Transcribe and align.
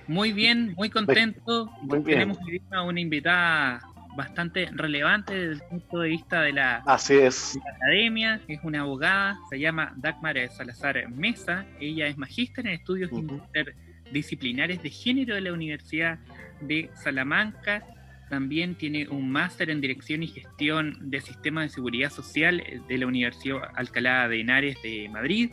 Muy 0.06 0.32
bien, 0.32 0.74
muy 0.76 0.90
contento. 0.90 1.70
Tenemos 2.04 2.38
una 2.70 3.00
invitada 3.00 3.80
bastante 4.16 4.68
relevante 4.72 5.34
desde 5.34 5.64
el 5.64 5.68
punto 5.68 6.00
de 6.00 6.08
vista 6.08 6.42
de 6.42 6.52
la, 6.52 6.76
Así 6.86 7.14
es. 7.14 7.58
academia, 7.76 8.40
es 8.48 8.60
una 8.62 8.82
abogada, 8.82 9.38
se 9.50 9.58
llama 9.58 9.92
Dagmar 9.96 10.36
Salazar 10.50 11.08
Mesa, 11.10 11.66
ella 11.80 12.06
es 12.06 12.16
magíster 12.16 12.66
en 12.66 12.74
estudios 12.74 13.10
interdisciplinares 13.12 14.82
de 14.82 14.90
género 14.90 15.34
de 15.34 15.40
la 15.40 15.52
Universidad 15.52 16.18
de 16.60 16.90
Salamanca, 16.94 17.84
también 18.30 18.74
tiene 18.74 19.08
un 19.08 19.30
máster 19.30 19.70
en 19.70 19.80
dirección 19.80 20.22
y 20.22 20.28
gestión 20.28 21.10
de 21.10 21.20
sistemas 21.20 21.64
de 21.64 21.68
seguridad 21.70 22.10
social 22.10 22.62
de 22.88 22.98
la 22.98 23.06
Universidad 23.06 23.58
Alcalá 23.74 24.28
de 24.28 24.40
Henares 24.40 24.76
de 24.82 25.08
Madrid, 25.08 25.50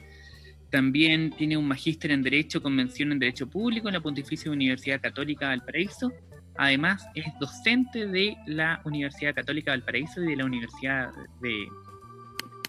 también 0.71 1.31
tiene 1.31 1.57
un 1.57 1.67
magíster 1.67 2.11
en 2.11 2.23
Derecho, 2.23 2.63
Convención 2.63 3.11
en 3.11 3.19
Derecho 3.19 3.49
Público 3.49 3.89
en 3.89 3.93
la 3.93 3.99
Pontificia 3.99 4.49
Universidad 4.49 5.01
Católica 5.01 5.49
de 5.49 5.57
Valparaíso. 5.57 6.11
Además, 6.57 7.05
es 7.13 7.25
docente 7.39 8.07
de 8.07 8.37
la 8.45 8.81
Universidad 8.85 9.35
Católica 9.35 9.71
de 9.71 9.77
Valparaíso 9.77 10.23
y 10.23 10.27
de 10.27 10.35
la 10.37 10.45
Universidad 10.45 11.11
de 11.41 11.67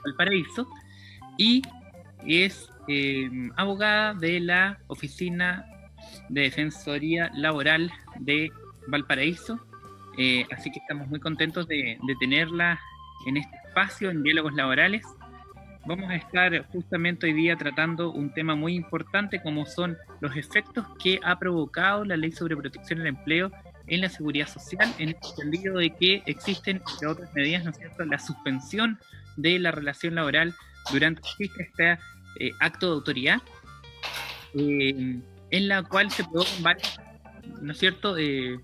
Valparaíso. 0.05 0.69
Y 1.39 1.63
es 2.27 2.69
eh, 2.89 3.31
abogada 3.57 4.15
de 4.15 4.41
la 4.41 4.81
Oficina 4.89 5.65
de 6.29 6.43
Defensoría 6.43 7.31
Laboral 7.35 7.91
de 8.19 8.51
Valparaíso. 8.89 9.61
Eh, 10.19 10.45
así 10.51 10.73
que 10.73 10.81
estamos 10.81 11.07
muy 11.07 11.21
contentos 11.21 11.69
de, 11.69 11.99
de 12.03 12.17
tenerla 12.19 12.81
en 13.27 13.37
este 13.37 13.57
espacio 13.69 14.11
en 14.11 14.25
diálogos 14.25 14.55
laborales 14.55 15.03
vamos 15.85 16.11
a 16.11 16.17
estar 16.17 16.67
justamente 16.69 17.27
hoy 17.27 17.33
día 17.33 17.57
tratando 17.57 18.13
un 18.13 18.33
tema 18.33 18.55
muy 18.55 18.75
importante 18.75 19.43
como 19.43 19.67
son 19.67 19.97
los 20.21 20.37
efectos 20.37 20.87
que 21.03 21.19
ha 21.25 21.39
provocado 21.39 22.05
la 22.05 22.17
ley 22.17 22.33
sobre 22.33 22.57
protección 22.57 23.01
del 23.01 23.09
empleo 23.09 23.51
en 23.89 24.01
la 24.01 24.09
seguridad 24.09 24.47
social, 24.47 24.93
en 24.99 25.11
el 25.11 25.17
sentido 25.37 25.79
de 25.79 25.91
que 25.91 26.23
existen, 26.27 26.81
entre 26.89 27.09
otras 27.09 27.35
medidas, 27.35 27.65
¿no 27.65 27.71
es 27.71 27.79
cierto?, 27.79 28.05
la 28.05 28.19
suspensión 28.19 28.99
de 29.37 29.59
la 29.59 29.73
relación 29.73 30.15
laboral 30.15 30.55
durante 30.93 31.23
este 31.39 31.99
eh, 32.39 32.51
acto 32.61 32.87
de 32.87 32.93
autoridad, 32.93 33.43
eh, 34.55 35.21
en 35.51 35.69
la 35.69 35.83
cual 35.83 36.11
se 36.11 36.23
provocan 36.23 36.63
varios, 36.63 37.01
¿no 37.61 37.73
es 37.73 37.79
cierto?, 37.79 38.17
eh, 38.17 38.61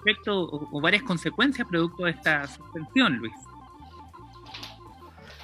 efectos 0.00 0.48
o 0.50 0.80
varias 0.80 1.02
consecuencias 1.02 1.66
producto 1.68 2.04
de 2.04 2.12
esta 2.12 2.46
suspensión, 2.46 3.16
Luis. 3.16 3.34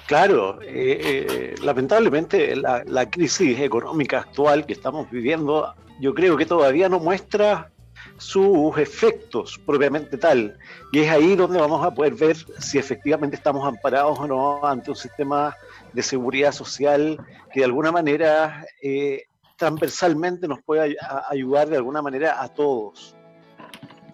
Claro, 0.07 0.61
eh, 0.61 0.65
eh, 0.67 1.55
lamentablemente 1.61 2.55
la, 2.55 3.09
crisis 3.09 3.59
económica 3.59 4.19
actual 4.19 4.65
que 4.65 4.73
estamos 4.73 5.09
viviendo, 5.09 5.73
yo 5.99 6.13
creo 6.13 6.35
que 6.35 6.45
todavía 6.45 6.89
no 6.89 6.99
muestra 6.99 7.71
sus 8.17 8.77
efectos 8.77 9.59
propiamente 9.65 10.17
tal. 10.17 10.57
Y 10.91 10.99
es 10.99 11.09
ahí 11.09 11.35
donde 11.35 11.59
vamos 11.59 11.85
a 11.85 11.91
poder 11.91 12.15
ver 12.15 12.35
si 12.59 12.77
efectivamente 12.77 13.37
estamos 13.37 13.65
amparados 13.65 14.19
o 14.19 14.27
no 14.27 14.65
ante 14.65 14.91
un 14.91 14.97
sistema 14.97 15.55
de 15.93 16.03
seguridad 16.03 16.51
social 16.51 17.17
que 17.53 17.61
de 17.61 17.65
alguna 17.65 17.91
manera 17.91 18.65
eh, 18.81 19.23
transversalmente 19.57 20.47
nos 20.49 20.61
puede 20.63 20.97
ayudar 21.29 21.69
de 21.69 21.77
alguna 21.77 22.01
manera 22.01 22.41
a 22.41 22.49
todos. 22.49 23.15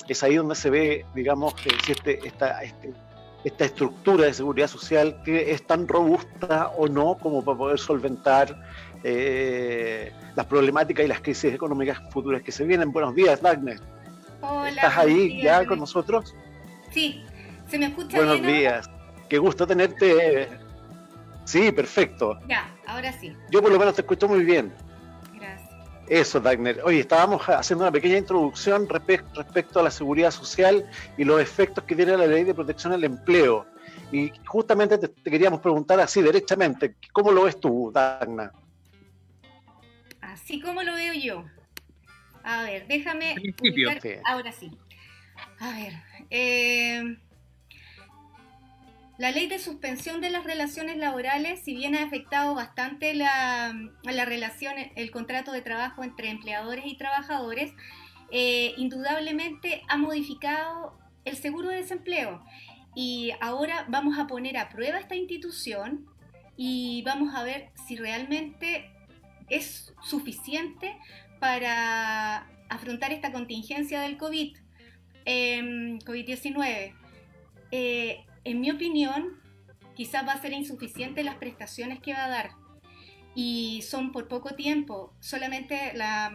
Es 0.08 0.22
ahí 0.24 0.36
donde 0.36 0.56
se 0.56 0.70
ve, 0.70 1.06
digamos, 1.16 1.54
que 1.56 1.70
si 1.84 1.92
este, 1.94 2.28
esta, 2.28 2.64
este 2.64 2.94
esta 3.44 3.66
estructura 3.66 4.26
de 4.26 4.34
seguridad 4.34 4.68
social 4.68 5.22
que 5.24 5.52
es 5.52 5.66
tan 5.66 5.88
robusta 5.88 6.70
o 6.78 6.88
no 6.88 7.18
como 7.18 7.44
para 7.44 7.58
poder 7.58 7.80
solventar 7.80 8.60
eh, 9.04 10.12
las 10.36 10.46
problemáticas 10.46 11.06
y 11.06 11.08
las 11.08 11.22
crisis 11.22 11.54
económicas 11.54 12.00
futuras 12.12 12.42
que 12.42 12.52
se 12.52 12.66
vienen. 12.66 12.92
Buenos 12.92 13.16
días, 13.16 13.42
Dagner. 13.42 13.80
Hola. 14.42 14.70
¿Estás 14.70 14.98
ahí 14.98 15.42
ya 15.42 15.66
con 15.66 15.80
nosotros? 15.80 16.36
Sí, 16.92 17.24
¿se 17.68 17.78
me 17.78 17.88
escucha 17.88 18.18
Buenos 18.18 18.42
días. 18.42 18.90
Qué 19.30 19.38
gusto 19.38 19.66
tenerte. 19.66 20.50
Sí, 21.46 21.72
perfecto. 21.72 22.40
Ya, 22.48 22.76
ahora 22.88 23.12
sí. 23.14 23.36
Yo 23.52 23.62
por 23.62 23.72
lo 23.72 23.80
menos 23.80 23.96
te 23.96 24.02
escucho 24.02 24.28
muy 24.28 24.44
bien. 24.44 24.74
Eso, 26.10 26.40
Dagner. 26.40 26.82
Oye, 26.84 27.02
estábamos 27.02 27.48
haciendo 27.48 27.84
una 27.84 27.92
pequeña 27.92 28.18
introducción 28.18 28.90
respecto 28.90 29.80
a 29.80 29.84
la 29.84 29.92
seguridad 29.92 30.32
social 30.32 30.90
y 31.18 31.24
los 31.24 31.40
efectos 31.40 31.84
que 31.84 31.96
tiene 31.96 32.18
la 32.18 32.26
ley 32.26 32.44
de 32.44 32.56
protección 32.56 32.94
al 32.94 33.04
empleo. 33.04 33.68
Y 34.12 34.32
justamente 34.48 34.98
te, 34.98 35.10
queríamos 35.30 35.62
preguntar 35.62 36.00
así, 36.00 36.22
derechamente, 36.22 36.96
¿cómo 37.14 37.32
lo 37.32 37.44
ves 37.44 37.60
tú, 37.60 37.92
Dagna? 37.94 38.52
Así 40.20 40.60
como 40.60 40.82
lo 40.82 40.96
veo 40.96 41.14
yo. 41.14 41.46
A 42.44 42.64
ver, 42.64 42.88
déjame... 42.88 43.36
Ahora 44.26 44.52
sí. 44.52 44.72
A 45.60 45.72
ver. 45.72 45.94
Eh, 46.32 47.18
la 49.20 49.32
ley 49.32 49.48
de 49.48 49.60
suspensión 49.60 50.22
de 50.22 50.30
las 50.30 50.46
relaciones 50.46 50.96
laborales, 50.96 51.60
si 51.60 51.76
bien 51.76 51.94
ha 51.94 52.04
afectado 52.04 52.56
bastante 52.56 53.14
la, 53.14 53.76
la 54.04 54.24
relación, 54.24 54.76
el 54.96 55.12
contrato 55.12 55.52
de 55.52 55.62
trabajo 55.62 56.06
entre 56.06 56.30
empleadores 56.30 56.86
y 56.88 56.96
trabajadores, 56.96 57.74
eh, 58.32 58.74
indudablemente 58.78 59.82
ha 59.90 59.98
modificado 59.98 60.98
el 61.26 61.36
seguro 61.36 61.68
de 61.68 61.76
desempleo. 61.76 62.42
Y 62.96 63.34
ahora 63.42 63.86
vamos 63.90 64.18
a 64.18 64.26
poner 64.26 64.58
a 64.58 64.70
prueba 64.70 65.00
esta 65.00 65.18
institución 65.18 66.08
y 66.56 67.04
vamos 67.06 67.36
a 67.36 67.44
ver 67.44 67.72
si 67.88 67.98
realmente 67.98 68.90
es 69.50 69.94
suficiente 70.02 70.96
para 71.42 72.48
afrontar 72.70 73.12
esta 73.12 73.34
contingencia 73.34 74.00
del 74.00 74.16
COVID, 74.16 74.56
eh, 75.26 76.00
COVID-19. 76.06 76.94
Eh, 77.72 78.24
en 78.44 78.62
mi 78.62 78.72
opinión, 78.72 79.40
quizás 79.96 80.28
va 80.28 80.34
a 80.34 80.42
ser 80.42 80.54
insuficiente 80.54 81.24
las 81.24 81.36
prestaciones 81.36 82.00
que 82.00 82.14
va 82.14 82.26
a 82.26 82.30
dar. 82.30 82.52
Y 83.36 83.82
son 83.84 84.12
por 84.12 84.28
poco 84.28 84.56
tiempo, 84.56 85.14
solamente 85.20 85.94
la, 85.94 86.32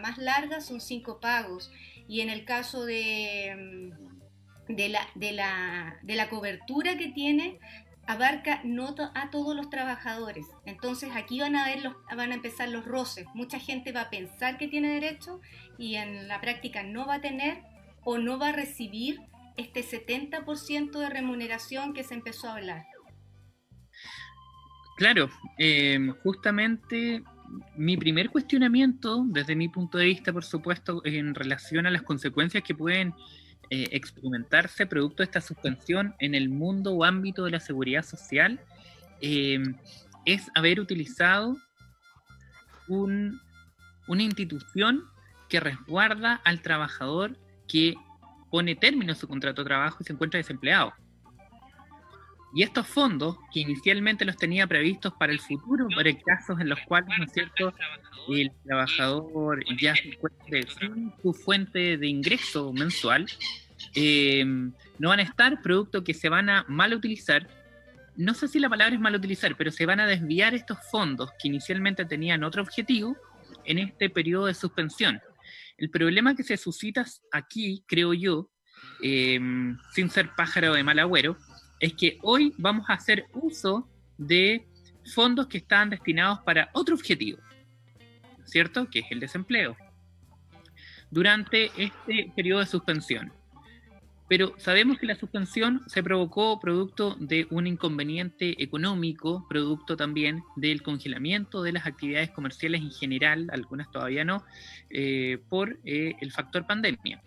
más 0.00 0.18
larga 0.18 0.60
son 0.60 0.80
cinco 0.80 1.20
pagos. 1.20 1.70
Y 2.06 2.20
en 2.20 2.30
el 2.30 2.44
caso 2.44 2.84
de, 2.84 3.90
mm, 4.68 4.72
la, 4.76 6.28
cobertura 6.30 6.96
que 6.96 7.08
tiene, 7.08 7.58
abarca 8.06 8.62
no 8.64 8.94
a 9.14 9.30
todos 9.30 9.54
los 9.54 9.68
trabajadores. 9.68 10.46
Entonces 10.64 11.10
aquí 11.14 11.40
van 11.40 11.56
a, 11.56 11.66
ver 11.66 11.90
van 12.16 12.32
a 12.32 12.34
empezar 12.34 12.68
los 12.68 12.86
roces. 12.86 13.26
Mucha 13.34 13.58
gente 13.58 13.92
va 13.92 14.02
a 14.02 14.10
pensar 14.10 14.56
que 14.56 14.68
tiene 14.68 14.88
derecho 14.88 15.40
y 15.76 15.96
en 15.96 16.28
la 16.28 16.40
práctica 16.40 16.82
no 16.82 17.06
va 17.06 17.16
a 17.16 17.20
tener 17.20 17.62
o 18.04 18.16
no 18.18 18.38
va 18.38 18.48
a 18.48 18.52
recibir 18.52 19.20
este 19.58 19.82
70% 19.82 20.98
de 20.98 21.10
remuneración 21.10 21.92
que 21.92 22.04
se 22.04 22.14
empezó 22.14 22.48
a 22.48 22.54
hablar? 22.54 22.86
Claro, 24.96 25.28
em, 25.58 26.12
justamente 26.22 27.22
mi 27.76 27.96
primer 27.96 28.30
cuestionamiento, 28.30 29.24
desde 29.26 29.56
mi 29.56 29.68
punto 29.68 29.98
de 29.98 30.06
vista, 30.06 30.32
por 30.32 30.44
supuesto, 30.44 31.02
en 31.04 31.34
relación 31.34 31.86
a 31.86 31.90
las 31.90 32.02
consecuencias 32.02 32.62
que 32.62 32.74
pueden 32.74 33.14
eh, 33.70 33.88
experimentarse 33.92 34.86
producto 34.86 35.18
de 35.18 35.24
esta 35.24 35.40
suspensión 35.40 36.14
en 36.20 36.34
el 36.34 36.48
mundo 36.48 36.94
o 36.94 37.04
ámbito 37.04 37.44
de 37.44 37.50
la 37.50 37.60
seguridad 37.60 38.02
social, 38.02 38.60
em, 39.20 39.76
es 40.24 40.50
haber 40.54 40.80
utilizado 40.80 41.56
una 42.88 44.22
institución 44.22 45.04
que 45.48 45.60
resguarda 45.60 46.40
al 46.44 46.62
trabajador 46.62 47.36
que 47.66 47.94
pone 48.50 48.76
término 48.76 49.14
su 49.14 49.28
contrato 49.28 49.62
de 49.62 49.68
trabajo 49.68 49.98
y 50.00 50.04
se 50.04 50.12
encuentra 50.12 50.38
desempleado. 50.38 50.92
Y 52.54 52.62
estos 52.62 52.86
fondos, 52.86 53.36
que 53.52 53.60
inicialmente 53.60 54.24
los 54.24 54.36
tenía 54.36 54.66
previstos 54.66 55.12
para 55.18 55.32
el 55.32 55.40
futuro, 55.40 55.86
para 55.94 56.10
casos 56.18 56.58
en 56.60 56.70
los 56.70 56.78
cuales, 56.80 57.10
¿no 57.18 57.24
es 57.24 57.32
cierto?, 57.32 57.74
el 58.28 58.52
trabajador 58.64 59.64
ya 59.80 59.94
se 59.94 60.08
encuentre 60.08 60.66
sin 60.78 61.12
su 61.22 61.32
fuente 61.32 61.96
de 61.96 62.06
ingreso 62.06 62.72
mensual, 62.72 63.26
eh, 63.94 64.44
no 64.98 65.08
van 65.08 65.20
a 65.20 65.22
estar, 65.22 65.62
producto 65.62 66.04
que 66.04 66.14
se 66.14 66.28
van 66.28 66.50
a 66.50 66.64
mal 66.68 66.92
utilizar. 66.94 67.48
No 68.16 68.34
sé 68.34 68.48
si 68.48 68.58
la 68.58 68.68
palabra 68.68 68.94
es 68.94 69.00
mal 69.00 69.14
utilizar, 69.14 69.56
pero 69.56 69.70
se 69.70 69.86
van 69.86 70.00
a 70.00 70.06
desviar 70.06 70.54
estos 70.54 70.78
fondos 70.90 71.30
que 71.40 71.48
inicialmente 71.48 72.04
tenían 72.04 72.42
otro 72.42 72.62
objetivo 72.62 73.16
en 73.64 73.78
este 73.78 74.10
periodo 74.10 74.46
de 74.46 74.54
suspensión. 74.54 75.20
El 75.78 75.90
problema 75.90 76.34
que 76.34 76.42
se 76.42 76.56
suscita 76.56 77.06
aquí, 77.30 77.84
creo 77.86 78.12
yo, 78.12 78.50
eh, 79.02 79.40
sin 79.92 80.10
ser 80.10 80.34
pájaro 80.36 80.74
de 80.74 80.82
mal 80.82 80.98
agüero, 80.98 81.36
es 81.78 81.94
que 81.94 82.18
hoy 82.22 82.52
vamos 82.58 82.90
a 82.90 82.94
hacer 82.94 83.26
uso 83.32 83.88
de 84.16 84.66
fondos 85.14 85.46
que 85.46 85.58
están 85.58 85.90
destinados 85.90 86.40
para 86.40 86.68
otro 86.74 86.96
objetivo, 86.96 87.38
¿cierto? 88.44 88.90
Que 88.90 88.98
es 88.98 89.06
el 89.10 89.20
desempleo, 89.20 89.76
durante 91.10 91.70
este 91.76 92.32
periodo 92.34 92.60
de 92.60 92.66
suspensión. 92.66 93.32
Pero 94.28 94.52
sabemos 94.58 94.98
que 94.98 95.06
la 95.06 95.16
suspensión 95.16 95.82
se 95.86 96.02
provocó 96.02 96.60
producto 96.60 97.16
de 97.18 97.46
un 97.50 97.66
inconveniente 97.66 98.62
económico, 98.62 99.46
producto 99.48 99.96
también 99.96 100.42
del 100.56 100.82
congelamiento 100.82 101.62
de 101.62 101.72
las 101.72 101.86
actividades 101.86 102.30
comerciales 102.30 102.82
en 102.82 102.90
general, 102.90 103.48
algunas 103.50 103.90
todavía 103.90 104.24
no, 104.24 104.44
eh, 104.90 105.38
por 105.48 105.78
eh, 105.84 106.14
el 106.20 106.30
factor 106.30 106.66
pandemia. 106.66 107.22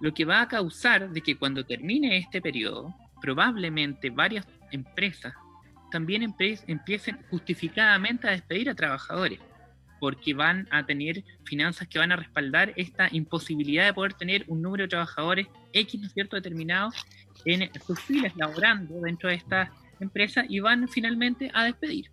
Lo 0.00 0.14
que 0.14 0.24
va 0.24 0.40
a 0.40 0.48
causar 0.48 1.10
de 1.10 1.20
que 1.20 1.36
cuando 1.36 1.66
termine 1.66 2.16
este 2.16 2.40
periodo, 2.40 2.94
probablemente 3.20 4.08
varias 4.08 4.46
empresas 4.72 5.34
también 5.90 6.22
empiecen 6.22 7.18
justificadamente 7.28 8.28
a 8.28 8.30
despedir 8.30 8.70
a 8.70 8.74
trabajadores, 8.74 9.40
porque 10.00 10.34
van 10.34 10.66
a 10.70 10.84
tener 10.84 11.22
finanzas 11.44 11.86
que 11.86 11.98
van 11.98 12.10
a 12.10 12.16
respaldar 12.16 12.72
esta 12.76 13.08
imposibilidad 13.12 13.84
de 13.84 13.94
poder 13.94 14.14
tener 14.14 14.44
un 14.48 14.62
número 14.62 14.84
de 14.84 14.88
trabajadores 14.88 15.46
X, 15.72 16.00
¿no 16.00 16.06
es 16.06 16.12
cierto?, 16.12 16.36
determinados 16.36 16.94
en 17.44 17.70
sus 17.86 18.00
filas 18.00 18.32
laborando 18.36 19.00
dentro 19.00 19.28
de 19.28 19.36
estas 19.36 19.70
empresas 20.00 20.46
y 20.48 20.60
van 20.60 20.88
finalmente 20.88 21.50
a 21.54 21.64
despedir. 21.64 22.10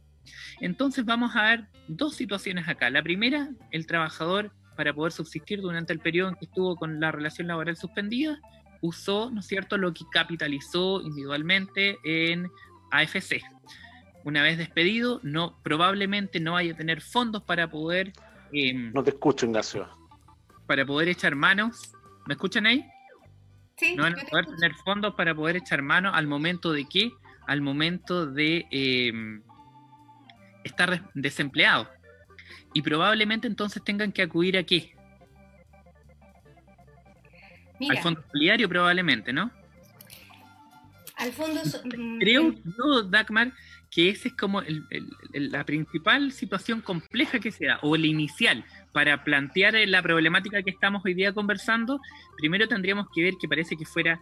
Entonces 0.60 1.06
vamos 1.06 1.36
a 1.36 1.44
ver 1.44 1.66
dos 1.88 2.16
situaciones 2.16 2.68
acá. 2.68 2.90
La 2.90 3.02
primera, 3.02 3.50
el 3.72 3.88
trabajador 3.88 4.52
para 4.76 4.94
poder 4.94 5.12
subsistir 5.12 5.62
durante 5.62 5.94
el 5.94 6.00
periodo 6.00 6.30
en 6.30 6.36
que 6.36 6.46
estuvo 6.46 6.76
con 6.76 7.00
la 7.00 7.12
relación 7.12 7.48
laboral 7.48 7.78
suspendida, 7.78 8.40
usó, 8.82 9.32
¿no 9.32 9.40
es 9.40 9.48
cierto?, 9.48 9.78
lo 9.78 9.94
que 9.94 10.04
capitalizó 10.12 11.02
individualmente 11.02 11.98
en 12.04 12.48
AFC. 12.92 13.42
Una 14.28 14.44
vez 14.44 14.58
despedido, 14.58 15.22
no, 15.24 15.58
probablemente 15.64 16.42
no 16.42 16.52
vaya 16.52 16.74
a 16.74 16.76
tener 16.76 17.00
fondos 17.00 17.44
para 17.44 17.70
poder... 17.70 18.12
Em, 18.52 18.92
no 18.92 19.02
te 19.02 19.12
escucho, 19.12 19.46
Ignacio. 19.46 19.88
Para 20.66 20.86
poder 20.86 21.08
echar 21.08 21.34
manos. 21.34 21.94
¿Me 22.26 22.34
escuchan 22.34 22.66
ahí? 22.66 22.86
Sí. 23.78 23.96
No 23.96 24.04
van 24.04 24.20
a 24.20 24.24
poder 24.26 24.48
tener 24.48 24.74
fondos 24.84 25.16
para 25.16 25.34
poder 25.34 25.56
echar 25.56 25.82
mano 25.82 26.14
al 26.14 26.28
momento 26.28 26.74
de 26.74 26.84
qué? 26.90 27.14
Al 27.48 27.62
momento 27.62 28.26
de 28.26 28.66
em, 28.70 29.44
estar 30.66 31.10
desempleado. 31.14 31.90
Y 32.74 32.82
probablemente 32.82 33.48
entonces 33.48 33.82
tengan 33.82 34.12
que 34.12 34.24
acudir 34.24 34.58
a 34.58 34.64
qué? 34.64 34.94
al 37.90 37.98
fondo 38.00 38.22
solidario 38.34 38.68
probablemente, 38.68 39.32
¿no? 39.32 39.52
Al 41.16 41.32
fondo... 41.32 41.62
Mm, 41.96 42.20
Creo 42.20 42.54
yo, 42.78 43.04
Dagmar, 43.04 43.54
que 43.98 44.10
esa 44.10 44.28
es 44.28 44.36
como 44.36 44.62
la 45.34 45.66
principal 45.66 46.32
situación 46.32 46.82
compleja 46.82 47.40
que 47.40 47.50
se 47.50 47.66
da, 47.66 47.80
o 47.82 47.98
la 47.98 48.06
inicial, 48.06 48.64
para 48.92 49.24
plantear 49.24 49.74
la 49.88 50.04
problemática 50.04 50.62
que 50.62 50.70
estamos 50.70 51.04
hoy 51.04 51.16
día 51.16 51.34
conversando, 51.34 52.00
primero 52.38 52.68
tendríamos 52.68 53.08
que 53.12 53.24
ver 53.24 53.34
que 53.42 53.48
parece 53.48 53.76
que 53.76 53.86
fuera, 53.86 54.22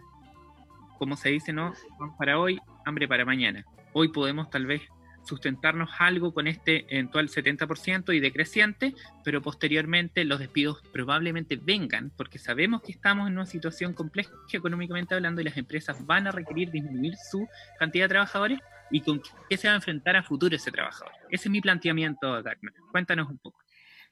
como 0.98 1.14
se 1.18 1.28
dice, 1.28 1.52
¿no? 1.52 1.74
Para 2.18 2.40
hoy, 2.40 2.58
hambre 2.86 3.06
para 3.06 3.26
mañana. 3.26 3.66
Hoy 3.92 4.08
podemos 4.08 4.48
tal 4.48 4.64
vez 4.64 4.80
sustentarnos 5.26 5.90
algo 5.98 6.32
con 6.32 6.46
este 6.46 6.86
eventual 6.88 7.28
70% 7.28 8.14
y 8.14 8.20
decreciente, 8.20 8.94
pero 9.24 9.42
posteriormente 9.42 10.24
los 10.24 10.38
despidos 10.38 10.80
probablemente 10.90 11.60
vengan, 11.62 12.12
porque 12.16 12.38
sabemos 12.38 12.80
que 12.80 12.92
estamos 12.92 13.28
en 13.28 13.34
una 13.34 13.44
situación 13.44 13.92
compleja 13.92 14.30
económicamente 14.50 15.14
hablando 15.14 15.42
y 15.42 15.44
las 15.44 15.58
empresas 15.58 16.06
van 16.06 16.28
a 16.28 16.32
requerir 16.32 16.70
disminuir 16.70 17.12
su 17.30 17.46
cantidad 17.78 18.06
de 18.06 18.08
trabajadores 18.08 18.58
y 18.90 19.00
con 19.00 19.22
qué 19.48 19.56
se 19.56 19.68
va 19.68 19.74
a 19.74 19.76
enfrentar 19.76 20.16
a 20.16 20.22
futuro 20.22 20.54
ese 20.54 20.70
trabajador. 20.70 21.12
Ese 21.30 21.48
es 21.48 21.50
mi 21.50 21.60
planteamiento, 21.60 22.42
Dagmar. 22.42 22.74
Cuéntanos 22.90 23.28
un 23.28 23.38
poco. 23.38 23.60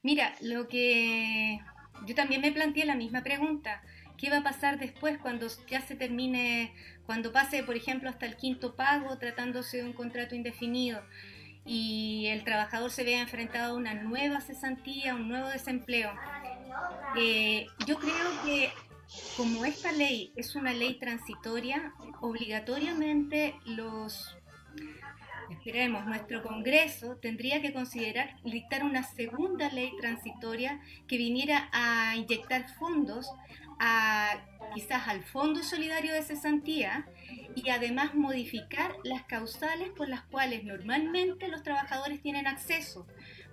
Mira, 0.03 0.35
lo 0.41 0.67
que 0.67 1.59
yo 2.05 2.15
también 2.15 2.41
me 2.41 2.51
planteé 2.51 2.85
la 2.85 2.95
misma 2.95 3.23
pregunta. 3.23 3.81
¿Qué 4.17 4.29
va 4.29 4.37
a 4.37 4.43
pasar 4.43 4.79
después 4.79 5.17
cuando 5.17 5.47
ya 5.67 5.81
se 5.81 5.95
termine, 5.95 6.73
cuando 7.05 7.31
pase, 7.31 7.63
por 7.63 7.75
ejemplo, 7.75 8.09
hasta 8.09 8.25
el 8.25 8.37
quinto 8.37 8.75
pago, 8.75 9.17
tratándose 9.17 9.77
de 9.77 9.83
un 9.83 9.93
contrato 9.93 10.35
indefinido, 10.35 11.03
y 11.65 12.27
el 12.27 12.43
trabajador 12.43 12.91
se 12.91 13.03
vea 13.03 13.21
enfrentado 13.21 13.73
a 13.73 13.77
una 13.77 13.93
nueva 13.93 14.39
cesantía, 14.39 15.15
un 15.15 15.27
nuevo 15.27 15.49
desempleo? 15.49 16.13
Eh, 17.17 17.67
yo 17.85 17.97
creo 17.97 18.43
que 18.45 18.71
como 19.35 19.65
esta 19.65 19.91
ley 19.91 20.31
es 20.35 20.55
una 20.55 20.73
ley 20.73 20.95
transitoria, 20.95 21.93
obligatoriamente 22.21 23.55
los 23.65 24.37
esperemos, 25.49 26.05
nuestro 26.05 26.41
Congreso 26.43 27.17
tendría 27.17 27.61
que 27.61 27.73
considerar 27.73 28.35
dictar 28.43 28.83
una 28.83 29.03
segunda 29.03 29.69
ley 29.69 29.91
transitoria 29.99 30.79
que 31.07 31.17
viniera 31.17 31.69
a 31.71 32.15
inyectar 32.15 32.69
fondos 32.69 33.29
a, 33.79 34.37
quizás 34.73 35.07
al 35.07 35.23
Fondo 35.23 35.63
Solidario 35.63 36.13
de 36.13 36.21
Cesantía 36.21 37.07
y 37.55 37.69
además 37.69 38.15
modificar 38.15 38.95
las 39.03 39.23
causales 39.23 39.89
por 39.89 40.09
las 40.09 40.21
cuales 40.23 40.63
normalmente 40.63 41.47
los 41.47 41.63
trabajadores 41.63 42.21
tienen 42.21 42.47
acceso, 42.47 43.07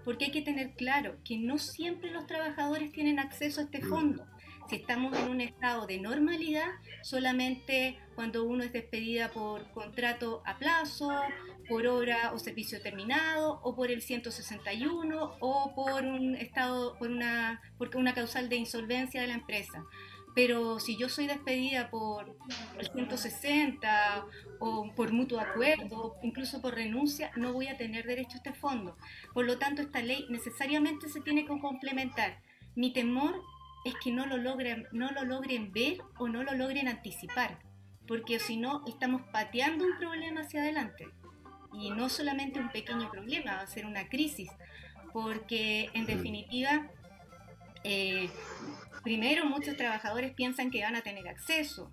porque 0.04 0.26
hay 0.26 0.30
que 0.30 0.42
tener 0.42 0.72
claro 0.72 1.16
que 1.24 1.38
no 1.38 1.58
siempre 1.58 2.10
los 2.10 2.26
trabajadores 2.26 2.92
tienen 2.92 3.18
acceso 3.18 3.60
a 3.60 3.64
este 3.64 3.80
fondo. 3.80 4.26
Si 4.68 4.76
estamos 4.76 5.16
en 5.18 5.28
un 5.28 5.40
estado 5.40 5.86
de 5.86 5.98
normalidad, 5.98 6.68
solamente 7.02 7.98
cuando 8.14 8.44
uno 8.44 8.64
es 8.64 8.72
despedida 8.72 9.30
por 9.30 9.70
contrato 9.72 10.42
a 10.46 10.56
plazo, 10.58 11.10
por 11.68 11.86
hora 11.86 12.32
o 12.32 12.38
servicio 12.38 12.80
terminado, 12.80 13.60
o 13.62 13.74
por 13.74 13.90
el 13.90 14.02
161, 14.02 15.36
o 15.40 15.74
por 15.74 16.02
un 16.04 16.34
estado, 16.36 16.96
por 16.98 17.10
una, 17.10 17.60
porque 17.78 17.98
una 17.98 18.14
causal 18.14 18.48
de 18.48 18.56
insolvencia 18.56 19.20
de 19.20 19.28
la 19.28 19.34
empresa. 19.34 19.84
Pero 20.34 20.80
si 20.80 20.96
yo 20.96 21.08
soy 21.08 21.26
despedida 21.26 21.90
por 21.90 22.34
el 22.78 22.90
160 22.90 24.24
o 24.60 24.94
por 24.94 25.12
mutuo 25.12 25.38
acuerdo, 25.40 26.16
incluso 26.22 26.62
por 26.62 26.74
renuncia, 26.74 27.30
no 27.36 27.52
voy 27.52 27.68
a 27.68 27.76
tener 27.76 28.06
derecho 28.06 28.34
a 28.34 28.36
este 28.36 28.54
fondo. 28.54 28.96
Por 29.34 29.44
lo 29.44 29.58
tanto, 29.58 29.82
esta 29.82 30.00
ley 30.00 30.26
necesariamente 30.30 31.08
se 31.08 31.20
tiene 31.20 31.44
que 31.44 31.58
complementar. 31.58 32.40
Mi 32.74 32.94
temor 32.94 33.42
es 33.84 33.94
que 34.02 34.12
no 34.12 34.26
lo 34.26 34.36
logren, 34.36 34.86
no 34.92 35.10
lo 35.10 35.24
logren 35.24 35.72
ver 35.72 35.98
o 36.18 36.28
no 36.28 36.42
lo 36.42 36.54
logren 36.54 36.88
anticipar, 36.88 37.58
porque 38.06 38.38
si 38.38 38.56
no 38.56 38.84
estamos 38.86 39.22
pateando 39.32 39.84
un 39.84 39.98
problema 39.98 40.42
hacia 40.42 40.62
adelante. 40.62 41.08
Y 41.74 41.90
no 41.90 42.08
solamente 42.08 42.60
un 42.60 42.70
pequeño 42.70 43.10
problema, 43.10 43.56
va 43.56 43.62
a 43.62 43.66
ser 43.66 43.86
una 43.86 44.08
crisis, 44.08 44.50
porque 45.12 45.90
en 45.94 46.06
definitiva 46.06 46.90
eh, 47.84 48.28
Primero, 49.02 49.46
muchos 49.46 49.76
trabajadores 49.76 50.32
piensan 50.32 50.70
que 50.70 50.82
van 50.82 50.94
a 50.94 51.02
tener 51.02 51.26
acceso. 51.28 51.90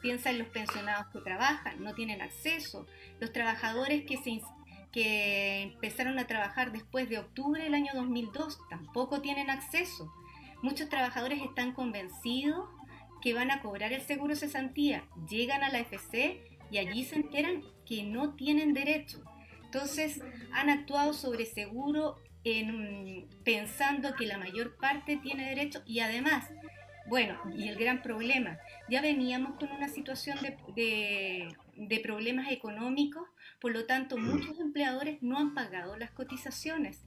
Piensan 0.00 0.38
los 0.38 0.48
pensionados 0.48 1.06
que 1.12 1.20
trabajan, 1.20 1.84
no 1.84 1.94
tienen 1.94 2.22
acceso. 2.22 2.86
Los 3.20 3.32
trabajadores 3.32 4.04
que, 4.06 4.16
se, 4.16 4.40
que 4.90 5.62
empezaron 5.62 6.18
a 6.18 6.26
trabajar 6.26 6.72
después 6.72 7.08
de 7.10 7.18
octubre 7.18 7.62
del 7.62 7.74
año 7.74 7.92
2002 7.94 8.58
tampoco 8.70 9.20
tienen 9.20 9.50
acceso. 9.50 10.10
Muchos 10.62 10.88
trabajadores 10.88 11.42
están 11.42 11.72
convencidos 11.72 12.68
que 13.20 13.34
van 13.34 13.50
a 13.50 13.60
cobrar 13.60 13.92
el 13.92 14.00
seguro 14.00 14.36
cesantía, 14.36 15.04
llegan 15.28 15.62
a 15.62 15.70
la 15.70 15.80
FC 15.80 16.40
y 16.70 16.78
allí 16.78 17.04
se 17.04 17.16
enteran 17.16 17.62
que 17.84 18.04
no 18.04 18.34
tienen 18.34 18.72
derecho. 18.72 19.22
Entonces 19.64 20.20
han 20.52 20.70
actuado 20.70 21.14
sobre 21.14 21.46
seguro 21.46 22.16
en, 22.44 23.28
pensando 23.44 24.14
que 24.14 24.26
la 24.26 24.38
mayor 24.38 24.76
parte 24.76 25.16
tiene 25.16 25.48
derecho 25.48 25.82
y 25.86 26.00
además, 26.00 26.48
bueno, 27.08 27.40
y 27.56 27.68
el 27.68 27.76
gran 27.76 28.02
problema, 28.02 28.58
ya 28.88 29.00
veníamos 29.00 29.58
con 29.58 29.70
una 29.72 29.88
situación 29.88 30.38
de, 30.74 31.48
de, 31.76 32.00
problemas 32.00 32.50
económicos, 32.50 33.28
por 33.60 33.72
lo 33.72 33.86
tanto 33.86 34.16
muchos 34.16 34.60
empleadores 34.60 35.22
no 35.22 35.38
han 35.38 35.54
pagado 35.54 35.96
las 35.96 36.10
cotizaciones. 36.10 37.04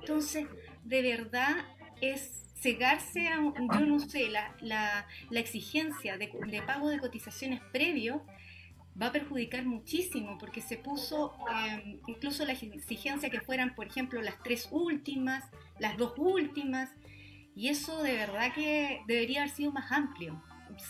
Entonces, 0.00 0.46
de 0.84 1.02
verdad 1.02 1.56
es 2.00 2.49
cegarse 2.60 3.28
a, 3.28 3.40
yo 3.78 3.86
no 3.86 3.98
sé, 3.98 4.28
la, 4.28 4.54
la, 4.60 5.06
la 5.30 5.40
exigencia 5.40 6.18
de, 6.18 6.30
de, 6.46 6.62
pago 6.62 6.88
de 6.88 6.98
cotizaciones 6.98 7.60
previo 7.72 8.22
va 9.00 9.06
a 9.06 9.12
perjudicar 9.12 9.64
muchísimo 9.64 10.36
porque 10.38 10.60
se 10.60 10.76
puso 10.76 11.34
eh, 11.54 11.98
incluso 12.06 12.44
la 12.44 12.52
exigencia 12.52 13.30
que 13.30 13.40
fueran, 13.40 13.74
por 13.74 13.86
ejemplo, 13.86 14.20
las 14.20 14.42
tres 14.42 14.68
últimas, 14.70 15.44
las 15.78 15.96
dos 15.96 16.12
últimas, 16.18 16.90
y 17.54 17.68
eso 17.68 18.02
de 18.02 18.12
verdad 18.12 18.52
que 18.54 19.00
debería 19.06 19.42
haber 19.42 19.54
sido 19.54 19.72
más 19.72 19.90
amplio. 19.90 20.42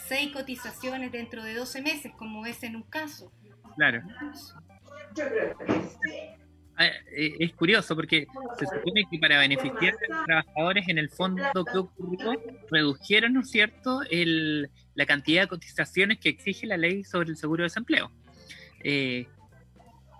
Seis 0.08 0.32
cotizaciones 0.32 1.10
dentro 1.10 1.42
de 1.42 1.54
12 1.54 1.82
meses, 1.82 2.12
como 2.16 2.44
es 2.46 2.62
en 2.62 2.76
un 2.76 2.82
caso. 2.82 3.32
Claro. 3.76 4.02
Ah, 4.20 4.32
eh, 6.10 6.36
es 7.12 7.52
curioso 7.54 7.94
porque 7.94 8.26
se 8.58 8.66
supone 8.66 9.04
que 9.10 9.18
para 9.18 9.38
beneficiar 9.38 9.94
a 9.94 10.14
los 10.14 10.24
trabajadores 10.24 10.88
en 10.88 10.98
el 10.98 11.10
fondo 11.10 11.42
que 11.70 11.78
ocurrió 11.78 12.42
redujeron, 12.70 13.34
¿no 13.34 13.40
es 13.40 13.50
cierto?, 13.50 14.00
el, 14.10 14.70
la 14.94 15.06
cantidad 15.06 15.42
de 15.42 15.48
cotizaciones 15.48 16.18
que 16.18 16.30
exige 16.30 16.66
la 16.66 16.76
ley 16.76 17.04
sobre 17.04 17.30
el 17.30 17.36
seguro 17.36 17.62
de 17.62 17.66
desempleo. 17.66 18.10
Eh, 18.82 19.26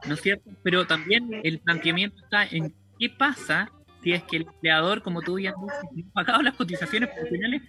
¿No 0.07 0.15
es 0.15 0.21
cierto? 0.21 0.51
Pero 0.63 0.87
también 0.87 1.41
el 1.45 1.59
planteamiento 1.61 2.23
está 2.25 2.45
en 2.45 2.75
qué 2.99 3.11
pasa 3.11 3.71
si 4.03 4.13
es 4.13 4.23
que 4.25 4.39
el 4.39 4.43
empleador, 4.43 5.03
como 5.03 5.21
tú 5.21 5.39
ya 5.39 5.53
dices, 5.61 5.81
no 5.93 6.11
ha 6.11 6.13
pagado 6.13 6.43
las 6.43 6.55
cotizaciones 6.55 7.11
profesionales, 7.11 7.63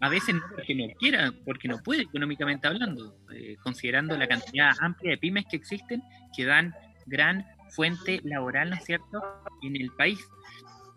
a 0.00 0.08
veces 0.08 0.34
no 0.34 0.42
porque 0.50 0.74
no 0.74 0.86
quiera, 0.98 1.32
porque 1.44 1.68
no 1.68 1.78
puede 1.78 2.02
económicamente 2.02 2.66
hablando, 2.66 3.16
eh, 3.32 3.56
considerando 3.62 4.16
la 4.16 4.26
cantidad 4.26 4.72
amplia 4.80 5.12
de 5.12 5.18
pymes 5.18 5.46
que 5.48 5.56
existen 5.56 6.02
que 6.36 6.44
dan 6.44 6.74
gran 7.06 7.46
fuente 7.74 8.20
laboral, 8.24 8.70
¿no 8.70 8.76
es 8.76 8.84
cierto?, 8.84 9.22
en 9.62 9.76
el 9.76 9.90
país. 9.92 10.20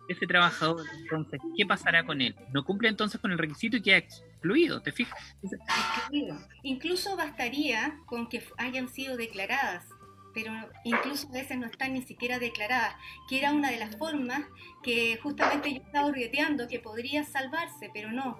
Ese 0.08 0.26
trabajador, 0.26 0.86
entonces, 1.02 1.38
¿qué 1.56 1.66
pasará 1.66 2.06
con 2.06 2.22
él? 2.22 2.34
No 2.54 2.64
cumple 2.64 2.88
entonces 2.88 3.20
con 3.20 3.30
el 3.30 3.36
requisito 3.36 3.76
y 3.76 3.82
queda 3.82 3.98
excluido, 3.98 4.80
¿te 4.80 4.90
fijas? 4.90 5.36
Incluso 6.62 7.14
bastaría 7.14 7.98
con 8.06 8.28
que 8.28 8.42
hayan 8.56 8.88
sido 8.88 9.18
declaradas, 9.18 9.86
pero 10.32 10.52
incluso 10.84 11.28
a 11.28 11.32
veces 11.32 11.58
no 11.58 11.66
están 11.66 11.92
ni 11.92 12.02
siquiera 12.02 12.38
declaradas, 12.38 12.94
que 13.28 13.38
era 13.38 13.52
una 13.52 13.70
de 13.70 13.78
las 13.78 13.96
formas 13.96 14.44
que 14.82 15.18
justamente 15.22 15.74
yo 15.74 15.82
estaba 15.82 16.06
orgueteando 16.06 16.68
que 16.68 16.80
podría 16.80 17.24
salvarse, 17.24 17.90
pero 17.92 18.10
no. 18.10 18.38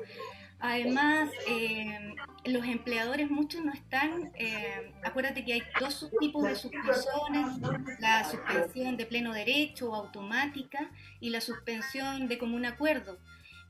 Además, 0.60 1.30
eh, 1.46 2.14
los 2.44 2.66
empleadores 2.66 3.30
muchos 3.30 3.64
no 3.64 3.72
están, 3.72 4.32
eh, 4.34 4.92
acuérdate 5.04 5.44
que 5.44 5.52
hay 5.52 5.62
dos 5.78 6.10
tipos 6.18 6.42
de 6.42 6.56
suspensiones, 6.56 8.00
la 8.00 8.24
suspensión 8.24 8.96
de 8.96 9.06
pleno 9.06 9.32
derecho 9.32 9.90
o 9.90 9.94
automática 9.94 10.90
y 11.20 11.30
la 11.30 11.40
suspensión 11.40 12.26
de 12.26 12.38
común 12.38 12.66
acuerdo. 12.66 13.18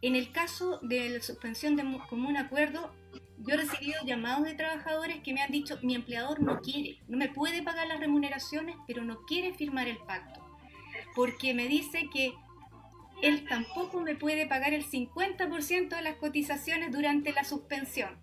En 0.00 0.16
el 0.16 0.32
caso 0.32 0.78
de 0.82 1.10
la 1.10 1.20
suspensión 1.20 1.76
de 1.76 1.84
común 2.08 2.36
acuerdo, 2.38 2.90
yo 3.38 3.54
he 3.54 3.56
recibido 3.58 4.00
llamados 4.06 4.44
de 4.44 4.54
trabajadores 4.54 5.20
que 5.22 5.34
me 5.34 5.42
han 5.42 5.50
dicho, 5.50 5.78
mi 5.82 5.94
empleador 5.94 6.40
no 6.40 6.60
quiere, 6.60 7.00
no 7.06 7.18
me 7.18 7.28
puede 7.28 7.62
pagar 7.62 7.86
las 7.86 8.00
remuneraciones, 8.00 8.76
pero 8.86 9.04
no 9.04 9.26
quiere 9.26 9.52
firmar 9.54 9.88
el 9.88 9.98
pacto, 9.98 10.40
porque 11.14 11.52
me 11.52 11.68
dice 11.68 12.08
que 12.12 12.32
él 13.22 13.44
tampoco 13.48 14.00
me 14.00 14.14
puede 14.14 14.46
pagar 14.46 14.74
el 14.74 14.84
50% 14.84 15.88
de 15.88 16.02
las 16.02 16.16
cotizaciones 16.16 16.92
durante 16.92 17.32
la 17.32 17.44
suspensión. 17.44 18.18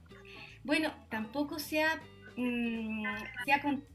Bueno, 0.64 0.92
tampoco 1.10 1.60
se 1.60 1.84
ha, 1.84 2.02
mm, 2.36 3.04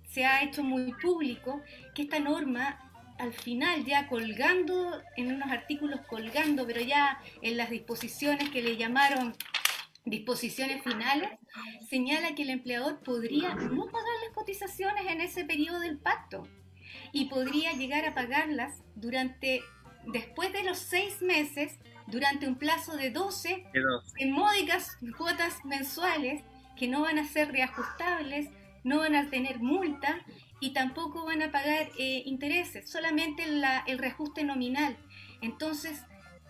se, 0.08 0.24
ha, 0.24 0.42
hecho 0.42 0.62
muy 0.62 0.92
público 0.92 1.62
que 1.94 2.02
esta 2.02 2.20
norma 2.20 2.86
al 3.18 3.32
final 3.34 3.84
ya 3.84 4.08
colgando, 4.08 5.02
en 5.16 5.34
unos 5.34 5.50
artículos 5.50 6.00
colgando, 6.08 6.66
pero 6.66 6.80
ya 6.80 7.20
en 7.42 7.56
las 7.56 7.70
disposiciones 7.70 8.48
que 8.50 8.62
le 8.62 8.76
llamaron 8.76 9.34
disposiciones 10.04 10.82
finales, 10.82 11.28
señala 11.88 12.34
que 12.34 12.42
el 12.42 12.50
empleador 12.50 13.00
podría 13.00 13.54
no 13.54 13.86
pagar 13.86 14.14
las 14.24 14.34
cotizaciones 14.34 15.06
en 15.06 15.20
ese 15.20 15.44
periodo 15.44 15.80
del 15.80 15.98
pacto 15.98 16.48
y 17.12 17.26
podría 17.26 17.72
llegar 17.72 18.04
a 18.06 18.14
pagarlas 18.14 18.82
durante 18.94 19.62
después 20.06 20.52
de 20.52 20.62
los 20.62 20.78
seis 20.78 21.22
meses, 21.22 21.78
durante 22.06 22.46
un 22.46 22.56
plazo 22.56 22.96
de 22.96 23.10
12, 23.10 23.64
en 24.18 24.32
módicas 24.32 24.98
cuotas 25.16 25.64
mensuales 25.64 26.42
que 26.76 26.88
no 26.88 27.02
van 27.02 27.18
a 27.18 27.24
ser 27.24 27.52
reajustables, 27.52 28.48
no 28.84 28.98
van 28.98 29.14
a 29.14 29.30
tener 29.30 29.60
multa 29.60 30.20
y 30.60 30.72
tampoco 30.72 31.24
van 31.24 31.42
a 31.42 31.52
pagar 31.52 31.88
eh, 31.98 32.22
intereses, 32.26 32.90
solamente 32.90 33.44
el 33.44 33.98
reajuste 33.98 34.44
nominal. 34.44 34.96
Entonces, 35.40 36.04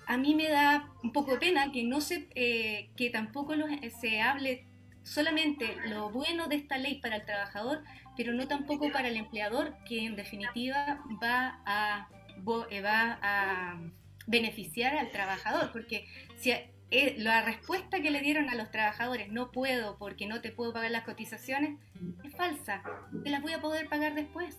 a 0.07 0.17
mí 0.17 0.35
me 0.35 0.49
da 0.49 0.89
un 1.03 1.13
poco 1.13 1.33
de 1.33 1.39
pena 1.39 1.71
que 1.73 1.85
no 1.85 2.01
se, 2.01 2.29
eh, 2.35 2.91
que 2.97 3.11
tampoco 3.11 3.55
se 4.01 4.21
hable 4.21 4.67
solamente 5.03 5.77
lo 5.89 6.11
bueno 6.11 6.49
de 6.49 6.57
esta 6.57 6.79
ley 6.79 7.01
para 7.01 7.17
el 7.17 7.25
trabajador, 7.25 7.83
pero 8.17 8.33
no 8.33 8.49
tampoco 8.49 8.91
para 8.93 9.09
el 9.09 9.17
empleador, 9.17 9.77
que 9.87 10.05
en 10.05 10.17
definitiva 10.17 11.01
va 11.23 11.61
a 11.65 12.09
eh, 12.11 12.20
va 12.45 13.19
a 13.23 13.79
beneficiar 14.27 14.97
al 14.97 15.11
trabajador, 15.11 15.73
porque 15.73 16.07
si 16.37 16.53
eh, 16.53 17.15
la 17.19 17.43
respuesta 17.43 18.01
que 18.01 18.11
le 18.11 18.21
dieron 18.21 18.49
a 18.49 18.55
los 18.55 18.71
trabajadores, 18.71 19.31
no 19.31 19.51
puedo 19.51 19.97
porque 19.99 20.27
no 20.27 20.41
te 20.41 20.51
puedo 20.51 20.73
pagar 20.73 20.91
las 20.91 21.05
cotizaciones, 21.05 21.79
es 22.25 22.35
falsa. 22.35 22.83
Te 23.23 23.31
las 23.31 23.43
voy 23.43 23.53
a 23.53 23.61
poder 23.61 23.89
pagar 23.89 24.15
después. 24.15 24.59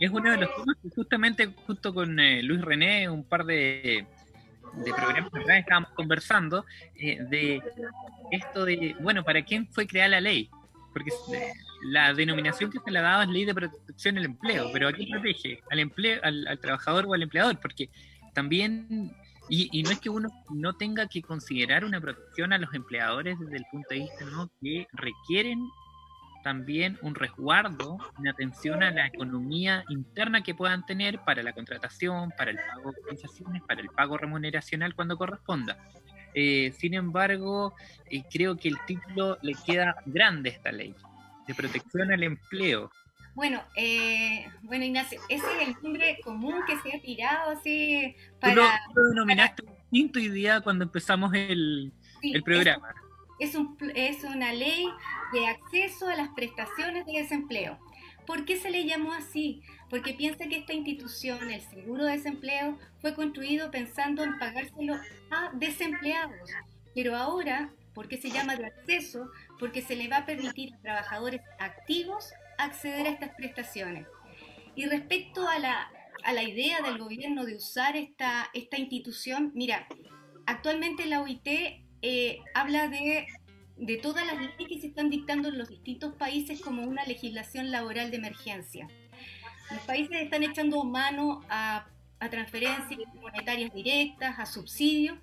es 0.00 0.10
uno 0.10 0.30
de 0.30 0.36
los 0.38 0.54
temas 0.54 0.76
que 0.82 0.90
justamente 0.90 1.46
junto 1.66 1.94
con 1.94 2.18
eh, 2.20 2.42
Luis 2.42 2.60
René, 2.60 3.08
un 3.08 3.24
par 3.24 3.44
de, 3.44 4.06
de 4.74 4.94
programas 4.94 5.30
que 5.30 5.58
estábamos 5.58 5.90
conversando 5.92 6.64
de 6.94 7.62
esto 8.30 8.64
de, 8.64 8.94
bueno, 9.00 9.24
¿para 9.24 9.42
quién 9.42 9.66
fue 9.68 9.86
creada 9.86 10.08
la 10.08 10.20
ley? 10.20 10.50
Porque 10.92 11.10
la 11.82 12.14
denominación 12.14 12.70
que 12.70 12.80
se 12.80 12.90
le 12.90 12.98
ha 12.98 13.02
dado 13.02 13.22
es 13.22 13.28
ley 13.28 13.44
de 13.44 13.54
protección 13.54 14.18
al 14.18 14.24
empleo, 14.24 14.70
pero 14.72 14.88
aquí 14.88 15.06
protege 15.06 15.60
al 15.70 15.78
empleo, 15.78 16.20
al, 16.22 16.58
trabajador 16.60 17.06
o 17.06 17.14
al 17.14 17.22
empleador, 17.22 17.58
porque 17.60 17.90
también, 18.34 19.12
y, 19.48 19.82
no 19.82 19.90
es 19.90 20.00
que 20.00 20.10
uno 20.10 20.28
no 20.50 20.74
tenga 20.74 21.06
que 21.06 21.22
considerar 21.22 21.84
una 21.84 22.00
protección 22.00 22.52
a 22.52 22.58
los 22.58 22.72
empleadores 22.74 23.38
desde 23.38 23.56
el 23.56 23.64
punto 23.70 23.88
de 23.90 24.00
vista 24.00 24.24
¿no? 24.26 24.50
que 24.60 24.86
requieren 24.92 25.68
también 26.44 26.98
un 27.02 27.14
resguardo, 27.14 27.98
una 28.18 28.30
atención 28.30 28.82
a 28.82 28.90
la 28.90 29.06
economía 29.06 29.84
interna 29.88 30.42
que 30.42 30.54
puedan 30.54 30.86
tener 30.86 31.18
para 31.20 31.42
la 31.42 31.52
contratación, 31.52 32.32
para 32.36 32.52
el 32.52 32.58
pago 32.58 32.92
de 32.92 33.00
compensaciones, 33.00 33.62
para 33.62 33.80
el 33.80 33.88
pago 33.88 34.16
remuneracional 34.16 34.94
cuando 34.94 35.18
corresponda. 35.18 35.76
Eh, 36.34 36.72
sin 36.78 36.94
embargo, 36.94 37.74
eh, 38.08 38.22
creo 38.30 38.56
que 38.56 38.68
el 38.68 38.76
título 38.86 39.38
le 39.42 39.54
queda 39.66 39.96
grande 40.06 40.50
a 40.50 40.52
esta 40.52 40.70
ley 40.70 40.94
de 41.48 41.54
protección 41.54 42.12
al 42.12 42.22
empleo. 42.22 42.90
Bueno, 43.34 43.62
eh, 43.76 44.46
bueno 44.62 44.84
Ignacio, 44.84 45.20
ese 45.28 45.46
es 45.60 45.68
el 45.68 45.76
nombre 45.82 46.18
común 46.22 46.54
que 46.66 46.76
se 46.78 46.96
ha 46.96 47.00
tirado 47.00 47.52
así 47.52 48.14
para... 48.40 48.54
Tú 48.54 48.60
lo, 49.00 49.08
denominaste 49.10 49.62
distinto 49.90 50.18
hoy 50.18 50.28
día 50.28 50.60
cuando 50.60 50.84
empezamos 50.84 51.32
el, 51.34 51.92
el 52.22 52.42
programa. 52.42 52.94
Es, 53.38 53.54
un, 53.54 53.76
es 53.94 54.24
una 54.24 54.52
ley 54.52 54.88
de 55.32 55.46
acceso 55.46 56.08
a 56.08 56.16
las 56.16 56.28
prestaciones 56.30 57.06
de 57.06 57.12
desempleo. 57.12 57.78
¿Por 58.26 58.44
qué 58.44 58.56
se 58.56 58.70
le 58.70 58.84
llamó 58.84 59.12
así? 59.12 59.62
Porque 59.88 60.12
piensa 60.12 60.46
que 60.48 60.58
esta 60.58 60.74
institución, 60.74 61.50
el 61.50 61.62
seguro 61.62 62.04
de 62.04 62.12
desempleo, 62.12 62.76
fue 63.00 63.14
construido 63.14 63.70
pensando 63.70 64.22
en 64.22 64.38
pagárselo 64.38 64.96
a 65.30 65.50
desempleados. 65.54 66.50
Pero 66.94 67.16
ahora, 67.16 67.70
¿por 67.98 68.06
qué 68.06 68.16
se 68.16 68.30
llama 68.30 68.54
de 68.54 68.64
acceso? 68.64 69.28
porque 69.58 69.82
se 69.82 69.96
le 69.96 70.06
va 70.06 70.18
a 70.18 70.24
permitir 70.24 70.72
a 70.72 70.78
trabajadores 70.78 71.40
activos 71.58 72.30
acceder 72.56 73.08
a 73.08 73.10
estas 73.10 73.34
prestaciones. 73.34 74.06
Y 74.76 74.86
respecto 74.86 75.48
a 75.48 75.58
la, 75.58 75.90
a 76.22 76.32
la 76.32 76.44
idea 76.44 76.80
del 76.80 76.98
gobierno 76.98 77.44
de 77.44 77.56
usar 77.56 77.96
esta, 77.96 78.50
esta 78.54 78.78
institución, 78.78 79.50
mira, 79.56 79.88
actualmente 80.46 81.06
la 81.06 81.22
OIT 81.22 81.48
eh, 82.02 82.38
habla 82.54 82.86
de, 82.86 83.26
de 83.76 83.96
todas 83.96 84.24
las 84.24 84.36
leyes 84.36 84.68
que 84.68 84.78
se 84.78 84.86
están 84.86 85.10
dictando 85.10 85.48
en 85.48 85.58
los 85.58 85.68
distintos 85.68 86.14
países 86.14 86.60
como 86.60 86.84
una 86.84 87.04
legislación 87.04 87.72
laboral 87.72 88.12
de 88.12 88.18
emergencia. 88.18 88.86
Los 89.72 89.80
países 89.80 90.22
están 90.22 90.44
echando 90.44 90.84
mano 90.84 91.40
a, 91.48 91.88
a 92.20 92.30
transferencias 92.30 93.12
monetarias 93.20 93.74
directas, 93.74 94.38
a 94.38 94.46
subsidios, 94.46 95.18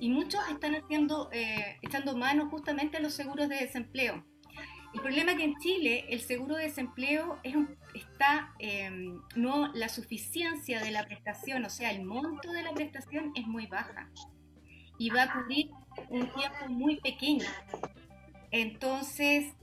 y 0.00 0.08
muchos 0.08 0.40
están 0.48 0.74
haciendo, 0.74 1.28
eh, 1.30 1.78
echando 1.82 2.16
mano 2.16 2.48
justamente 2.48 2.96
a 2.96 3.00
los 3.00 3.12
seguros 3.12 3.48
de 3.48 3.56
desempleo. 3.56 4.24
El 4.92 5.00
problema 5.02 5.32
es 5.32 5.36
que 5.36 5.44
en 5.44 5.56
Chile 5.58 6.06
el 6.08 6.20
seguro 6.20 6.56
de 6.56 6.64
desempleo 6.64 7.38
es 7.44 7.54
está, 7.94 8.54
em, 8.58 9.20
no, 9.36 9.72
la 9.74 9.88
suficiencia 9.88 10.80
de 10.80 10.90
la 10.90 11.04
prestación, 11.06 11.64
o 11.64 11.70
sea, 11.70 11.90
el 11.90 12.04
monto 12.04 12.50
de 12.50 12.62
la 12.62 12.72
prestación 12.72 13.32
es 13.34 13.46
muy 13.46 13.66
baja 13.66 14.10
y 14.98 15.10
va 15.10 15.24
a 15.24 15.32
cubrir 15.32 15.70
un 16.08 16.32
tiempo 16.32 16.68
muy 16.68 16.96
pequeño. 17.00 17.46
Entonces, 18.50 19.54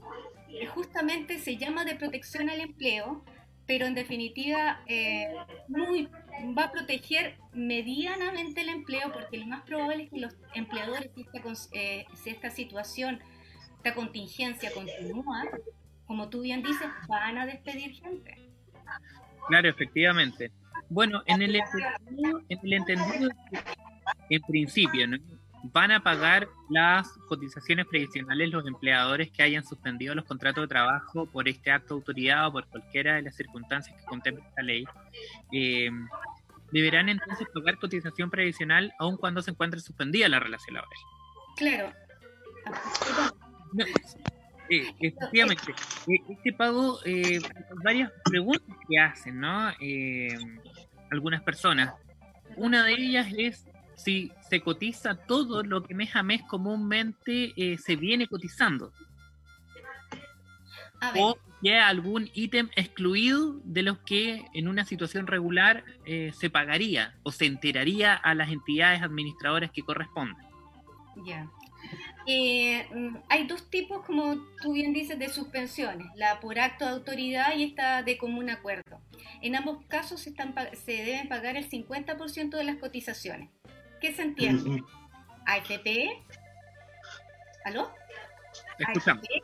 justamente 0.74 1.38
se 1.38 1.56
llama 1.56 1.84
de 1.84 1.96
protección 1.96 2.48
al 2.48 2.60
empleo, 2.60 3.24
pero 3.68 3.84
en 3.84 3.94
definitiva 3.94 4.80
eh, 4.86 5.28
muy, 5.68 6.08
va 6.56 6.64
a 6.64 6.72
proteger 6.72 7.36
medianamente 7.52 8.62
el 8.62 8.70
empleo 8.70 9.12
porque 9.12 9.36
lo 9.36 9.46
más 9.46 9.62
probable 9.62 10.04
es 10.04 10.10
que 10.10 10.20
los 10.20 10.34
empleadores, 10.54 11.10
si 11.14 11.20
esta, 11.20 11.40
eh, 11.74 12.06
si 12.14 12.30
esta 12.30 12.50
situación 12.50 13.20
esta 13.76 13.94
contingencia 13.94 14.72
continúa, 14.72 15.44
como 16.06 16.30
tú 16.30 16.40
bien 16.40 16.62
dices, 16.62 16.88
van 17.08 17.36
a 17.36 17.44
despedir 17.44 17.92
gente. 17.92 18.50
Claro, 19.48 19.68
efectivamente. 19.68 20.50
Bueno, 20.88 21.22
en 21.26 21.42
el 21.42 21.54
entendido, 21.54 22.40
en, 22.48 22.58
el 22.62 22.72
entendido 22.72 23.30
en 24.30 24.42
principio, 24.42 25.06
¿no? 25.06 25.18
Van 25.72 25.90
a 25.90 26.02
pagar 26.02 26.48
las 26.68 27.12
cotizaciones 27.28 27.86
previsionales 27.86 28.50
los 28.50 28.66
empleadores 28.66 29.30
que 29.30 29.42
hayan 29.42 29.64
suspendido 29.64 30.14
los 30.14 30.24
contratos 30.24 30.62
de 30.62 30.68
trabajo 30.68 31.26
por 31.26 31.48
este 31.48 31.70
acto 31.70 31.94
de 31.94 32.00
autoridad 32.00 32.46
o 32.46 32.52
por 32.52 32.66
cualquiera 32.66 33.16
de 33.16 33.22
las 33.22 33.36
circunstancias 33.36 33.96
que 33.96 34.04
contempla 34.04 34.44
esta 34.46 34.62
ley. 34.62 34.84
Eh, 35.52 35.90
deberán 36.72 37.08
entonces 37.08 37.46
pagar 37.52 37.78
cotización 37.78 38.30
previsional 38.30 38.92
aun 38.98 39.16
cuando 39.16 39.42
se 39.42 39.50
encuentre 39.50 39.80
suspendida 39.80 40.28
la 40.28 40.40
relación 40.40 40.74
laboral. 40.74 41.00
Claro. 41.56 41.92
Eh, 44.70 44.92
efectivamente, 45.00 45.72
eh, 46.08 46.20
este 46.28 46.52
pago, 46.52 46.98
eh, 47.04 47.40
varias 47.82 48.12
preguntas 48.22 48.76
que 48.86 48.98
hacen, 48.98 49.40
¿no? 49.40 49.70
algunas 51.10 51.42
personas. 51.42 51.94
Una 52.56 52.84
de 52.84 52.92
ellas 52.92 53.28
es 53.36 53.64
si 53.98 54.32
se 54.48 54.60
cotiza 54.60 55.14
todo 55.26 55.62
lo 55.62 55.82
que 55.82 55.94
mes 55.94 56.16
a 56.16 56.22
mes 56.22 56.40
comúnmente 56.48 57.52
se 57.76 57.96
viene 57.96 58.26
cotizando. 58.26 58.92
O 61.16 61.36
ya 61.62 61.88
algún 61.88 62.30
ítem 62.34 62.70
excluido 62.76 63.60
de 63.64 63.82
los 63.82 63.98
que 63.98 64.44
en 64.54 64.68
una 64.68 64.84
situación 64.84 65.26
regular 65.26 65.84
se 66.32 66.48
pagaría 66.48 67.14
o 67.24 67.32
se 67.32 67.46
enteraría 67.46 68.14
a 68.14 68.34
las 68.34 68.50
entidades 68.50 69.02
administradoras 69.02 69.70
que 69.70 69.82
corresponden. 69.82 70.48
Ya. 71.26 71.50
Eh, 72.30 72.86
mm, 72.94 73.16
hay 73.30 73.46
dos 73.46 73.70
tipos, 73.70 74.04
como 74.04 74.36
tú 74.62 74.74
bien 74.74 74.92
dices, 74.92 75.18
de 75.18 75.30
suspensiones, 75.30 76.06
la 76.14 76.40
por 76.40 76.58
acto 76.58 76.84
de 76.84 76.90
autoridad 76.90 77.56
y 77.56 77.64
esta 77.64 78.02
de 78.02 78.18
común 78.18 78.50
acuerdo. 78.50 79.00
En 79.40 79.56
ambos 79.56 79.84
casos 79.86 80.20
se, 80.20 80.30
están, 80.30 80.54
se 80.74 80.92
deben 80.92 81.28
pagar 81.28 81.56
el 81.56 81.68
50% 81.68 82.50
de 82.50 82.64
las 82.64 82.76
cotizaciones. 82.76 83.48
¿Qué 84.00 84.12
se 84.14 84.22
entiende? 84.22 84.82
AFP, 85.46 86.10
¿aló? 87.64 87.90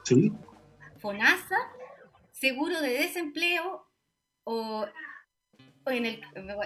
Sí. 0.04 0.32
FONASA, 0.98 1.56
seguro 2.30 2.80
de 2.80 2.90
desempleo 2.90 3.86
o 4.44 4.86
en 5.86 6.06
el, 6.06 6.22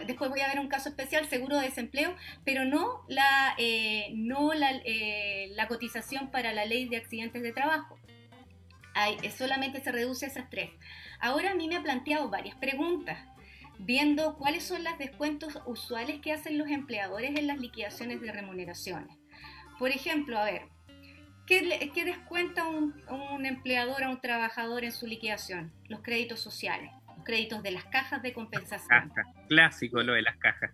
después 0.07 0.31
voy 0.31 0.41
a 0.41 0.49
ver 0.49 0.61
un 0.61 0.69
caso 0.69 0.89
especial, 0.89 1.27
seguro 1.29 1.57
de 1.57 1.65
desempleo, 1.65 2.15
pero 2.45 2.65
no 2.65 3.05
la, 3.09 3.55
eh, 3.59 4.11
no 4.15 4.55
la, 4.55 4.71
eh, 4.85 5.49
la, 5.53 5.67
cotización 5.67 6.31
para 6.31 6.53
la 6.53 6.65
ley 6.65 6.89
de 6.89 6.99
accidentes 6.99 7.43
de 7.43 7.53
trabajo. 7.53 7.99
Hay, 8.95 9.19
solamente 9.31 9.81
se 9.81 9.93
reduce 9.93 10.27
a 10.27 10.29
esas 10.29 10.51
tres. 10.51 10.71
Ahora 11.21 11.51
a 11.51 11.55
mí 11.55 11.69
me 11.69 11.77
ha 11.77 11.83
planteado 11.83 12.29
varias 12.31 12.57
preguntas, 12.57 13.19
viendo 13.79 14.37
cuáles 14.37 14.65
son 14.65 14.85
los 14.85 14.99
descuentos 14.99 15.59
usuales 15.67 16.21
que 16.21 16.33
hacen 16.33 16.59
los 16.59 16.69
empleadores 16.69 17.37
en 17.37 17.47
las 17.47 17.59
liquidaciones 17.59 18.21
de 18.21 18.33
remuneraciones. 18.33 19.17
Por 19.79 19.91
ejemplo, 19.91 20.39
a 20.39 20.45
ver, 20.45 20.63
¿qué, 21.47 21.91
qué 21.95 22.05
descuenta 22.05 22.67
un, 22.69 22.95
un 23.09 23.47
empleador 23.47 24.05
a 24.05 24.11
un 24.11 24.21
trabajador 24.21 24.85
en 24.85 24.93
su 24.93 25.07
liquidación? 25.07 25.73
Los 25.89 26.01
créditos 26.01 26.41
sociales 26.41 26.91
créditos 27.29 27.63
de 27.63 27.73
las 27.73 27.85
cajas 27.85 28.23
de 28.23 28.33
compensación. 28.33 29.13
Clásico 29.49 30.03
lo 30.03 30.15
de 30.15 30.23
las 30.23 30.39
cajas. 30.39 30.71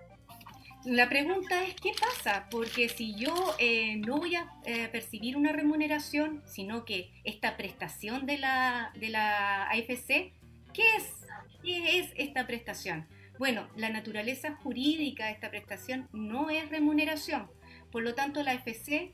La 0.84 1.08
pregunta 1.08 1.64
es, 1.64 1.74
¿qué 1.74 1.90
pasa? 1.98 2.46
Porque 2.48 2.88
si 2.88 3.16
yo 3.16 3.34
eh, 3.58 3.96
no 3.96 4.18
voy 4.18 4.36
a 4.36 4.52
eh, 4.64 4.88
percibir 4.88 5.36
una 5.36 5.50
remuneración, 5.50 6.42
sino 6.46 6.84
que 6.84 7.10
esta 7.24 7.56
prestación 7.56 8.24
de 8.26 8.38
la, 8.38 8.92
de 8.94 9.08
la 9.08 9.64
AFC, 9.70 10.32
¿qué 10.72 10.84
es? 10.96 11.23
¿Qué 11.64 11.98
es 11.98 12.12
esta 12.16 12.46
prestación? 12.46 13.08
Bueno, 13.38 13.66
la 13.74 13.88
naturaleza 13.88 14.54
jurídica 14.56 15.26
de 15.26 15.32
esta 15.32 15.50
prestación 15.50 16.08
no 16.12 16.50
es 16.50 16.68
remuneración. 16.68 17.50
Por 17.90 18.02
lo 18.02 18.14
tanto, 18.14 18.42
la 18.42 18.52
AFC 18.52 19.12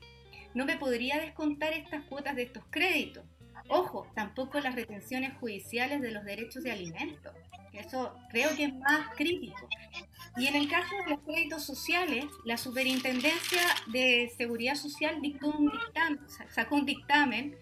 no 0.53 0.65
me 0.65 0.77
podría 0.77 1.19
descontar 1.19 1.71
estas 1.71 2.03
cuotas 2.05 2.35
de 2.35 2.43
estos 2.43 2.63
créditos. 2.69 3.23
Ojo, 3.69 4.05
tampoco 4.15 4.59
las 4.59 4.75
retenciones 4.75 5.33
judiciales 5.39 6.01
de 6.01 6.11
los 6.11 6.25
derechos 6.25 6.63
de 6.63 6.71
alimento. 6.71 7.31
Eso 7.71 8.17
creo 8.29 8.53
que 8.55 8.65
es 8.65 8.73
más 8.75 9.15
crítico. 9.15 9.69
Y 10.35 10.47
en 10.47 10.55
el 10.55 10.69
caso 10.69 10.93
de 11.05 11.11
los 11.11 11.21
créditos 11.21 11.63
sociales, 11.63 12.25
la 12.43 12.57
Superintendencia 12.57 13.61
de 13.87 14.29
Seguridad 14.35 14.75
Social 14.75 15.21
dictó 15.21 15.53
sacó 16.49 16.75
un 16.75 16.85
dictamen 16.85 17.55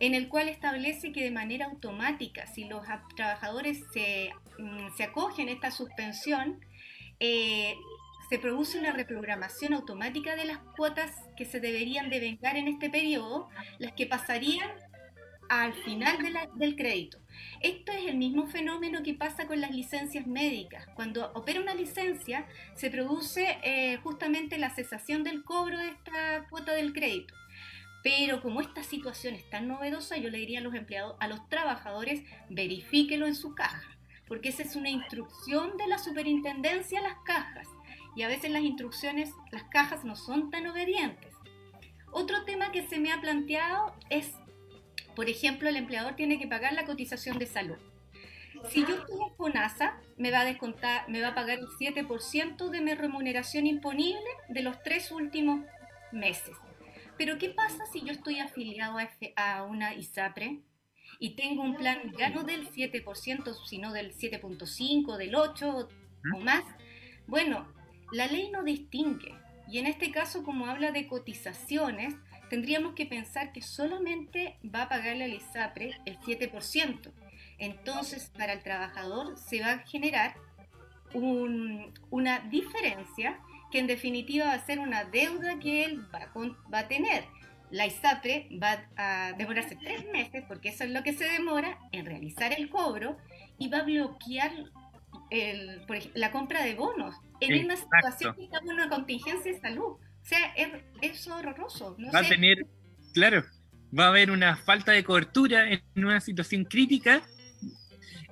en 0.00 0.14
el 0.14 0.28
cual 0.28 0.48
establece 0.48 1.12
que 1.12 1.22
de 1.22 1.30
manera 1.30 1.66
automática, 1.66 2.46
si 2.46 2.64
los 2.64 2.82
trabajadores 3.16 3.82
se, 3.92 4.30
mm, 4.58 4.94
se 4.96 5.04
acogen 5.04 5.48
a 5.48 5.52
esta 5.52 5.70
suspensión, 5.70 6.60
eh, 7.20 7.74
se 8.28 8.38
produce 8.38 8.78
una 8.78 8.92
reprogramación 8.92 9.72
automática 9.72 10.34
de 10.36 10.44
las 10.44 10.58
cuotas 10.76 11.12
que 11.36 11.44
se 11.44 11.60
deberían 11.60 12.10
de 12.10 12.20
vengar 12.20 12.56
en 12.56 12.68
este 12.68 12.90
periodo, 12.90 13.48
las 13.78 13.92
que 13.92 14.06
pasarían 14.06 14.68
al 15.48 15.74
final 15.74 16.18
del 16.54 16.76
crédito. 16.76 17.18
Esto 17.60 17.92
es 17.92 18.06
el 18.06 18.16
mismo 18.16 18.46
fenómeno 18.46 19.02
que 19.02 19.14
pasa 19.14 19.46
con 19.46 19.60
las 19.60 19.70
licencias 19.70 20.26
médicas. 20.26 20.86
Cuando 20.94 21.30
opera 21.34 21.60
una 21.60 21.74
licencia, 21.74 22.46
se 22.74 22.90
produce 22.90 23.58
eh, 23.62 23.98
justamente 24.02 24.58
la 24.58 24.70
cesación 24.70 25.22
del 25.22 25.44
cobro 25.44 25.78
de 25.78 25.88
esta 25.88 26.46
cuota 26.50 26.72
del 26.72 26.92
crédito. 26.92 27.34
Pero 28.06 28.40
como 28.40 28.60
esta 28.60 28.84
situación 28.84 29.34
es 29.34 29.50
tan 29.50 29.66
novedosa, 29.66 30.16
yo 30.16 30.30
le 30.30 30.38
diría 30.38 30.60
a 30.60 30.62
los 30.62 30.76
empleados, 30.76 31.16
a 31.18 31.26
los 31.26 31.48
trabajadores, 31.48 32.22
verifíquelo 32.48 33.26
en 33.26 33.34
su 33.34 33.56
caja, 33.56 33.82
porque 34.28 34.50
esa 34.50 34.62
es 34.62 34.76
una 34.76 34.90
instrucción 34.90 35.76
de 35.76 35.88
la 35.88 35.98
superintendencia 35.98 37.00
a 37.00 37.02
las 37.02 37.16
cajas. 37.24 37.66
Y 38.14 38.22
a 38.22 38.28
veces 38.28 38.52
las 38.52 38.62
instrucciones, 38.62 39.30
las 39.50 39.64
cajas 39.64 40.04
no 40.04 40.14
son 40.14 40.52
tan 40.52 40.68
obedientes. 40.68 41.34
Otro 42.12 42.44
tema 42.44 42.70
que 42.70 42.86
se 42.86 43.00
me 43.00 43.10
ha 43.10 43.20
planteado 43.20 43.92
es 44.08 44.34
por 45.16 45.28
ejemplo, 45.28 45.68
el 45.68 45.76
empleador 45.76 46.14
tiene 46.14 46.38
que 46.38 46.46
pagar 46.46 46.74
la 46.74 46.84
cotización 46.84 47.38
de 47.38 47.46
salud. 47.46 47.78
Si 48.68 48.84
yo 48.86 48.96
estoy 48.96 49.18
en 49.20 49.34
FONASA, 49.34 49.98
me 50.18 50.30
va 50.30 50.40
a 50.40 50.44
descontar, 50.44 51.08
me 51.08 51.22
va 51.22 51.28
a 51.28 51.34
pagar 51.34 51.58
el 51.58 51.66
7% 51.66 52.68
de 52.68 52.80
mi 52.82 52.94
remuneración 52.94 53.66
imponible 53.66 54.20
de 54.48 54.62
los 54.62 54.80
tres 54.82 55.10
últimos 55.10 55.60
meses. 56.12 56.54
Pero 57.18 57.38
¿qué 57.38 57.50
pasa 57.50 57.86
si 57.86 58.02
yo 58.02 58.12
estoy 58.12 58.40
afiliado 58.40 58.98
a, 59.36 59.62
una 59.64 59.94
ISAPRE 59.94 60.60
y 61.18 61.30
tengo 61.30 61.62
un 61.62 61.76
plan 61.76 62.12
ya 62.18 62.30
no 62.30 62.44
del 62.44 62.70
7%, 62.70 63.54
sino 63.64 63.92
del 63.92 64.14
7.5, 64.14 65.16
del 65.16 65.34
8 65.34 65.88
o 66.34 66.38
más? 66.40 66.64
Bueno, 67.26 67.66
la 68.12 68.26
ley 68.26 68.50
no 68.50 68.62
distingue. 68.62 69.34
Y 69.68 69.78
en 69.78 69.86
este 69.86 70.12
caso, 70.12 70.44
como 70.44 70.66
habla 70.66 70.92
de 70.92 71.08
cotizaciones, 71.08 72.14
tendríamos 72.50 72.94
que 72.94 73.06
pensar 73.06 73.52
que 73.52 73.62
solamente 73.62 74.58
va 74.62 74.82
a 74.82 74.88
pagarle 74.88 75.24
al 75.24 75.34
ISAPRE 75.34 75.98
el 76.04 76.18
7%. 76.20 77.12
Entonces, 77.58 78.30
para 78.36 78.52
el 78.52 78.62
trabajador 78.62 79.38
se 79.38 79.60
va 79.60 79.72
a 79.72 79.78
generar 79.78 80.36
una 82.10 82.40
diferencia 82.40 83.40
que 83.76 83.80
en 83.80 83.86
definitiva 83.88 84.46
va 84.46 84.54
a 84.54 84.64
ser 84.64 84.78
una 84.78 85.04
deuda 85.04 85.58
que 85.58 85.84
él 85.84 86.00
va, 86.14 86.32
va 86.72 86.78
a 86.78 86.88
tener. 86.88 87.24
La 87.70 87.84
ISAPRE 87.84 88.48
va 88.62 88.88
a 88.96 89.34
demorarse 89.34 89.76
tres 89.76 90.10
meses, 90.10 90.44
porque 90.48 90.70
eso 90.70 90.84
es 90.84 90.90
lo 90.92 91.02
que 91.02 91.12
se 91.12 91.24
demora, 91.24 91.78
en 91.92 92.06
realizar 92.06 92.54
el 92.58 92.70
cobro 92.70 93.18
y 93.58 93.68
va 93.68 93.80
a 93.80 93.82
bloquear 93.82 94.50
el, 95.28 95.82
la 96.14 96.32
compra 96.32 96.62
de 96.62 96.74
bonos 96.74 97.16
en 97.40 97.66
una 97.66 97.76
situación 97.76 98.34
que 98.34 98.44
está 98.44 98.60
en 98.60 98.70
una 98.70 98.88
contingencia 98.88 99.52
de 99.52 99.60
salud. 99.60 99.98
O 99.98 100.00
sea, 100.22 100.54
es, 101.02 101.28
horroroso. 101.28 101.98
va 102.14 102.20
a 102.20 102.22
tener, 102.26 102.66
claro, 103.12 103.44
va 103.92 104.04
a 104.06 104.08
haber 104.08 104.30
una 104.30 104.56
falta 104.56 104.92
de 104.92 105.04
cobertura 105.04 105.70
en 105.70 105.82
una 105.96 106.22
situación 106.22 106.64
crítica 106.64 107.22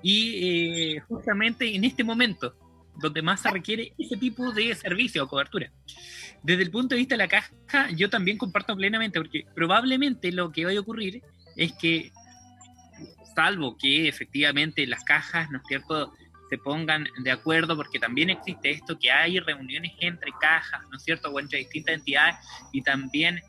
y 0.01 0.95
eh, 0.97 1.01
justamente 1.01 1.75
en 1.75 1.85
este 1.85 2.03
momento 2.03 2.64
donde 2.97 3.23
más 3.23 3.41
se 3.41 3.51
requiere 3.51 3.93
ese 3.99 4.17
tipo 4.17 4.53
de 4.53 4.75
servicio 4.75 5.25
o 5.25 5.29
cobertura. 5.29 5.71
Desde 6.43 6.63
el 6.63 6.71
punto 6.71 6.95
de 6.95 7.01
vista 7.01 7.15
de 7.15 7.19
la 7.19 7.29
caja, 7.29 7.91
yo 7.93 8.11
también 8.11 8.39
comparto 8.39 8.77
plenamente, 8.77 9.19
porque 9.19 9.45
probablemente 9.55 10.31
lo 10.33 10.53
que 10.53 10.65
va 10.65 10.73
a 10.73 10.81
ocurrir 10.81 11.23
es 11.57 11.73
que, 11.73 12.13
salvo 13.35 13.77
que 13.77 14.09
efectivamente 14.09 14.87
las 14.87 15.05
cajas, 15.05 15.51
¿no 15.51 15.59
es 15.59 15.65
cierto?, 15.67 16.13
se 16.51 16.59
pongan 16.59 17.09
de 17.23 17.31
acuerdo, 17.31 17.75
porque 17.75 17.99
también 17.99 18.29
existe 18.31 18.71
esto, 18.71 18.99
que 18.99 19.11
hay 19.11 19.41
reuniones 19.41 19.93
entre 20.01 20.31
cajas, 20.41 20.83
¿no 20.91 20.99
es 20.99 21.03
cierto?, 21.03 21.31
o 21.31 21.41
entre 21.41 21.61
distintas 21.61 21.95
entidades, 21.95 22.37
y 22.73 22.83
también 22.83 23.41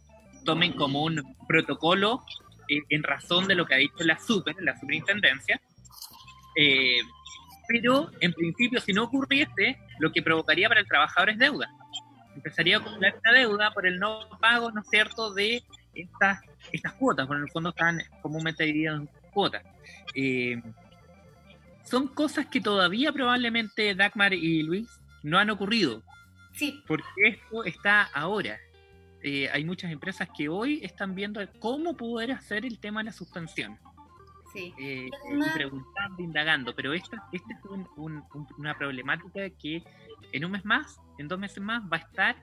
tomen 0.46 0.74
como 0.74 1.04
un 1.04 1.36
protocolo 1.48 2.24
eh, 2.70 2.82
en 2.90 3.04
razón 3.04 3.48
de 3.48 3.56
lo 3.56 3.66
que 3.66 3.76
ha 3.76 3.78
dicho 3.78 4.04
la 4.06 4.18
super, 4.18 4.56
la 4.62 4.80
superintendencia. 4.80 5.60
Eh, 6.56 7.02
pero 7.68 8.10
en 8.20 8.34
principio, 8.34 8.80
si 8.80 8.94
no 8.94 9.04
ocurriese, 9.04 9.78
lo 10.00 10.12
que 10.12 10.22
provocaría 10.22 10.68
para 10.68 10.82
el 10.82 10.88
trabajador 10.88 11.30
es 11.30 11.38
deuda. 11.38 11.70
Empezaría 12.36 12.78
a 12.78 12.80
acumular 12.80 13.16
una 13.24 13.38
deuda 13.38 13.72
por 13.72 13.88
el 13.88 14.00
no 14.00 14.20
pago, 14.40 14.72
¿no 14.72 14.82
es 14.82 14.88
cierto?, 14.90 15.34
de 15.34 15.64
estas 15.94 16.42
estas 16.72 16.94
cuotas, 16.94 17.28
porque 17.28 17.40
en 17.40 17.46
el 17.46 17.52
fondo 17.52 17.70
están 17.70 18.02
comúnmente 18.22 18.64
divididas 18.64 19.02
en 19.02 19.10
cuotas. 19.32 19.64
Eh, 20.14 20.62
son 21.84 22.08
cosas 22.08 22.48
que 22.48 22.62
todavía 22.62 23.12
probablemente 23.12 23.94
Dagmar 23.96 24.34
y 24.34 24.64
Luis 24.64 24.90
no 25.24 25.38
han 25.38 25.50
ocurrido. 25.50 26.04
Sí. 26.54 26.82
Porque 26.88 27.04
esto 27.24 27.64
está 27.64 28.04
ahora. 28.14 28.58
Eh, 29.22 29.50
hay 29.52 29.64
muchas 29.64 29.92
empresas 29.92 30.30
que 30.36 30.50
hoy 30.50 30.80
están 30.84 31.16
viendo 31.16 31.42
cómo 31.60 31.96
poder 31.98 32.32
hacer 32.32 32.66
el 32.66 32.80
tema 32.80 33.02
de 33.02 33.06
la 33.06 33.12
suspensión. 33.12 33.78
Sí. 34.56 34.74
Eh, 34.80 35.10
preguntando, 35.54 36.22
indagando, 36.22 36.76
pero 36.76 36.94
esta, 36.94 37.28
esta 37.32 37.54
es 37.54 37.60
una 38.58 38.78
problemática 38.78 39.50
que 39.50 39.84
en 40.32 40.46
un 40.46 40.52
mes 40.52 40.66
más, 40.66 41.00
en 41.18 41.28
dos 41.28 41.38
meses 41.38 41.62
más, 41.62 41.84
va 41.84 41.98
a 41.98 42.00
estar 42.00 42.36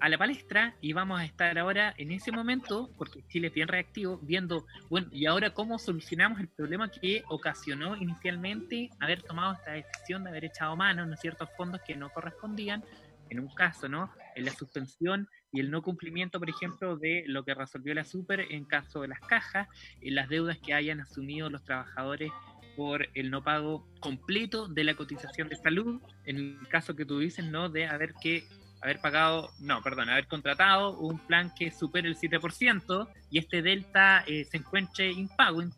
a 0.00 0.08
la 0.08 0.18
palestra 0.18 0.74
y 0.80 0.92
vamos 0.92 1.20
a 1.20 1.24
estar 1.24 1.58
ahora 1.58 1.94
en 1.96 2.12
ese 2.12 2.32
momento, 2.32 2.90
porque 2.98 3.22
Chile 3.28 3.48
es 3.48 3.54
bien 3.54 3.68
reactivo, 3.68 4.18
viendo, 4.22 4.66
bueno, 4.90 5.08
y 5.12 5.26
ahora 5.26 5.54
cómo 5.54 5.78
solucionamos 5.78 6.40
el 6.40 6.48
problema 6.48 6.90
que 6.90 7.22
ocasionó 7.28 7.96
inicialmente 7.96 8.90
haber 9.00 9.22
tomado 9.22 9.54
esta 9.54 9.72
decisión 9.72 10.24
de 10.24 10.30
haber 10.30 10.44
echado 10.44 10.76
mano 10.76 11.04
en 11.04 11.16
ciertos 11.16 11.48
fondos 11.56 11.80
que 11.86 11.96
no 11.96 12.10
correspondían, 12.10 12.84
en 13.30 13.40
un 13.40 13.48
caso, 13.48 13.88
¿no? 13.88 14.10
En 14.34 14.44
la 14.44 14.52
suspensión 14.52 15.28
y 15.52 15.60
el 15.60 15.70
no 15.70 15.82
cumplimiento, 15.82 16.38
por 16.38 16.50
ejemplo, 16.50 16.96
de 16.96 17.24
lo 17.26 17.44
que 17.44 17.54
resolvió 17.54 17.94
la 17.94 18.04
Super 18.04 18.40
en 18.50 18.64
caso 18.64 19.02
de 19.02 19.08
las 19.08 19.20
cajas, 19.20 19.68
en 20.00 20.14
las 20.14 20.28
deudas 20.28 20.58
que 20.58 20.74
hayan 20.74 21.00
asumido 21.00 21.48
los 21.50 21.64
trabajadores 21.64 22.32
por 22.76 23.08
el 23.14 23.30
no 23.30 23.44
pago 23.44 23.86
completo 24.00 24.66
de 24.66 24.84
la 24.84 24.94
cotización 24.94 25.48
de 25.48 25.56
salud, 25.56 26.00
en 26.26 26.36
el 26.36 26.68
caso 26.68 26.96
que 26.96 27.04
tú 27.04 27.20
dices, 27.20 27.44
¿no? 27.44 27.68
De 27.68 27.86
haber 27.86 28.14
que 28.14 28.44
haber 28.84 29.00
pagado, 29.00 29.50
no, 29.60 29.80
perdón, 29.82 30.10
haber 30.10 30.26
contratado 30.26 30.98
un 30.98 31.18
plan 31.18 31.50
que 31.58 31.70
supere 31.70 32.06
el 32.06 32.16
7% 32.16 33.08
y 33.30 33.38
este 33.38 33.62
delta 33.62 34.22
eh, 34.26 34.44
se 34.44 34.58
encuentre 34.58 35.10
impago. 35.10 35.62
Eh, 35.62 35.70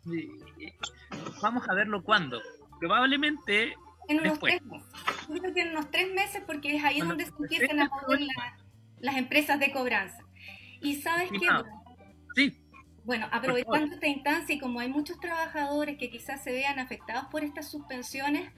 vamos 1.41 1.63
a 1.69 1.73
verlo 1.73 2.03
cuándo. 2.03 2.41
Probablemente 2.81 3.75
en 4.07 4.19
unos 4.19 4.39
tres 4.39 4.61
meses. 4.63 4.87
Yo 5.29 5.39
creo 5.39 5.53
que 5.53 5.61
en 5.61 5.69
unos 5.69 5.91
tres 5.91 6.13
meses 6.13 6.43
porque 6.45 6.75
es 6.75 6.83
ahí 6.83 6.99
donde 6.99 7.25
se 7.25 7.31
empiezan 7.39 7.79
a 7.81 7.89
mover 7.89 8.21
las 8.99 9.17
empresas 9.17 9.59
de 9.59 9.71
cobranza. 9.71 10.23
Y 10.81 10.95
sabes 10.95 11.29
qué? 11.31 11.47
Sí. 12.35 12.57
Bueno, 13.03 13.27
aprovechando 13.31 13.95
esta 13.95 14.07
instancia 14.07 14.55
y 14.55 14.59
como 14.59 14.79
hay 14.79 14.89
muchos 14.89 15.19
trabajadores 15.19 15.97
que 15.97 16.09
quizás 16.09 16.43
se 16.43 16.51
vean 16.51 16.77
afectados 16.79 17.25
por 17.31 17.43
estas 17.43 17.69
suspensiones, 17.71 18.51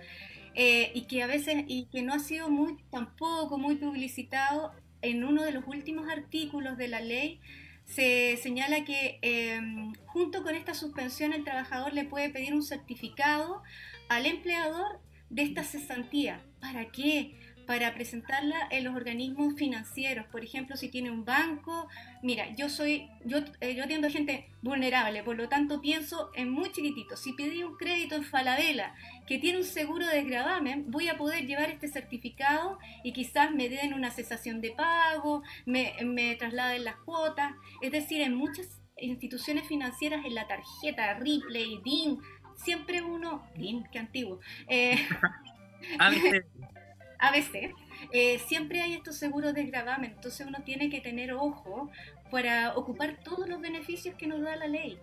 eh, 0.56 0.92
y 0.96 1.04
que 1.04 1.22
a 1.22 1.28
veces, 1.28 1.64
y 1.68 1.86
que 1.86 2.02
no 2.02 2.14
ha 2.14 2.20
sido 2.20 2.50
muy, 2.50 2.78
tampoco 2.90 3.58
muy 3.58 3.76
publicitado, 3.76 4.74
en 5.02 5.24
uno 5.24 5.44
de 5.44 5.52
los 5.52 5.66
últimos 5.68 6.10
artículos 6.10 6.78
de 6.78 6.88
la 6.88 7.00
ley 7.00 7.40
se 7.86 8.38
señala 8.38 8.84
que 8.84 9.20
em, 9.22 9.94
junto 10.08 10.44
con 10.44 10.56
esta 10.56 10.74
suspensión 10.74 11.34
el 11.34 11.44
trabajador 11.44 11.94
le 11.94 12.06
puede 12.06 12.30
pedir 12.30 12.54
un 12.54 12.62
certificado 12.62 13.64
al 14.10 14.26
empleador 14.26 15.00
de 15.30 15.44
esta 15.44 15.64
cesantía. 15.64 16.42
¿Para 16.60 16.92
qué? 16.92 17.36
para 17.70 17.94
presentarla 17.94 18.68
en 18.72 18.84
los 18.84 18.96
organismos 18.96 19.54
financieros. 19.54 20.26
Por 20.32 20.44
ejemplo, 20.44 20.76
si 20.76 20.90
tiene 20.90 21.12
un 21.12 21.24
banco, 21.24 21.88
mira, 22.24 22.50
yo 22.56 22.68
soy, 22.68 23.08
yo, 23.24 23.38
eh, 23.62 23.76
yo 23.76 23.84
atiendo 23.84 24.10
gente 24.10 24.50
vulnerable, 24.64 25.22
por 25.22 25.38
lo 25.38 25.50
tanto 25.50 25.80
pienso 25.80 26.32
en 26.34 26.50
muy 26.50 26.72
chiquitito. 26.72 27.16
Si 27.16 27.34
pedí 27.34 27.62
un 27.62 27.78
crédito 27.78 28.16
en 28.16 28.24
Falabella 28.24 28.96
que 29.28 29.38
tiene 29.38 29.60
un 29.60 29.64
seguro 29.64 30.08
de 30.08 30.24
gravamen, 30.24 30.90
voy 30.90 31.10
a 31.10 31.18
poder 31.20 31.46
llevar 31.46 31.70
este 31.70 31.90
certificado 31.90 32.80
y 33.04 33.14
quizás 33.14 33.52
me 33.52 33.70
den 33.70 33.94
una 33.94 34.10
cesación 34.10 34.62
de 34.62 34.72
pago, 34.72 35.44
me, 35.68 35.94
me 36.04 36.36
trasladen 36.38 36.84
las 36.84 36.96
cuotas. 36.96 37.52
Es 37.84 37.92
decir, 37.92 38.22
en 38.22 38.34
muchas 38.34 38.82
instituciones 38.98 39.68
financieras, 39.68 40.26
en 40.26 40.34
la 40.34 40.48
tarjeta 40.48 41.14
Ripley, 41.20 41.80
DIN, 41.84 42.20
siempre 42.64 43.02
uno, 43.02 43.44
DIN, 43.56 43.84
qué 43.92 44.00
antiguo. 44.00 44.40
Eh, 44.68 44.96
a 46.00 47.32
veces, 47.32 47.72
eh, 48.14 48.40
siempre 48.40 48.82
hay 48.82 48.94
estos 48.94 49.18
seguros 49.18 49.54
de 49.54 49.66
gravamen, 49.66 50.12
entonces 50.12 50.46
uno 50.46 50.60
tiene 50.64 50.90
que 50.90 51.02
tener 51.02 51.34
ojo 51.34 51.90
para 52.32 52.76
ocupar 52.76 53.18
todos 53.24 53.48
los 53.48 53.60
beneficios 53.60 54.16
que 54.16 54.28
nos 54.28 54.42
da 54.42 54.56
la 54.56 54.68
ley. 54.68 54.98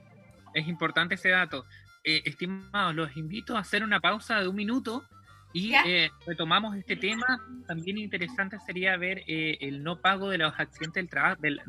Es 0.55 0.69
importante 0.69 1.16
ese 1.16 1.31
dato. 1.31 1.64
Eh, 2.05 2.23
estimados, 2.25 2.95
los 2.95 3.16
invito 3.16 3.57
a 3.57 3.61
hacer 3.61 3.83
una 3.83 4.01
pausa 4.01 4.40
de 4.40 4.49
un 4.49 4.55
minuto 4.55 5.05
y 5.53 5.75
eh, 5.75 6.11
retomamos 6.25 6.77
este 6.77 6.97
tema. 6.97 7.40
También 7.66 7.99
interesante 7.99 8.59
sería 8.61 8.97
ver 8.97 9.25
el 9.27 9.83
no 9.83 10.01
pago 10.01 10.29
de 10.31 10.38
los 10.38 10.53
accidentes 10.59 11.03
del 11.03 11.09
trabajo, 11.09 11.42
del, 11.42 11.61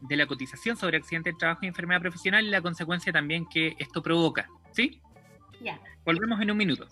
de 0.00 0.16
la 0.16 0.26
cotización 0.26 0.76
sobre 0.76 0.96
accidentes 0.96 1.34
de 1.34 1.38
trabajo 1.38 1.60
y 1.62 1.68
enfermedad 1.68 2.00
profesional 2.00 2.44
y 2.44 2.50
la 2.50 2.62
consecuencia 2.62 3.12
también 3.12 3.46
que 3.46 3.74
esto 3.78 4.02
provoca. 4.02 4.48
¿Sí? 4.72 5.00
Ya. 5.60 5.80
Volvemos 6.04 6.40
en 6.40 6.50
un 6.50 6.56
minuto. 6.56 6.86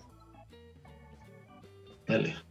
Dale. 2.07 2.47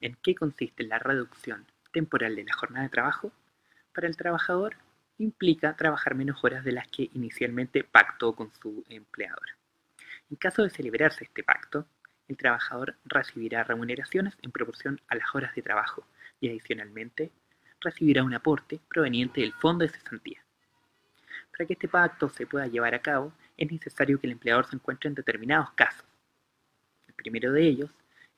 ¿En 0.00 0.16
qué 0.22 0.34
consiste 0.34 0.84
la 0.84 0.98
reducción 0.98 1.66
temporal 1.92 2.36
de 2.36 2.44
la 2.44 2.54
jornada 2.54 2.84
de 2.84 2.90
trabajo? 2.90 3.32
Para 3.92 4.06
el 4.06 4.16
trabajador 4.16 4.76
implica 5.18 5.74
trabajar 5.74 6.14
menos 6.14 6.44
horas 6.44 6.64
de 6.64 6.70
las 6.70 6.86
que 6.88 7.10
inicialmente 7.14 7.82
pactó 7.82 8.34
con 8.34 8.52
su 8.54 8.84
empleador. 8.88 9.56
En 10.30 10.36
caso 10.36 10.62
de 10.62 10.70
celebrarse 10.70 11.24
este 11.24 11.42
pacto, 11.42 11.86
el 12.28 12.36
trabajador 12.36 12.94
recibirá 13.06 13.64
remuneraciones 13.64 14.34
en 14.42 14.52
proporción 14.52 15.00
a 15.08 15.16
las 15.16 15.34
horas 15.34 15.54
de 15.56 15.62
trabajo 15.62 16.06
y 16.40 16.48
adicionalmente 16.48 17.32
recibirá 17.80 18.22
un 18.22 18.34
aporte 18.34 18.80
proveniente 18.88 19.40
del 19.40 19.54
fondo 19.54 19.84
de 19.84 19.90
cesantía. 19.90 20.44
Para 21.50 21.66
que 21.66 21.72
este 21.72 21.88
pacto 21.88 22.28
se 22.28 22.46
pueda 22.46 22.68
llevar 22.68 22.94
a 22.94 23.02
cabo, 23.02 23.32
es 23.56 23.72
necesario 23.72 24.20
que 24.20 24.28
el 24.28 24.34
empleador 24.34 24.66
se 24.66 24.76
encuentre 24.76 25.08
en 25.08 25.14
determinados 25.14 25.72
casos. 25.72 26.06
El 27.08 27.14
primero 27.14 27.50
de 27.50 27.66
ellos 27.66 27.90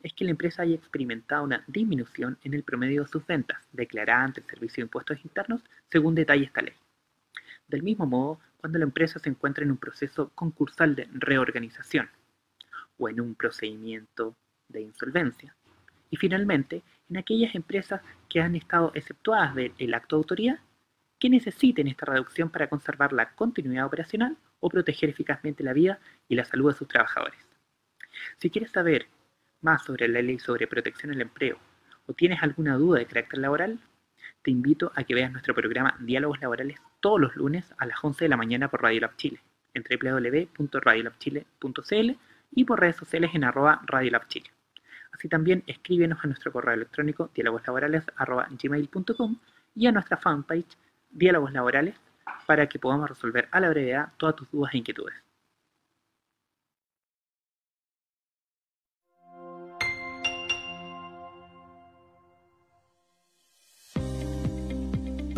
es 0.03 0.13
que 0.13 0.25
la 0.25 0.31
empresa 0.31 0.63
haya 0.63 0.75
experimentado 0.75 1.45
una 1.45 1.63
disminución 1.67 2.39
en 2.45 2.55
el 2.55 2.63
promedio 2.63 3.03
de 3.03 3.09
sus 3.09 3.27
ventas, 3.27 3.59
declarada 3.73 4.25
ante 4.25 4.41
el 4.41 4.47
Servicio 4.47 4.83
de 4.83 4.87
Impuestos 4.87 5.25
Internos, 5.25 5.63
según 5.91 6.15
detalla 6.15 6.45
esta 6.45 6.63
ley. 6.63 6.75
Del 7.69 7.83
mismo 7.83 8.07
modo, 8.07 8.41
cuando 8.59 8.79
la 8.79 8.85
empresa 8.85 9.19
se 9.19 9.29
encuentra 9.29 9.65
en 9.65 9.71
un 9.71 9.77
proceso 9.77 10.31
concursal 10.35 10.95
de 10.95 11.09
reorganización 11.13 12.09
o 12.99 13.09
en 13.09 13.21
un 13.21 13.35
procedimiento 13.35 14.37
de 14.69 14.83
insolvencia. 14.83 15.55
Y 16.11 16.17
finalmente, 16.17 16.83
en 17.09 17.17
aquellas 17.17 17.55
empresas 17.55 18.01
que 18.29 18.41
han 18.41 18.57
estado 18.57 18.93
exceptuadas 18.95 19.55
del 19.55 19.95
acto 19.95 20.17
de 20.17 20.21
autoridad, 20.21 20.59
que 21.19 21.31
necesiten 21.31 21.87
esta 21.87 22.07
reducción 22.07 22.51
para 22.51 22.69
conservar 22.69 23.13
la 23.13 23.35
continuidad 23.35 23.87
operacional 23.87 24.37
o 24.59 24.69
proteger 24.69 25.11
eficazmente 25.11 25.63
la 25.63 25.73
vida 25.73 26.01
y 26.29 26.35
la 26.35 26.45
salud 26.45 26.73
de 26.73 26.79
sus 26.79 26.89
trabajadores. 26.89 27.39
Si 28.39 28.51
quieres 28.51 28.71
saber 28.71 29.07
más 29.63 29.85
sobre 29.85 30.09
la 30.09 30.23
ley 30.23 30.39
sobre 30.39 30.67
protección 30.67 31.13
al 31.13 31.21
empleo 31.21 31.59
o 32.07 32.15
tienes 32.15 32.43
alguna 32.43 32.77
duda 32.77 32.99
de 32.99 33.07
carácter 33.07 33.39
laboral, 33.39 33.79
te 34.43 34.51
invito 34.51 34.91
a 34.95 35.05
que 35.05 35.15
veas 35.15 35.31
nuestro 35.31 35.55
programa 35.55 35.97
Diálogos 36.01 36.41
Laborales 36.41 36.81
todos 37.01 37.21
los 37.21 37.37
lunes 37.37 37.73
a 37.79 37.87
las 37.87 38.03
11 38.03 38.25
de 38.25 38.29
la 38.29 38.37
mañana 38.37 38.69
por 38.69 38.83
Radio 38.83 39.01
Lab 39.01 39.17
Chile, 39.17 39.41
en 39.75 39.85
www.radiolabchile.cl 39.85 42.11
y 42.53 42.65
por 42.65 42.81
redes 42.81 42.97
sociales 42.97 43.31
en 43.35 43.45
arroba 43.45 43.81
Lab 43.89 44.27
Chile. 44.29 44.51
Así 45.13 45.29
también 45.29 45.63
escríbenos 45.67 46.19
a 46.23 46.27
nuestro 46.27 46.53
correo 46.53 46.75
electrónico 46.75 47.31
diálogoslaborales.gmail.com 47.35 49.37
y 49.75 49.87
a 49.87 49.93
nuestra 49.93 50.17
fanpage 50.17 50.77
Diálogos 51.11 51.53
Laborales 51.53 51.95
para 52.47 52.67
que 52.69 52.79
podamos 52.79 53.09
resolver 53.09 53.49
a 53.51 53.61
la 53.61 53.71
brevedad 53.71 54.13
todas 54.17 54.37
tus 54.37 54.51
dudas 54.51 54.73
e 54.75 54.79
inquietudes. 54.79 55.15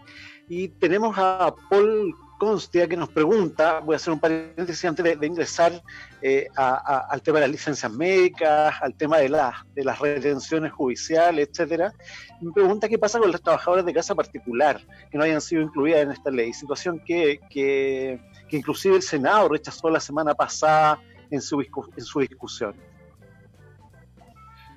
Y 0.48 0.68
tenemos 0.68 1.16
a 1.16 1.55
Paul 1.70 2.14
Constia 2.38 2.87
que 2.87 2.96
nos 2.96 3.09
pregunta, 3.09 3.81
voy 3.81 3.94
a 3.94 3.96
hacer 3.96 4.12
un 4.12 4.20
paréntesis 4.20 4.85
antes 4.85 5.18
de, 5.18 5.27
ingresar 5.27 5.83
eh, 6.22 6.46
al 6.55 7.20
tema 7.20 7.40
de 7.40 7.46
las 7.46 7.51
licencias 7.51 7.90
médicas, 7.90 8.77
al 8.81 8.94
tema 8.94 9.18
de, 9.18 9.29
de 9.74 9.85
las 9.85 9.98
retenciones 9.98 10.72
judiciales, 10.72 11.48
etcétera. 11.51 11.92
Me 12.40 12.53
pregunta 12.53 12.88
qué 12.88 12.96
pasa 12.96 13.18
con 13.18 13.33
las 13.33 13.42
trabajadoras 13.42 13.85
de 13.85 13.92
casa 13.92 14.14
particular 14.14 14.81
que 15.11 15.18
no 15.18 15.24
hayan 15.24 15.40
sido 15.40 15.62
incluidas 15.62 16.03
en 16.03 16.12
esta 16.12 16.31
ley, 16.31 16.53
situación 16.53 17.03
que, 17.05 17.40
que, 17.51 18.20
inclusive 18.51 18.94
el 18.94 19.03
Senado 19.03 19.48
rechazó 19.48 19.90
la 19.90 20.01
semana 20.01 20.33
pasada 20.33 21.01
en 21.31 21.40
su, 21.40 21.61
en 21.61 22.05
su 22.05 22.20
discusión. 22.20 22.77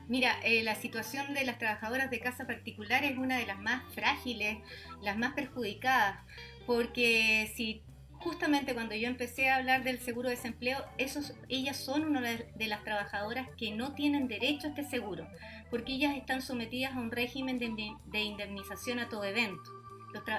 Mira, 0.08 0.36
eh, 0.44 0.64
la 0.64 0.76
situación 0.76 1.34
de 1.34 1.46
las 1.46 1.58
trabajadoras 1.60 2.10
de 2.10 2.20
casa 2.20 2.46
particular 2.46 3.04
es 3.04 3.18
una 3.18 3.38
de 3.38 3.46
las 3.46 3.60
más 3.60 3.84
frágiles, 3.94 4.58
las 5.02 5.18
más 5.18 5.34
perjudicadas 5.34 6.18
porque 6.66 7.52
si 7.56 7.84
justamente 8.22 8.74
cuando 8.74 8.96
yo 8.96 9.08
empecé 9.08 9.50
a 9.50 9.58
hablar 9.58 9.84
del 9.84 10.00
seguro 10.00 10.30
de 10.30 10.36
desempleo, 10.36 10.84
esos, 10.98 11.34
ellas 11.50 11.78
son 11.78 12.06
una 12.06 12.22
de 12.22 12.68
las 12.68 12.84
trabajadoras 12.84 13.50
que 13.58 13.72
no 13.72 13.94
tienen 13.94 14.28
derecho 14.28 14.68
a 14.68 14.70
este 14.70 14.84
seguro, 14.84 15.28
porque 15.70 15.94
ellas 15.94 16.16
están 16.16 16.42
sometidas 16.42 16.96
a 16.96 17.00
un 17.00 17.12
régimen 17.12 17.58
de, 17.58 18.20
indemnización 18.20 19.00
a 19.00 19.10
todo 19.10 19.24
evento. 19.24 19.72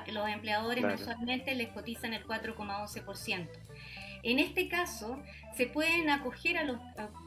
Los, 0.09 0.29
empleadores 0.29 0.85
mensualmente 0.85 1.55
les 1.55 1.69
cotizan 1.69 2.13
el 2.13 2.25
4,11%. 2.27 3.49
En 4.23 4.39
este 4.39 4.69
caso, 4.69 5.21
se 5.57 5.67
pueden 5.67 6.09
acoger 6.09 6.59
a 6.59 6.65
los, 6.65 6.79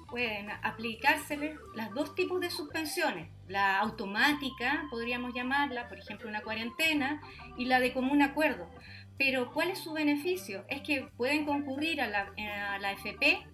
pueden 0.09 0.49
aplicárseles 0.61 1.57
las 1.75 1.91
dos 1.93 2.15
tipos 2.15 2.39
de 2.39 2.49
suspensiones, 2.49 3.27
la 3.47 3.79
automática, 3.79 4.87
podríamos 4.89 5.33
llamarla, 5.33 5.87
por 5.87 5.99
ejemplo, 5.99 6.27
una 6.27 6.41
cuarentena, 6.41 7.21
y 7.57 7.65
la 7.65 7.79
de 7.79 7.93
común 7.93 8.21
acuerdo. 8.21 8.69
Pero 9.17 9.53
¿cuál 9.53 9.69
es 9.69 9.79
su 9.79 9.93
beneficio? 9.93 10.65
Es 10.67 10.81
que 10.81 11.07
pueden 11.15 11.45
concurrir 11.45 12.01
a 12.01 12.07
la, 12.07 12.33
a 12.37 12.91
FP 12.91 13.45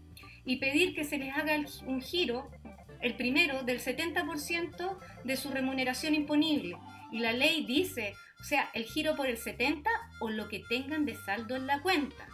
y 0.46 0.58
pedir 0.58 0.96
que 0.96 1.04
se 1.04 1.18
les 1.18 1.36
haga 1.36 1.56
un 1.86 2.02
giro, 2.02 2.50
el 3.02 3.16
primero, 3.16 3.64
del 3.64 3.80
70% 3.80 4.98
de 5.24 5.38
su 5.38 5.52
remuneración 5.52 6.16
imponible. 6.16 6.78
Y 7.12 7.20
la 7.20 7.34
ley 7.34 7.66
dice, 7.66 8.14
o 8.40 8.44
sea, 8.44 8.70
el 8.74 8.86
giro 8.86 9.16
por 9.16 9.28
el 9.28 9.38
70% 9.38 9.84
o 10.20 10.30
lo 10.30 10.48
que 10.48 10.64
tengan 10.68 11.06
de 11.06 11.16
saldo 11.16 11.56
en 11.56 11.68
la 11.68 11.82
cuenta. 11.82 12.28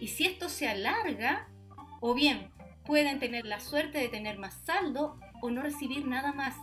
Y 0.00 0.08
si 0.08 0.26
esto 0.26 0.48
se 0.48 0.68
alarga, 0.68 1.48
o 2.00 2.12
bien 2.14 2.50
pueden 2.84 3.18
tener 3.18 3.46
la 3.46 3.60
suerte 3.60 3.98
de 3.98 4.08
tener 4.08 4.38
más 4.38 4.54
saldo 4.64 5.18
o 5.40 5.50
no 5.50 5.62
recibir 5.62 6.06
nada 6.06 6.32
más. 6.32 6.54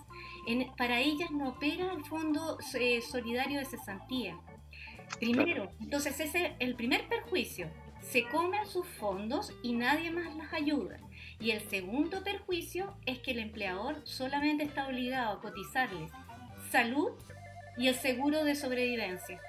Para 0.77 0.99
ellas 0.99 1.32
no 1.32 1.49
opera 1.49 1.91
el 1.93 2.04
fondo 2.06 2.58
eh, 2.80 3.01
solidario 3.01 3.60
de 3.60 3.65
cesantía. 3.65 4.39
Primero, 5.19 5.71
entonces 5.80 6.19
ese 6.19 6.45
es 6.45 6.51
el 6.60 6.75
primer 6.75 7.08
perjuicio. 7.08 7.69
Se 8.01 8.27
comen 8.27 8.65
sus 8.65 8.88
fondos 8.88 9.54
y 9.62 9.73
nadie 9.73 10.10
más 10.10 10.36
las 10.36 10.54
ayuda. 10.54 10.97
Y 11.39 11.51
el 11.51 11.62
segundo 11.69 12.23
perjuicio 12.23 12.97
es 13.06 13.19
que 13.19 13.32
el 13.32 13.39
empleador 13.39 14.01
solamente 14.06 14.63
está 14.63 14.88
obligado 14.88 15.38
a 15.38 15.41
cotizarles 15.41 16.12
salud 16.71 17.12
y 17.77 17.88
el 17.88 17.95
seguro 17.95 18.43
de 18.43 18.56
sobrevivencia. 18.56 19.39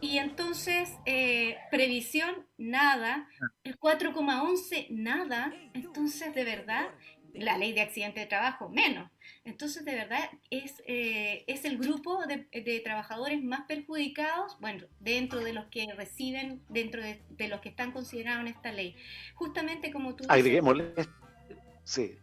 Y 0.00 0.18
entonces, 0.18 0.92
eh, 1.06 1.58
previsión, 1.70 2.46
nada. 2.58 3.28
El 3.62 3.78
4,11, 3.78 4.88
nada. 4.90 5.54
Entonces, 5.74 6.34
de 6.34 6.42
verdad, 6.42 6.88
la 7.34 7.58
ley 7.58 7.72
de 7.72 7.80
accidente 7.80 8.20
de 8.20 8.26
trabajo, 8.26 8.68
menos. 8.68 9.10
Entonces, 9.44 9.84
de 9.84 9.94
verdad, 9.94 10.30
es, 10.50 10.82
eh, 10.86 11.44
es 11.46 11.64
el 11.64 11.78
grupo 11.78 12.20
de, 12.26 12.80
trabajadores 12.80 13.42
más 13.42 13.62
perjudicados, 13.66 14.56
bueno, 14.60 14.84
dentro 15.00 15.40
de 15.40 15.52
los 15.52 15.66
que 15.66 15.92
reciben, 15.94 16.62
dentro 16.68 17.02
de, 17.02 17.48
los 17.48 17.60
que 17.60 17.70
están 17.70 17.92
considerados 17.92 18.42
en 18.42 18.48
esta 18.48 18.72
ley. 18.72 18.96
Justamente 19.34 19.90
como 19.90 20.14
tú... 20.14 20.24
Agreguémosle, 20.28 20.92
sí, 21.84 22.16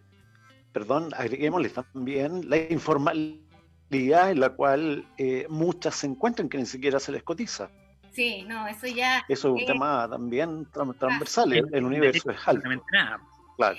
perdón, 0.72 1.10
agreguémosle 1.16 1.70
también 1.70 2.50
la 2.50 2.58
informalidad 2.58 4.32
en 4.32 4.40
la 4.40 4.50
cual 4.50 5.06
eh, 5.18 5.46
muchas 5.50 5.96
se 5.96 6.08
encuentran 6.08 6.48
que 6.48 6.58
ni 6.58 6.66
siquiera 6.66 7.00
se 7.00 7.12
les 7.12 7.24
cotiza. 7.24 7.70
Sí, 8.12 8.44
no, 8.48 8.68
eso 8.68 8.88
ya... 8.88 9.26
Eso 9.28 9.56
es 9.56 9.62
un 9.62 9.66
tema 9.68 10.08
también 10.10 10.68
transversal, 10.72 11.54
el, 11.54 11.84
universo 11.84 12.32
es 12.32 12.48
alto. 12.48 12.70
Nada. 12.92 13.22
Claro, 13.60 13.78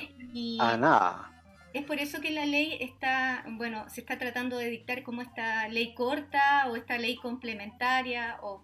a 0.59 0.77
nada. 0.77 1.33
Es 1.73 1.85
por 1.85 1.99
eso 1.99 2.21
que 2.21 2.31
la 2.33 2.45
ley 2.45 2.77
está, 2.81 3.45
bueno, 3.53 3.88
se 3.88 4.03
está 4.03 4.19
tratando 4.19 4.59
de 4.59 4.69
dictar 4.69 5.03
como 5.03 5.23
esta 5.23 5.69
ley 5.69 5.95
corta 5.95 6.66
o 6.69 6.77
esta 6.77 6.99
ley 6.99 7.16
complementaria 7.16 8.38
o, 8.43 8.62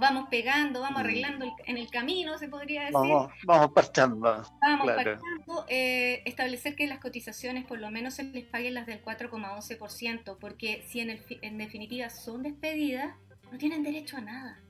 vamos 0.00 0.28
pegando, 0.30 0.80
vamos 0.80 1.02
mm. 1.02 1.04
arreglando 1.04 1.56
en 1.66 1.76
el 1.76 1.90
camino, 1.90 2.38
se 2.38 2.48
podría 2.48 2.84
decir. 2.84 2.94
Vamos, 2.94 3.32
vamos 3.44 3.72
parchando. 3.72 4.18
Vamos 4.62 4.86
parchando, 4.86 5.66
eh, 5.68 6.22
establecer 6.24 6.74
que 6.74 6.86
las 6.86 7.00
cotizaciones 7.00 7.66
por 7.66 7.78
lo 7.78 7.90
menos 7.90 8.14
se 8.14 8.24
les 8.24 8.46
paguen 8.46 8.72
las 8.72 8.86
del 8.86 9.04
4,11%, 9.04 10.38
porque 10.40 10.86
si 10.88 11.00
en, 11.00 11.10
el, 11.10 11.22
en 11.42 11.58
definitiva 11.58 12.08
son 12.08 12.44
despedidas, 12.44 13.14
no 13.52 13.58
tienen 13.58 13.82
derecho 13.82 14.16
a 14.16 14.22
nada. 14.22 14.60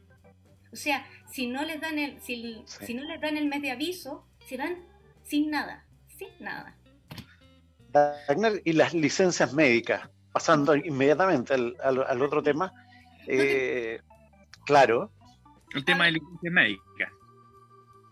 O 0.73 0.77
sea, 0.77 1.07
si 1.31 1.47
no 1.47 1.65
les 1.65 1.81
dan 1.81 2.01
el, 2.01 2.21
si, 2.23 2.65
si 2.67 2.95
no 2.95 3.05
les 3.05 3.21
dan 3.21 3.37
el 3.37 3.47
mes 3.47 3.63
de 3.63 3.71
aviso, 3.71 4.27
se 4.49 4.57
van 4.57 4.96
sin 5.27 5.51
nada, 5.51 5.85
sin 6.17 6.29
nada. 6.41 6.77
y 8.65 8.73
las 8.73 8.95
licencias 8.95 9.53
médicas, 9.53 10.09
pasando 10.33 10.75
inmediatamente 10.77 11.55
al, 11.55 12.23
otro 12.23 12.43
tema, 12.43 12.73
eh, 13.27 14.01
claro. 14.65 15.11
El 15.75 15.85
tema 15.85 16.07
de 16.07 16.13
licencias 16.13 16.53
médicas. 16.53 17.13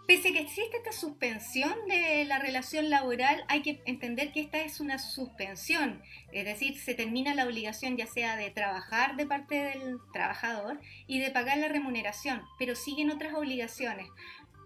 Pese 0.07 0.29
a 0.29 0.33
que 0.33 0.41
existe 0.41 0.77
esta 0.77 0.93
suspensión 0.93 1.73
de 1.89 2.27
la 2.27 2.39
relación 2.39 2.91
laboral, 2.91 3.43
hay 3.49 3.63
que 3.63 3.83
entender 3.87 4.33
que 4.33 4.43
esta 4.43 4.61
es 4.61 4.79
una 4.81 4.99
suspensión, 4.99 6.03
es 6.31 6.45
decir, 6.45 6.79
se 6.79 6.95
termina 6.95 7.35
la 7.35 7.47
obligación 7.47 7.97
ya 7.97 8.07
sea 8.07 8.37
de 8.37 8.51
trabajar 8.51 9.17
de 9.17 9.27
parte 9.27 9.55
del 9.55 9.97
trabajador 10.13 10.79
y 11.07 11.21
de 11.21 11.31
pagar 11.31 11.57
la 11.57 11.69
remuneración, 11.69 12.43
pero 12.59 12.75
siguen 12.75 13.11
otras 13.11 13.33
obligaciones. 13.33 14.07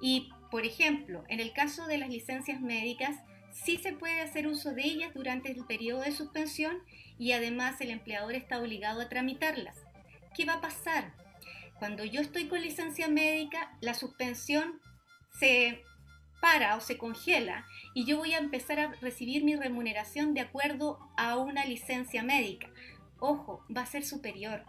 Y, 0.02 0.32
por 0.50 0.64
ejemplo, 0.64 1.24
en 1.28 1.40
el 1.40 1.52
caso 1.52 1.86
de 1.86 1.98
las 1.98 2.08
licencias 2.08 2.60
médicas, 2.60 3.16
sí 3.52 3.76
se 3.76 3.92
puede 3.92 4.20
hacer 4.20 4.46
uso 4.46 4.72
de 4.72 4.82
ellas 4.82 5.12
durante 5.14 5.50
el 5.50 5.64
periodo 5.66 6.02
de 6.02 6.12
suspensión 6.12 6.78
y 7.18 7.32
además 7.32 7.80
el 7.80 7.90
empleador 7.90 8.34
está 8.34 8.60
obligado 8.60 9.00
a 9.00 9.08
tramitarlas. 9.08 9.76
¿Qué 10.34 10.44
va 10.44 10.54
a 10.54 10.60
pasar? 10.60 11.12
Cuando 11.78 12.04
yo 12.04 12.20
estoy 12.20 12.48
con 12.48 12.60
licencia 12.60 13.08
médica, 13.08 13.76
la 13.80 13.94
suspensión 13.94 14.80
se 15.38 15.82
para 16.40 16.76
o 16.76 16.80
se 16.80 16.98
congela 16.98 17.66
y 17.94 18.04
yo 18.04 18.18
voy 18.18 18.32
a 18.32 18.38
empezar 18.38 18.78
a 18.78 18.92
recibir 19.00 19.44
mi 19.44 19.56
remuneración 19.56 20.34
de 20.34 20.40
acuerdo 20.40 20.98
a 21.16 21.36
una 21.36 21.64
licencia 21.64 22.22
médica. 22.22 22.68
Ojo, 23.18 23.64
va 23.74 23.82
a 23.82 23.86
ser 23.86 24.04
superior. 24.04 24.64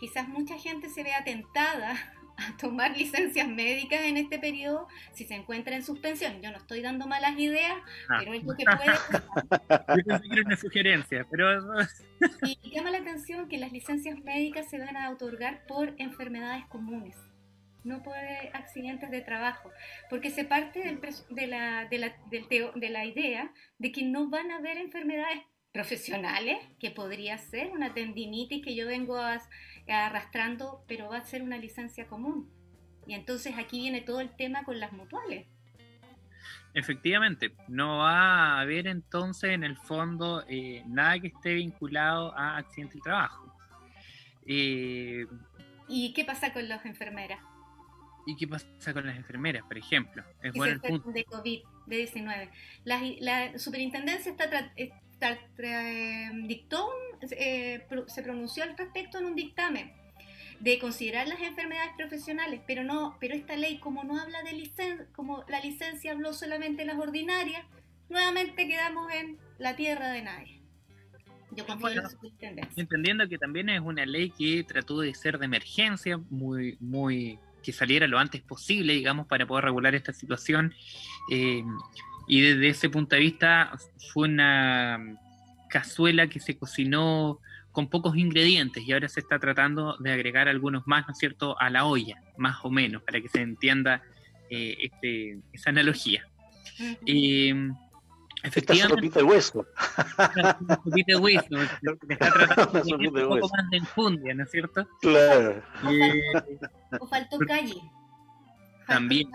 Quizás 0.00 0.28
mucha 0.28 0.58
gente 0.58 0.88
se 0.88 1.02
vea 1.02 1.24
tentada 1.24 2.14
a 2.48 2.56
tomar 2.60 2.96
licencias 2.96 3.48
médicas 3.48 4.02
en 4.02 4.16
este 4.16 4.38
periodo 4.38 4.88
si 5.12 5.24
se 5.24 5.34
encuentra 5.34 5.74
en 5.74 5.82
suspensión. 5.82 6.40
Yo 6.42 6.50
no 6.50 6.58
estoy 6.58 6.82
dando 6.82 7.06
malas 7.06 7.38
ideas, 7.38 7.76
ah. 8.08 8.16
pero 8.18 8.34
es 8.34 8.44
lo 8.44 8.54
que 8.54 8.64
puede 8.64 9.98
Yo 9.98 10.04
pensé 10.04 10.28
que 10.28 10.34
era 10.34 10.42
una 10.46 10.56
sugerencia, 10.56 11.26
pero... 11.30 11.84
y 12.42 12.70
llama 12.70 12.90
la 12.90 12.98
atención 12.98 13.48
que 13.48 13.58
las 13.58 13.72
licencias 13.72 14.18
médicas 14.20 14.68
se 14.68 14.78
van 14.78 14.96
a 14.96 15.10
otorgar 15.10 15.66
por 15.66 15.94
enfermedades 15.98 16.64
comunes 16.66 17.16
no 17.84 18.02
por 18.02 18.14
accidentes 18.52 19.10
de 19.10 19.22
trabajo, 19.22 19.70
porque 20.08 20.30
se 20.30 20.44
parte 20.44 20.80
del, 20.80 21.00
de, 21.30 21.46
la, 21.48 21.86
de, 21.86 21.98
la, 21.98 22.14
de 22.30 22.90
la 22.90 23.04
idea 23.04 23.52
de 23.78 23.90
que 23.90 24.02
no 24.04 24.30
van 24.30 24.50
a 24.50 24.58
haber 24.58 24.78
enfermedades 24.78 25.40
profesionales, 25.72 26.58
que 26.78 26.90
podría 26.90 27.38
ser 27.38 27.70
una 27.70 27.94
tendinitis 27.94 28.62
que 28.62 28.74
yo 28.74 28.86
vengo 28.86 29.16
arrastrando, 29.88 30.84
pero 30.86 31.08
va 31.08 31.18
a 31.18 31.24
ser 31.24 31.42
una 31.42 31.58
licencia 31.58 32.06
común. 32.06 32.50
Y 33.06 33.14
entonces 33.14 33.54
aquí 33.58 33.80
viene 33.80 34.00
todo 34.00 34.20
el 34.20 34.34
tema 34.36 34.64
con 34.64 34.78
las 34.78 34.92
mutuales. 34.92 35.46
Efectivamente, 36.74 37.52
no 37.68 37.98
va 37.98 38.56
a 38.56 38.60
haber 38.60 38.86
entonces 38.86 39.50
en 39.50 39.62
el 39.62 39.76
fondo 39.76 40.44
eh, 40.48 40.82
nada 40.86 41.18
que 41.20 41.26
esté 41.28 41.54
vinculado 41.54 42.34
a 42.36 42.56
accidente 42.56 42.94
de 42.94 43.00
trabajo. 43.02 43.54
Eh, 44.46 45.26
¿Y 45.88 46.12
qué 46.14 46.24
pasa 46.24 46.52
con 46.52 46.68
las 46.68 46.84
enfermeras? 46.86 47.40
¿Y 48.26 48.36
qué 48.36 48.46
pasa 48.46 48.92
con 48.92 49.06
las 49.06 49.16
enfermeras, 49.16 49.64
por 49.64 49.76
ejemplo? 49.76 50.24
Es 50.42 50.52
bueno 50.54 50.74
el 50.74 50.80
punto. 50.80 51.10
De 51.10 51.24
COVID, 51.24 51.60
de 51.86 51.96
19. 51.96 52.50
La, 52.84 53.58
superintendencia 53.58 54.32
está, 54.32 54.72
dictó 56.46 56.90
eh, 57.30 57.86
se 58.06 58.22
pronunció 58.22 58.64
al 58.64 58.76
respecto 58.76 59.18
en 59.18 59.26
un 59.26 59.34
dictamen 59.36 59.92
de 60.60 60.78
considerar 60.78 61.26
las 61.26 61.40
enfermedades 61.40 61.92
profesionales, 61.96 62.60
pero 62.66 62.84
no, 62.84 63.16
pero 63.20 63.34
esta 63.34 63.56
ley 63.56 63.78
como 63.78 64.04
no 64.04 64.20
habla 64.20 64.42
de 64.42 64.52
licencia, 64.52 65.06
como 65.14 65.44
la 65.48 65.60
licencia 65.60 66.12
habló 66.12 66.32
solamente 66.32 66.82
de 66.82 66.86
las 66.86 66.98
ordinarias, 66.98 67.64
nuevamente 68.08 68.68
quedamos 68.68 69.12
en 69.12 69.38
la 69.58 69.74
tierra 69.74 70.10
de 70.10 70.22
nadie. 70.22 70.60
Yo 71.50 71.66
confío 71.66 71.88
en 71.88 71.96
la 71.96 72.08
superintendencia. 72.08 72.80
Entendiendo 72.80 73.28
que 73.28 73.38
también 73.38 73.68
es 73.68 73.80
una 73.80 74.06
ley 74.06 74.30
que 74.30 74.64
trató 74.64 75.00
de 75.00 75.14
ser 75.14 75.38
de 75.38 75.46
emergencia, 75.46 76.18
muy, 76.30 76.76
muy 76.80 77.38
que 77.62 77.72
saliera 77.72 78.06
lo 78.06 78.18
antes 78.18 78.40
posible, 78.42 78.92
digamos, 78.92 79.26
para 79.26 79.46
poder 79.46 79.64
regular 79.64 79.94
esta 79.94 80.12
situación. 80.12 80.74
Eh, 81.30 81.62
y 82.32 82.40
desde 82.40 82.70
ese 82.70 82.88
punto 82.88 83.14
de 83.14 83.20
vista 83.20 83.72
fue 84.10 84.26
una 84.26 85.18
cazuela 85.68 86.28
que 86.28 86.40
se 86.40 86.56
cocinó 86.56 87.40
con 87.72 87.90
pocos 87.90 88.16
ingredientes 88.16 88.84
y 88.86 88.92
ahora 88.94 89.06
se 89.10 89.20
está 89.20 89.38
tratando 89.38 89.98
de 89.98 90.12
agregar 90.12 90.48
algunos 90.48 90.86
más, 90.86 91.06
¿no 91.06 91.12
es 91.12 91.18
cierto?, 91.18 91.60
a 91.60 91.68
la 91.68 91.84
olla, 91.84 92.22
más 92.38 92.56
o 92.62 92.70
menos, 92.70 93.02
para 93.02 93.20
que 93.20 93.28
se 93.28 93.42
entienda 93.42 94.02
eh, 94.48 94.78
este, 94.80 95.40
esa 95.52 95.68
analogía. 95.68 96.26
Efectivamente. 98.42 98.94
sopita 98.94 99.18
de 99.18 99.24
hueso. 99.24 99.66
sopita 100.84 101.12
de 101.12 101.16
hueso. 101.16 101.48
está 102.08 102.32
tratando 102.32 102.96
de 102.96 103.08
un 103.08 103.28
poco 103.28 103.48
más 103.54 103.70
de 103.70 103.76
enfundia, 103.76 104.32
¿no 104.32 104.44
es 104.44 104.50
cierto? 104.50 104.88
Claro. 105.02 105.62
O 106.98 107.06
faltó 107.06 107.38
calle. 107.40 107.76
También. 108.86 109.30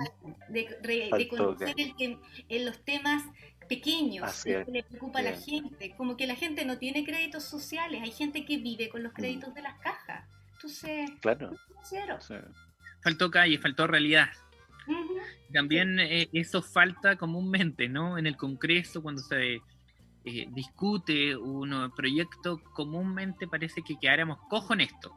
de, 0.49 1.27
conocer 1.29 1.75
en 1.97 2.65
los 2.65 2.83
temas 2.83 3.23
pequeños 3.67 4.43
que 4.43 4.65
le 4.67 4.83
preocupa 4.83 5.19
a 5.19 5.23
la 5.23 5.33
gente. 5.33 5.93
Como 5.95 6.17
que 6.17 6.27
la 6.27 6.35
gente 6.35 6.65
no 6.65 6.77
tiene 6.77 7.03
créditos 7.03 7.43
sociales. 7.43 8.01
Hay 8.01 8.11
gente 8.11 8.45
que 8.45 8.57
vive 8.57 8.89
con 8.89 9.03
los 9.03 9.13
mm. 9.13 9.15
créditos 9.15 9.53
de 9.53 9.61
las 9.61 9.77
cajas. 9.79 10.27
Entonces, 10.53 11.11
claro. 11.21 11.53
Faltó 13.03 13.29
calle, 13.29 13.57
faltó 13.59 13.87
realidad. 13.87 14.29
También 15.53 15.99
eh, 15.99 16.29
eso 16.33 16.61
falta 16.61 17.17
comúnmente, 17.17 17.89
¿no? 17.89 18.17
En 18.17 18.25
el 18.25 18.37
Congreso, 18.37 19.01
cuando 19.01 19.21
se 19.21 19.55
eh, 20.25 20.47
discute 20.51 21.35
un 21.35 21.91
proyecto, 21.95 22.61
comúnmente 22.73 23.47
parece 23.47 23.81
que 23.81 23.97
quedáramos 23.99 24.39
cojo 24.49 24.73
en 24.73 24.81
esto. 24.81 25.13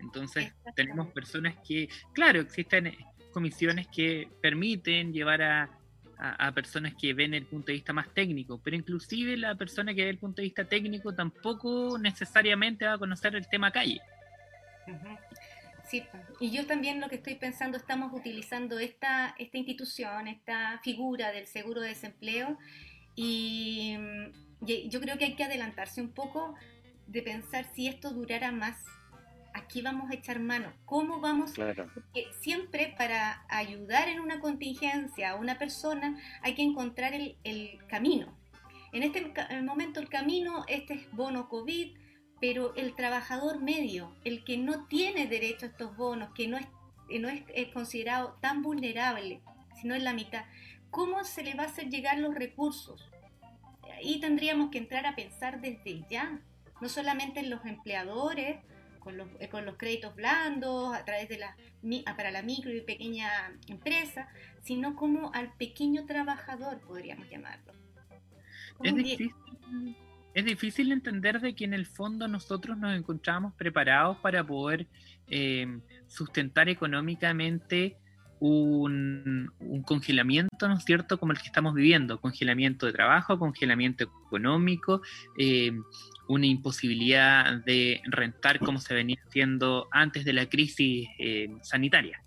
Entonces 0.00 0.52
tenemos 0.76 1.08
personas 1.12 1.56
que, 1.66 1.88
claro, 2.12 2.40
existen 2.40 2.88
eh, 2.88 2.98
comisiones 3.32 3.86
que 3.88 4.28
permiten 4.40 5.12
llevar 5.12 5.42
a, 5.42 5.70
personas 6.52 6.94
que 7.00 7.14
ven 7.14 7.32
el 7.32 7.46
punto 7.46 7.68
de 7.68 7.74
vista 7.74 7.92
más 7.92 8.12
técnico, 8.12 8.60
pero 8.60 8.76
inclusive 8.76 9.36
la 9.36 9.54
persona 9.54 9.94
que 9.94 10.02
ve 10.02 10.10
el 10.10 10.18
punto 10.18 10.42
de 10.42 10.48
vista 10.48 10.64
técnico 10.64 11.14
tampoco 11.14 11.96
necesariamente 11.96 12.86
va 12.86 12.94
a 12.94 12.98
conocer 12.98 13.36
el 13.36 13.46
tema 13.46 13.70
calle. 13.70 14.00
Sí, 15.88 16.02
y 16.40 16.50
yo 16.50 16.66
también 16.66 17.00
lo 17.00 17.08
que 17.08 17.14
estoy 17.16 17.36
pensando, 17.36 17.78
estamos 17.78 18.12
utilizando 18.12 18.80
esta, 18.80 19.34
esta 19.38 19.58
institución, 19.58 20.26
esta 20.26 20.80
figura 20.82 21.30
del 21.30 21.46
seguro 21.46 21.80
de 21.80 21.90
desempleo, 21.90 22.58
y, 23.20 23.96
yo 24.60 25.00
creo 25.00 25.18
que 25.18 25.24
hay 25.24 25.34
que 25.34 25.42
adelantarse 25.42 26.00
un 26.00 26.10
poco 26.10 26.54
de 27.08 27.22
pensar 27.22 27.64
si 27.74 27.88
esto 27.88 28.10
durara 28.10 28.52
más. 28.52 28.84
Aquí 29.58 29.82
vamos 29.82 30.10
a 30.10 30.14
echar 30.14 30.38
mano. 30.40 30.72
¿Cómo 30.84 31.20
vamos? 31.20 31.52
Porque 31.54 32.28
siempre 32.40 32.94
para 32.96 33.44
ayudar 33.48 34.08
en 34.08 34.20
una 34.20 34.40
contingencia 34.40 35.30
a 35.30 35.34
una 35.36 35.58
persona 35.58 36.18
hay 36.42 36.54
que 36.54 36.62
encontrar 36.62 37.12
el, 37.14 37.36
el 37.44 37.78
camino. 37.88 38.36
En 38.92 39.02
este 39.02 39.32
momento 39.62 40.00
el 40.00 40.08
camino, 40.08 40.64
este 40.68 40.94
es 40.94 41.12
bono 41.12 41.48
COVID, 41.48 41.96
pero 42.40 42.74
el 42.76 42.94
trabajador 42.94 43.60
medio, 43.60 44.14
el 44.24 44.44
que 44.44 44.56
no 44.56 44.86
tiene 44.86 45.26
derecho 45.26 45.66
a 45.66 45.68
estos 45.70 45.96
bonos, 45.96 46.30
que 46.34 46.48
no 46.48 46.56
es, 46.56 46.66
no 47.20 47.28
es, 47.28 47.42
considerado 47.72 48.38
tan 48.40 48.62
vulnerable, 48.62 49.42
sino 49.80 49.94
en 49.94 50.04
la 50.04 50.12
mitad, 50.12 50.44
¿cómo 50.90 51.24
se 51.24 51.42
le 51.42 51.54
va 51.54 51.64
a 51.64 51.66
hacer 51.66 51.88
llegar 51.88 52.18
los 52.18 52.34
recursos? 52.34 53.10
Ahí 53.96 54.20
tendríamos 54.20 54.70
que 54.70 54.78
entrar 54.78 55.06
a 55.06 55.16
pensar 55.16 55.60
desde 55.60 56.04
ya, 56.08 56.40
no 56.80 56.88
solamente 56.88 57.40
en 57.40 57.50
los 57.50 57.64
empleadores, 57.66 58.60
con 59.08 59.16
los, 59.16 59.28
eh, 59.40 59.48
con 59.48 59.64
los 59.64 59.76
créditos 59.78 60.14
blandos, 60.14 60.94
a 60.94 61.02
través 61.06 61.30
de 61.30 61.38
la, 61.38 61.56
para 62.14 62.30
la 62.30 62.42
micro 62.42 62.70
y 62.70 62.82
pequeña 62.82 63.30
empresa, 63.66 64.28
sino 64.60 64.96
como 64.96 65.32
al 65.32 65.50
pequeño 65.54 66.04
trabajador, 66.04 66.78
podríamos 66.80 67.26
llamarlo. 67.30 67.72
Es 68.82 68.94
difícil 68.94 69.32
es 70.34 70.44
difícil 70.44 70.92
entender 70.92 71.40
de 71.40 71.54
que 71.54 71.64
en 71.64 71.72
el 71.72 71.86
fondo 71.86 72.28
nosotros 72.28 72.76
nos 72.76 72.94
encontramos 72.94 73.54
preparados 73.54 74.18
para 74.18 74.44
poder 74.44 74.86
eh, 75.28 75.80
sustentar 76.06 76.68
económicamente 76.68 77.96
un, 78.40 79.52
congelamiento, 79.84 80.68
¿no 80.68 80.76
es 80.76 80.84
cierto?, 80.84 81.18
como 81.18 81.32
el 81.32 81.38
que 81.38 81.46
estamos 81.46 81.74
viviendo, 81.74 82.20
congelamiento 82.20 82.86
de 82.86 82.92
trabajo, 82.92 83.38
congelamiento 83.38 84.04
económico, 84.04 85.02
eh, 85.38 85.72
una 86.28 86.46
imposibilidad 86.46 87.64
de 87.64 88.02
rentar 88.06 88.58
como 88.58 88.80
se 88.80 88.94
venía 88.94 89.18
haciendo 89.26 89.88
antes 89.90 90.24
de 90.24 90.32
la 90.32 90.46
crisis 90.46 91.08
eh, 91.18 91.48
sanitaria 91.62 92.22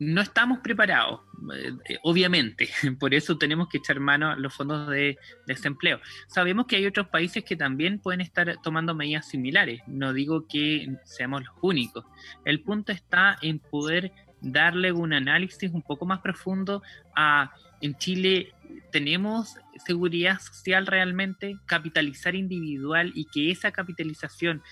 no 0.00 0.20
estamos 0.20 0.60
preparados, 0.60 1.20
eh, 1.54 1.72
eh, 1.88 1.98
obviamente, 2.02 2.68
por 3.00 3.14
eso 3.14 3.36
tenemos 3.36 3.68
que 3.68 3.78
echar 3.78 4.00
mano 4.00 4.30
a 4.30 4.36
los 4.36 4.54
fondos 4.54 4.88
de, 4.88 5.18
desempleo. 5.46 6.00
Sabemos 6.26 6.66
que 6.66 6.76
hay 6.76 6.86
otros 6.86 7.08
países 7.08 7.44
que 7.44 7.56
también 7.56 7.98
pueden 7.98 8.20
estar 8.20 8.60
tomando 8.62 8.94
medidas 8.94 9.28
similares, 9.28 9.80
no 9.86 10.12
digo 10.12 10.46
que 10.46 10.96
seamos 11.04 11.44
los 11.44 11.54
únicos. 11.62 12.04
El 12.44 12.60
punto 12.60 12.92
está 12.92 13.38
en 13.42 13.58
poder 13.58 14.12
darle 14.40 14.92
un 14.92 15.12
análisis 15.12 15.70
un 15.72 15.82
poco 15.82 16.06
más 16.06 16.20
profundo 16.20 16.82
a, 17.16 17.52
en 17.80 17.96
Chile, 17.96 18.52
¿tenemos 18.92 19.56
seguridad 19.84 20.40
social 20.40 20.86
realmente? 20.86 21.58
Capitalizar 21.66 22.34
individual 22.34 23.12
y 23.14 23.24
que 23.26 23.50
esa 23.50 23.72
capitalización 23.72 24.62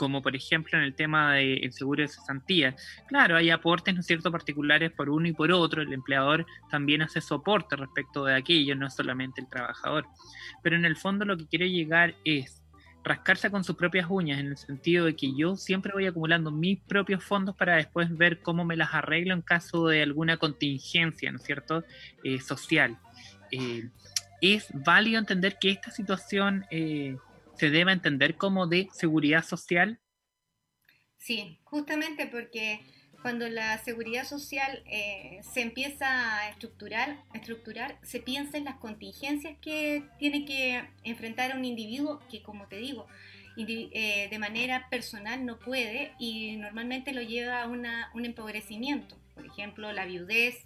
como 0.00 0.22
por 0.22 0.34
ejemplo 0.34 0.78
en 0.78 0.84
el 0.84 0.94
tema 0.94 1.34
del 1.34 1.74
seguro 1.74 2.00
de 2.00 2.08
cesantía. 2.08 2.74
Claro, 3.06 3.36
hay 3.36 3.50
aportes, 3.50 3.92
¿no 3.92 4.00
es 4.00 4.06
cierto?, 4.06 4.32
particulares 4.32 4.90
por 4.92 5.10
uno 5.10 5.28
y 5.28 5.34
por 5.34 5.52
otro, 5.52 5.82
el 5.82 5.92
empleador 5.92 6.46
también 6.70 7.02
hace 7.02 7.20
soporte 7.20 7.76
respecto 7.76 8.24
de 8.24 8.34
aquello, 8.34 8.74
no 8.74 8.88
solamente 8.88 9.42
el 9.42 9.48
trabajador. 9.50 10.06
Pero 10.62 10.76
en 10.76 10.86
el 10.86 10.96
fondo 10.96 11.26
lo 11.26 11.36
que 11.36 11.46
quiere 11.46 11.70
llegar 11.70 12.14
es 12.24 12.62
rascarse 13.04 13.50
con 13.50 13.62
sus 13.62 13.76
propias 13.76 14.06
uñas, 14.08 14.40
en 14.40 14.46
el 14.46 14.56
sentido 14.56 15.04
de 15.04 15.14
que 15.14 15.36
yo 15.36 15.56
siempre 15.56 15.92
voy 15.92 16.06
acumulando 16.06 16.50
mis 16.50 16.80
propios 16.80 17.22
fondos 17.22 17.54
para 17.54 17.76
después 17.76 18.08
ver 18.16 18.40
cómo 18.40 18.64
me 18.64 18.78
las 18.78 18.94
arreglo 18.94 19.34
en 19.34 19.42
caso 19.42 19.86
de 19.86 20.00
alguna 20.00 20.38
contingencia, 20.38 21.30
¿no 21.30 21.36
es 21.36 21.44
cierto?, 21.44 21.84
eh, 22.24 22.40
social. 22.40 22.96
Eh, 23.50 23.90
es 24.40 24.68
válido 24.72 25.18
entender 25.18 25.58
que 25.60 25.70
esta 25.70 25.90
situación 25.90 26.64
eh, 26.70 27.18
se 27.60 27.68
deba 27.68 27.92
entender 27.92 28.36
como 28.36 28.66
de 28.66 28.88
seguridad 28.90 29.44
social. 29.44 30.00
Sí, 31.18 31.58
justamente 31.64 32.26
porque 32.26 32.80
cuando 33.20 33.46
la 33.50 33.76
seguridad 33.76 34.24
social 34.24 34.82
eh, 34.86 35.40
se 35.42 35.60
empieza 35.60 36.38
a 36.38 36.48
estructurar, 36.48 37.22
estructurar, 37.34 37.98
se 38.02 38.20
piensa 38.20 38.56
en 38.56 38.64
las 38.64 38.76
contingencias 38.76 39.58
que 39.60 40.04
tiene 40.18 40.46
que 40.46 40.88
enfrentar 41.04 41.54
un 41.54 41.66
individuo 41.66 42.22
que, 42.30 42.42
como 42.42 42.66
te 42.66 42.76
digo, 42.76 43.06
eh, 43.58 44.28
de 44.30 44.38
manera 44.38 44.88
personal 44.88 45.44
no 45.44 45.58
puede 45.58 46.14
y 46.18 46.56
normalmente 46.56 47.12
lo 47.12 47.20
lleva 47.20 47.62
a 47.62 47.68
un 47.68 48.24
empobrecimiento. 48.24 49.18
Por 49.34 49.44
ejemplo, 49.44 49.92
la 49.92 50.06
viudez 50.06 50.64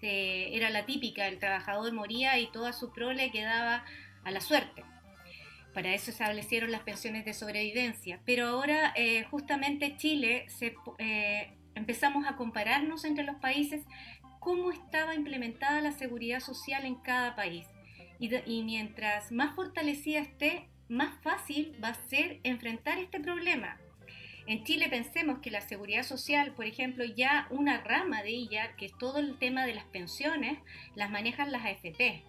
eh, 0.00 0.48
era 0.54 0.70
la 0.70 0.86
típica, 0.86 1.28
el 1.28 1.38
trabajador 1.38 1.92
moría 1.92 2.40
y 2.40 2.50
toda 2.50 2.72
su 2.72 2.90
prole 2.92 3.30
quedaba 3.30 3.84
a 4.24 4.30
la 4.32 4.40
suerte. 4.40 4.82
Para 5.74 5.94
eso 5.94 6.10
establecieron 6.10 6.70
las 6.70 6.82
pensiones 6.82 7.24
de 7.24 7.32
sobrevivencia. 7.32 8.20
Pero 8.24 8.46
ahora 8.46 8.94
justamente 9.30 9.96
Chile 9.96 10.44
se, 10.48 10.74
empezamos 11.74 12.26
a 12.26 12.36
compararnos 12.36 13.04
entre 13.04 13.24
los 13.24 13.36
países 13.36 13.82
cómo 14.42 14.70
estaba 14.70 15.14
implementada 15.14 15.80
la 15.80 15.92
seguridad 15.92 16.40
social 16.40 16.84
en 16.84 16.96
cada 16.96 17.36
país. 17.36 17.66
Y, 18.18 18.62
mientras 18.62 19.32
más 19.32 19.54
fortalecida 19.54 20.20
esté, 20.20 20.68
más 20.88 21.20
fácil 21.22 21.76
va 21.82 21.88
a 21.88 22.08
ser 22.08 22.40
enfrentar 22.44 22.98
este 22.98 23.20
problema. 23.20 23.78
En 24.46 24.64
Chile 24.64 24.88
pensemos 24.88 25.38
que 25.38 25.50
la 25.50 25.60
seguridad 25.60 26.02
social, 26.02 26.52
por 26.54 26.66
ejemplo, 26.66 27.04
ya 27.04 27.46
una 27.50 27.82
rama 27.82 28.22
de 28.22 28.30
ella, 28.30 28.74
que 28.76 28.86
es 28.86 28.98
todo 28.98 29.18
el 29.18 29.38
tema 29.38 29.64
de 29.64 29.74
las 29.74 29.84
pensiones, 29.84 30.58
las 30.94 31.10
manejan 31.10 31.52
las 31.52 31.64
AFP. 31.64 32.22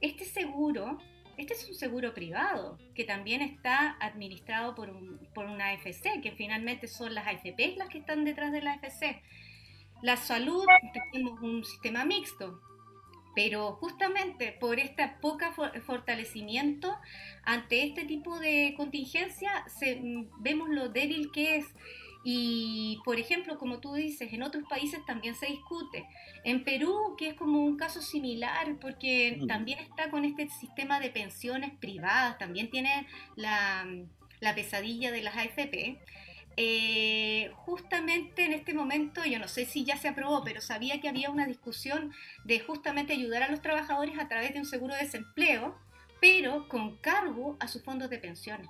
Este 0.00 0.24
seguro 0.24 0.98
este 1.36 1.54
es 1.54 1.68
un 1.68 1.74
seguro 1.74 2.14
privado 2.14 2.78
que 2.94 3.04
también 3.04 3.42
está 3.42 3.96
administrado 4.00 4.74
por, 4.74 4.90
un, 4.90 5.18
por 5.34 5.46
una 5.46 5.70
AFC, 5.70 6.20
que 6.22 6.32
finalmente 6.36 6.86
son 6.88 7.14
las 7.14 7.26
AFP 7.26 7.76
las 7.76 7.88
que 7.88 7.98
están 7.98 8.24
detrás 8.24 8.52
de 8.52 8.62
la 8.62 8.72
AFC. 8.74 9.22
La 10.02 10.16
salud, 10.16 10.64
tenemos 11.12 11.40
un 11.40 11.64
sistema 11.64 12.04
mixto, 12.04 12.60
pero 13.34 13.72
justamente 13.72 14.52
por 14.52 14.78
este 14.78 15.08
poco 15.20 15.46
fortalecimiento 15.86 16.96
ante 17.42 17.84
este 17.84 18.04
tipo 18.04 18.38
de 18.38 18.74
contingencia 18.76 19.64
vemos 20.38 20.68
lo 20.68 20.88
débil 20.88 21.30
que 21.32 21.56
es 21.56 21.66
y, 22.26 23.02
por 23.04 23.20
ejemplo, 23.20 23.58
como 23.58 23.80
tú 23.80 23.92
dices, 23.92 24.32
en 24.32 24.42
otros 24.42 24.64
países 24.66 25.04
también 25.04 25.34
se 25.34 25.44
discute. 25.44 26.06
En 26.42 26.64
Perú, 26.64 27.14
que 27.18 27.28
es 27.28 27.34
como 27.34 27.60
un 27.60 27.76
caso 27.76 28.00
similar, 28.00 28.76
porque 28.80 29.42
también 29.46 29.78
está 29.78 30.10
con 30.10 30.24
este 30.24 30.48
sistema 30.48 31.00
de 31.00 31.10
pensiones 31.10 31.72
privadas, 31.78 32.38
también 32.38 32.70
tiene 32.70 33.06
la, 33.36 33.86
pesadilla 34.54 35.12
de 35.12 35.22
las 35.22 35.36
AFP. 35.36 35.98
Eh, 36.56 37.50
justamente 37.56 38.46
en 38.46 38.54
este 38.54 38.72
momento, 38.72 39.22
yo 39.26 39.38
no 39.38 39.48
sé 39.48 39.66
si 39.66 39.84
ya 39.84 39.98
se 39.98 40.08
aprobó, 40.08 40.42
pero 40.44 40.62
sabía 40.62 41.02
que 41.02 41.10
había 41.10 41.28
una 41.28 41.46
discusión 41.46 42.14
de 42.44 42.58
justamente 42.60 43.12
ayudar 43.12 43.42
a 43.42 43.50
los 43.50 43.60
trabajadores 43.60 44.18
a 44.18 44.28
través 44.28 44.54
de 44.54 44.60
un 44.60 44.66
seguro 44.66 44.94
de 44.94 45.00
desempleo, 45.00 45.76
pero 46.22 46.68
con 46.68 46.96
cargo 46.96 47.58
a 47.60 47.68
sus 47.68 47.82
fondos 47.84 48.08
de 48.08 48.18
pensiones. 48.18 48.68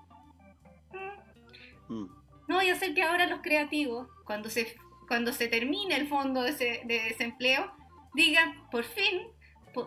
Mm. 1.88 2.23
No 2.48 2.58
a 2.58 2.74
ser 2.74 2.94
que 2.94 3.02
ahora 3.02 3.26
los 3.26 3.40
creativos, 3.40 4.08
cuando 4.24 4.50
se, 4.50 4.76
cuando 5.08 5.32
se 5.32 5.48
termine 5.48 5.96
el 5.96 6.08
fondo 6.08 6.42
de, 6.42 6.82
desempleo, 6.86 7.72
digan, 8.14 8.68
por 8.70 8.84
fin, 8.84 9.22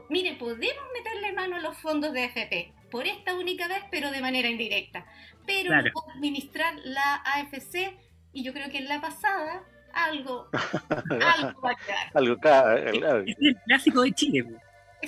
mire, 0.09 0.35
podemos 0.35 0.83
meterle 0.93 1.33
mano 1.33 1.57
a 1.57 1.59
los 1.59 1.77
fondos 1.77 2.13
de 2.13 2.25
FP 2.25 2.73
por 2.91 3.05
esta 3.05 3.35
única 3.35 3.67
vez, 3.67 3.83
pero 3.91 4.11
de 4.11 4.21
manera 4.21 4.49
indirecta. 4.49 5.05
Pero 5.45 5.71
administrar 6.15 6.75
la 6.83 7.15
AFC, 7.15 7.97
y 8.33 8.43
yo 8.43 8.53
creo 8.53 8.69
que 8.69 8.79
en 8.79 8.87
la 8.87 9.01
pasada, 9.01 9.63
algo, 9.93 10.49
algo 11.09 11.61
va 11.61 11.71
a 11.71 11.75
quedar. 11.75 12.11
algo 12.13 12.37
claro. 12.37 13.23
Es 13.25 13.35
el 13.39 13.57
clásico 13.65 14.01
de 14.01 14.13
Chile. 14.13 14.45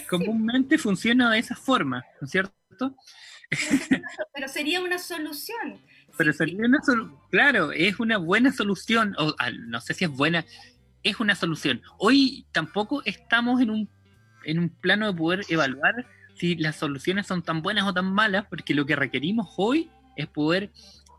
Comúnmente 0.09 0.77
funciona 0.77 1.31
de 1.31 1.39
esa 1.39 1.55
forma, 1.55 2.05
¿no 2.21 2.25
es 2.25 2.31
cierto? 2.31 2.95
pero 4.33 4.47
sería 4.47 4.81
una 4.81 4.99
solución. 4.99 5.81
Pero 6.19 6.33
sería 6.33 6.65
una 6.65 6.81
claro, 7.29 7.71
es 7.71 7.97
una 7.97 8.17
buena 8.17 8.51
solución, 8.51 9.15
o 9.17 9.33
ah, 9.39 9.51
no 9.51 9.79
sé 9.79 9.93
si 9.93 10.03
es 10.03 10.11
buena, 10.11 10.45
es 11.01 11.17
una 11.21 11.33
solución. 11.33 11.81
Hoy 11.97 12.45
tampoco 12.51 13.01
estamos 13.05 13.61
en 13.61 13.69
un, 13.69 13.89
en 14.43 14.59
un 14.59 14.67
plano 14.67 15.07
de 15.07 15.17
poder 15.17 15.45
evaluar 15.47 16.05
si 16.35 16.55
las 16.55 16.75
soluciones 16.75 17.25
son 17.25 17.41
tan 17.41 17.61
buenas 17.61 17.87
o 17.87 17.93
tan 17.93 18.13
malas, 18.13 18.45
porque 18.49 18.73
lo 18.73 18.85
que 18.85 18.97
requerimos 18.97 19.47
hoy 19.55 19.89
es 20.17 20.27
poder 20.27 20.71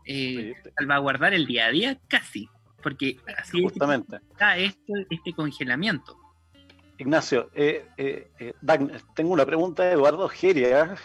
eh, 0.05 0.53
salvaguardar 0.77 1.33
el 1.33 1.47
día 1.47 1.65
a 1.65 1.71
día 1.71 1.99
casi, 2.07 2.47
porque 2.83 3.17
así 3.39 3.59
Justamente. 3.59 4.17
está 4.29 4.55
este, 4.55 5.07
este 5.09 5.33
congelamiento. 5.33 6.15
Ignacio, 6.99 7.49
eh, 7.55 7.87
eh, 7.97 8.29
eh 8.37 8.53
tengo 9.15 9.33
una 9.33 9.47
pregunta 9.47 9.81
de 9.81 9.93
Eduardo 9.93 10.29
Geria, 10.29 10.95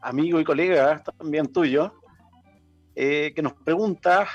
amigo 0.00 0.38
y 0.38 0.44
colega 0.44 1.02
también 1.18 1.52
tuyo. 1.52 1.99
Eh, 3.02 3.32
que 3.34 3.40
nos 3.40 3.54
pregunta 3.54 4.28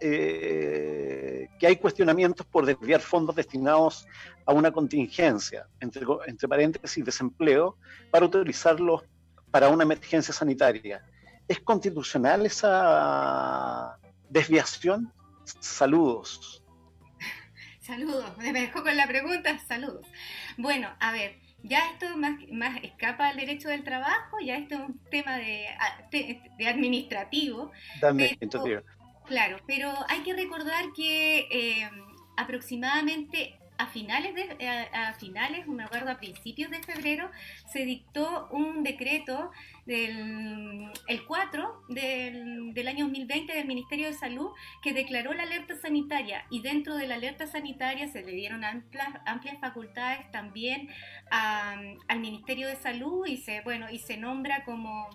eh, 0.00 1.48
que 1.58 1.66
hay 1.66 1.74
cuestionamientos 1.74 2.46
por 2.46 2.64
desviar 2.64 3.00
fondos 3.00 3.34
destinados 3.34 4.06
a 4.46 4.52
una 4.52 4.70
contingencia, 4.70 5.66
entre, 5.80 6.06
entre 6.28 6.46
paréntesis 6.46 7.04
desempleo, 7.04 7.76
para 8.12 8.24
utilizarlos 8.24 9.02
para 9.50 9.68
una 9.70 9.82
emergencia 9.82 10.32
sanitaria. 10.32 11.04
¿Es 11.48 11.58
constitucional 11.58 12.46
esa 12.46 13.98
desviación? 14.30 15.12
Saludos. 15.58 16.62
Saludos, 17.80 18.38
me 18.38 18.52
dejó 18.52 18.84
con 18.84 18.96
la 18.96 19.08
pregunta, 19.08 19.58
saludos. 19.66 20.06
Bueno, 20.56 20.94
a 21.00 21.10
ver, 21.10 21.40
ya 21.62 21.90
esto 21.90 22.16
más, 22.16 22.38
más 22.50 22.82
escapa 22.82 23.28
al 23.28 23.36
derecho 23.36 23.68
del 23.68 23.84
trabajo, 23.84 24.38
ya 24.40 24.56
esto 24.56 24.74
es 24.74 24.80
un 24.80 24.98
tema 25.10 25.36
de, 25.36 25.66
de 26.58 26.68
administrativo. 26.68 27.70
También, 28.00 28.36
Claro, 29.26 29.58
pero 29.66 29.92
hay 30.08 30.20
que 30.22 30.34
recordar 30.34 30.92
que 30.94 31.46
eh, 31.50 31.90
aproximadamente 32.36 33.58
a 33.78 33.86
finales, 33.86 34.34
de, 34.34 34.68
a, 34.68 35.14
finales, 35.14 35.66
me 35.66 35.84
acuerdo, 35.84 36.10
a 36.10 36.18
principios 36.18 36.70
de 36.70 36.82
febrero, 36.82 37.30
se 37.72 37.84
dictó 37.84 38.48
un 38.50 38.82
decreto 38.82 39.50
del 39.86 40.92
el 41.08 41.26
4 41.26 41.82
del, 41.88 42.72
del, 42.72 42.88
año 42.88 43.06
2020 43.06 43.52
del 43.52 43.66
Ministerio 43.66 44.06
de 44.06 44.12
Salud 44.12 44.50
que 44.80 44.92
declaró 44.92 45.32
la 45.34 45.42
alerta 45.42 45.74
sanitaria 45.74 46.44
y 46.50 46.60
dentro 46.60 46.94
de 46.94 47.08
la 47.08 47.16
alerta 47.16 47.48
sanitaria 47.48 48.06
se 48.06 48.22
le 48.22 48.30
dieron 48.32 48.62
amplias, 48.62 49.08
amplias 49.26 49.58
facultades 49.58 50.30
también 50.30 50.88
al 51.30 52.20
Ministerio 52.20 52.68
de 52.68 52.76
Salud 52.76 53.26
y 53.26 53.38
se, 53.38 53.60
bueno, 53.62 53.90
y 53.90 53.98
se 53.98 54.16
nombra 54.16 54.64
como 54.64 55.08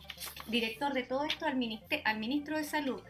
director 0.48 0.94
de 0.94 1.04
todo 1.04 1.24
esto 1.24 1.46
al, 1.46 1.58
al 2.04 2.20
Ministro 2.20 2.58
de 2.58 2.64
Salud. 2.64 3.02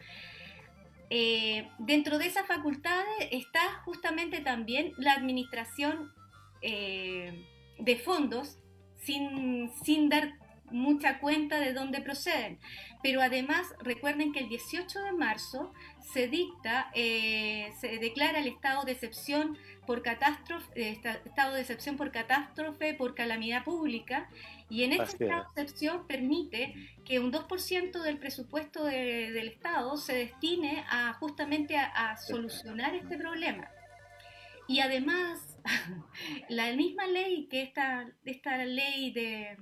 Eh, 1.10 1.68
dentro 1.78 2.18
de 2.18 2.26
esas 2.26 2.46
facultades 2.46 3.28
está 3.30 3.60
justamente 3.84 4.40
también 4.40 4.92
la 4.98 5.12
administración 5.12 6.12
eh, 6.60 7.46
de 7.78 7.96
fondos 7.96 8.58
sin, 9.02 9.70
sin 9.84 10.08
dar 10.08 10.34
mucha 10.70 11.18
cuenta 11.20 11.58
de 11.60 11.72
dónde 11.72 12.00
proceden. 12.00 12.58
Pero 13.02 13.22
además 13.22 13.66
recuerden 13.80 14.32
que 14.32 14.40
el 14.40 14.48
18 14.48 15.00
de 15.00 15.12
marzo 15.12 15.72
se 16.12 16.28
dicta, 16.28 16.90
eh, 16.94 17.72
se 17.80 17.98
declara 17.98 18.40
el 18.40 18.48
estado 18.48 18.84
de 18.84 18.92
excepción 18.92 19.56
por 19.88 20.02
catástrofe, 20.02 21.00
estado 21.24 21.54
de 21.54 21.62
excepción 21.62 21.96
por 21.96 22.12
catástrofe, 22.12 22.92
por 22.92 23.14
calamidad 23.14 23.64
pública, 23.64 24.28
y 24.68 24.82
en 24.82 24.92
este 24.92 25.24
estado 25.24 25.46
de 25.56 25.62
excepción 25.62 26.06
permite 26.06 26.74
que 27.06 27.18
un 27.18 27.32
2% 27.32 28.02
del 28.02 28.18
presupuesto 28.18 28.84
del 28.84 29.48
Estado 29.48 29.96
se 29.96 30.14
destine 30.14 30.84
a 30.90 31.14
justamente 31.14 31.78
a, 31.78 32.18
solucionar 32.18 32.94
este 32.96 33.16
problema. 33.16 33.70
Y 34.66 34.80
además, 34.80 35.58
la 36.50 36.70
misma 36.74 37.06
ley 37.06 37.48
que 37.50 37.62
esta, 37.62 38.12
esta 38.26 38.62
ley 38.66 39.10
de, 39.12 39.56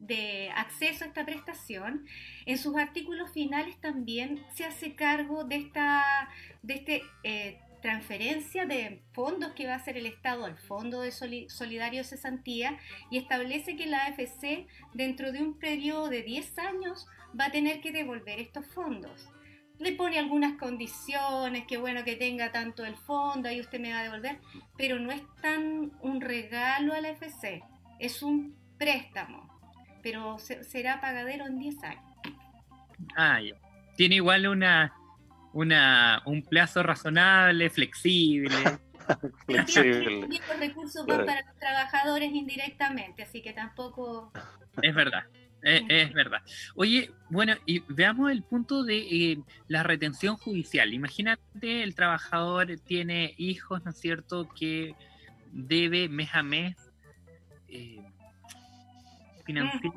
de 0.00 0.50
acceso 0.56 1.04
a 1.04 1.06
esta 1.06 1.24
prestación, 1.24 2.04
en 2.46 2.58
sus 2.58 2.74
artículos 2.74 3.30
finales 3.30 3.80
también 3.80 4.44
se 4.54 4.64
hace 4.64 4.96
cargo 4.96 5.44
de 5.44 5.54
esta 5.54 6.28
de 6.62 6.74
este, 6.74 7.02
eh, 7.22 7.60
transferencia 7.80 8.66
de 8.66 9.02
fondos 9.12 9.52
que 9.52 9.66
va 9.66 9.74
a 9.74 9.76
hacer 9.76 9.96
el 9.96 10.06
Estado 10.06 10.44
al 10.44 10.56
Fondo 10.56 11.00
de 11.00 11.12
Solidario 11.12 12.02
de 12.02 12.08
Cesantía 12.08 12.78
y 13.10 13.18
establece 13.18 13.76
que 13.76 13.86
la 13.86 14.06
AFC 14.06 14.66
dentro 14.94 15.32
de 15.32 15.42
un 15.42 15.58
periodo 15.58 16.08
de 16.08 16.22
10 16.22 16.58
años 16.58 17.06
va 17.38 17.46
a 17.46 17.50
tener 17.50 17.80
que 17.80 17.92
devolver 17.92 18.40
estos 18.40 18.66
fondos. 18.66 19.28
Le 19.78 19.92
pone 19.92 20.18
algunas 20.18 20.58
condiciones, 20.58 21.64
que 21.66 21.76
bueno 21.76 22.02
que 22.02 22.16
tenga 22.16 22.50
tanto 22.50 22.84
el 22.84 22.96
fondo, 22.96 23.50
y 23.50 23.60
usted 23.60 23.78
me 23.78 23.92
va 23.92 24.00
a 24.00 24.02
devolver, 24.02 24.40
pero 24.76 24.98
no 24.98 25.12
es 25.12 25.22
tan 25.40 25.92
un 26.00 26.20
regalo 26.20 26.94
a 26.94 27.00
la 27.00 27.10
AFC, 27.10 27.62
es 28.00 28.22
un 28.22 28.56
préstamo, 28.76 29.48
pero 30.02 30.38
será 30.38 31.00
pagadero 31.00 31.46
en 31.46 31.58
10 31.58 31.82
años. 31.84 32.02
Ah, 33.16 33.38
Tiene 33.96 34.16
igual 34.16 34.48
una, 34.48 34.97
una, 35.52 36.22
un 36.26 36.42
plazo 36.42 36.82
razonable, 36.82 37.70
flexible. 37.70 38.56
flexible. 39.46 40.28
los 40.28 40.58
recursos 40.58 41.06
van 41.06 41.24
para 41.24 41.42
los 41.42 41.56
trabajadores 41.58 42.32
indirectamente, 42.32 43.22
así 43.22 43.42
que 43.42 43.52
tampoco... 43.52 44.32
Es 44.82 44.94
verdad. 44.94 45.24
Es, 45.60 46.12
verdad. 46.12 46.40
Oye, 46.76 47.10
bueno, 47.30 47.54
y 47.66 47.80
veamos 47.88 48.30
el 48.30 48.42
punto 48.42 48.84
de 48.84 48.98
eh, 48.98 49.38
la 49.66 49.82
retención 49.82 50.36
judicial. 50.36 50.94
Imagínate, 50.94 51.82
el 51.82 51.94
trabajador 51.96 52.68
tiene 52.84 53.34
hijos, 53.38 53.84
¿no 53.84 53.90
es 53.90 53.98
cierto?, 53.98 54.48
que 54.48 54.94
debe 55.50 56.08
mes 56.08 56.30
a 56.32 56.42
mes 56.42 56.76
eh, 57.66 58.00
financiar, 59.44 59.82
¿no 59.82 59.92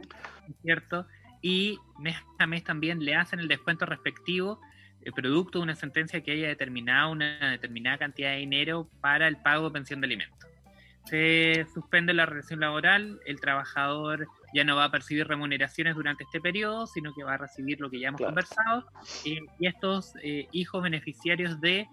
es 0.50 0.62
cierto? 0.64 1.08
Y 1.42 1.78
mes 2.00 2.18
a 2.40 2.48
mes 2.48 2.64
también 2.64 3.04
le 3.04 3.16
hacen 3.16 3.40
el 3.40 3.48
descuento 3.48 3.86
respectivo 3.86 4.60
el 5.04 5.14
producto 5.14 5.60
de 5.60 5.64
una 5.64 5.76
sentencia 5.76 6.22
que 6.22 6.32
haya 6.32 6.48
determinado 6.48 7.12
una 7.12 7.52
determinada 7.52 7.98
cantidad 7.98 8.32
de 8.32 8.38
dinero 8.38 8.88
para 9.02 9.28
el 9.28 9.38
pago 9.38 9.66
de 9.66 9.72
pensión 9.72 10.02
de 10.02 10.06
alimentos. 10.06 10.38
Se 11.06 11.66
suspende 11.74 12.14
la 12.14 12.26
relación 12.28 12.60
laboral, 12.60 13.20
el 13.26 13.40
trabajador 13.40 14.28
ya 14.54 14.64
no 14.64 14.76
va 14.76 14.86
a 14.86 14.92
percibir 14.92 15.28
remuneraciones 15.28 15.96
durante 15.96 16.24
este 16.24 16.40
periodo, 16.40 16.86
sino 16.86 17.14
que 17.14 17.24
va 17.24 17.34
a 17.34 17.38
recibir 17.38 17.80
lo 17.80 17.90
que 17.90 18.00
ya 18.00 18.10
hemos 18.10 18.22
conversado, 18.22 18.86
y 19.26 19.40
estos 19.66 20.14
eh, 20.22 20.48
hijos 20.52 20.84
beneficiarios 20.84 21.60
de 21.60 21.88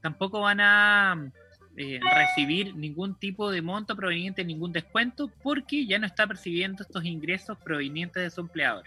tampoco 0.00 0.40
van 0.40 0.60
a 0.60 1.32
eh, 1.76 2.00
recibir 2.02 2.74
ningún 2.76 3.14
tipo 3.14 3.50
de 3.50 3.62
monto 3.62 3.96
proveniente 3.96 4.42
de 4.42 4.46
ningún 4.46 4.72
descuento 4.72 5.30
porque 5.42 5.86
ya 5.86 5.98
no 5.98 6.06
está 6.06 6.26
percibiendo 6.26 6.82
estos 6.82 7.04
ingresos 7.04 7.56
provenientes 7.58 8.22
de 8.22 8.30
su 8.30 8.42
empleador. 8.42 8.84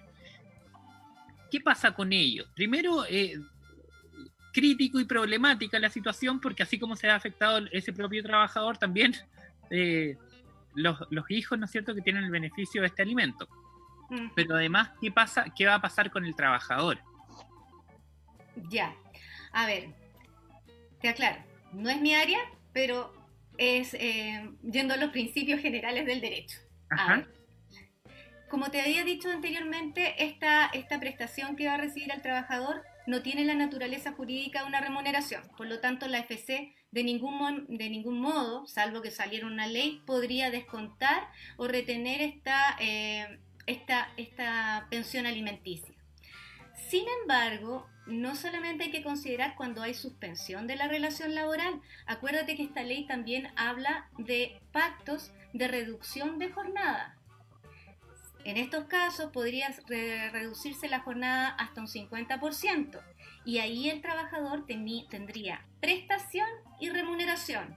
¿Qué 1.49 1.59
pasa 1.59 1.91
con 1.91 2.13
ellos? 2.13 2.47
Primero, 2.53 3.05
eh, 3.09 3.39
crítico 4.55 5.01
y 5.01 5.03
problemática 5.03 5.77
la 5.79 5.89
situación 5.89 6.39
porque 6.39 6.63
así 6.63 6.79
como 6.79 6.95
se 6.95 7.09
ha 7.09 7.15
afectado 7.15 7.67
ese 7.73 7.91
propio 7.91 8.23
trabajador, 8.23 8.77
también 8.77 9.13
eh, 9.69 10.17
los, 10.73 10.97
hijos, 11.29 11.59
¿no 11.59 11.65
es 11.65 11.71
cierto?, 11.71 11.93
que 11.93 12.01
tienen 12.01 12.23
el 12.23 12.31
beneficio 12.31 12.81
de 12.81 12.87
este 12.87 13.01
alimento. 13.01 13.49
Pero 14.35 14.55
además, 14.55 14.91
¿qué, 15.01 15.11
pasa, 15.11 15.45
¿qué 15.57 15.65
va 15.65 15.75
a 15.75 15.81
pasar 15.81 16.11
con 16.11 16.25
el 16.25 16.35
trabajador? 16.35 16.99
Ya, 18.69 18.95
a 19.51 19.65
ver, 19.65 19.89
te 21.01 21.09
aclaro, 21.09 21.43
no 21.73 21.89
es 21.89 21.99
mi 21.99 22.13
área, 22.13 22.39
pero 22.71 23.13
es 23.57 23.93
eh, 23.95 24.47
yendo 24.61 24.93
a 24.93 24.97
los 24.97 25.09
principios 25.09 25.59
generales 25.59 26.05
del 26.05 26.21
derecho. 26.21 26.59
como 28.47 28.69
te 28.69 28.79
había 28.79 29.03
dicho 29.03 29.29
anteriormente, 29.29 30.23
esta, 30.23 30.67
esta 30.67 30.99
prestación 30.99 31.55
que 31.55 31.67
va 31.67 31.73
a 31.73 31.77
recibir 31.77 32.11
el 32.13 32.21
trabajador 32.21 32.83
no 33.07 33.21
tiene 33.21 33.45
la 33.45 33.55
naturaleza 33.55 34.13
jurídica 34.13 34.61
de 34.61 34.67
una 34.67 34.81
remuneración. 34.81 35.43
Por 35.57 35.67
lo 35.67 35.79
tanto, 35.79 36.07
la 36.07 36.19
FC 36.19 36.73
de 36.91 37.03
ningún, 37.03 37.65
de 37.67 37.89
ningún 37.89 38.19
modo, 38.19 38.65
salvo 38.67 39.01
que 39.01 39.11
saliera 39.11 39.47
una 39.47 39.67
ley, 39.67 40.01
podría 40.05 40.49
descontar 40.49 41.27
o 41.57 41.67
retener 41.67 42.21
esta, 42.21 42.77
eh, 42.79 43.39
esta, 43.65 44.09
esta 44.17 44.87
pensión 44.89 45.25
alimenticia. 45.25 45.93
Sin 46.89 47.05
embargo, 47.21 47.87
no 48.05 48.35
solamente 48.35 48.85
hay 48.85 48.91
que 48.91 49.03
considerar 49.03 49.55
cuando 49.55 49.81
hay 49.81 49.93
suspensión 49.93 50.67
de 50.67 50.75
la 50.75 50.87
relación 50.87 51.33
laboral. 51.33 51.81
Acuérdate 52.05 52.55
que 52.55 52.63
esta 52.63 52.83
ley 52.83 53.07
también 53.07 53.47
habla 53.55 54.09
de 54.17 54.61
pactos 54.71 55.31
de 55.53 55.67
reducción 55.67 56.37
de 56.37 56.51
jornada. 56.51 57.17
En 58.45 58.57
estos 58.57 58.85
casos 58.85 59.31
podría 59.31 59.75
reducirse 60.31 60.87
la 60.87 60.99
jornada 60.99 61.49
hasta 61.49 61.81
un 61.81 61.87
50% 61.87 63.01
y 63.43 63.57
ahí 63.57 63.89
el 63.89 64.01
trabajador 64.01 64.65
tendría 64.67 65.65
prestación 65.81 66.47
y 66.79 66.89
remuneración. 66.89 67.75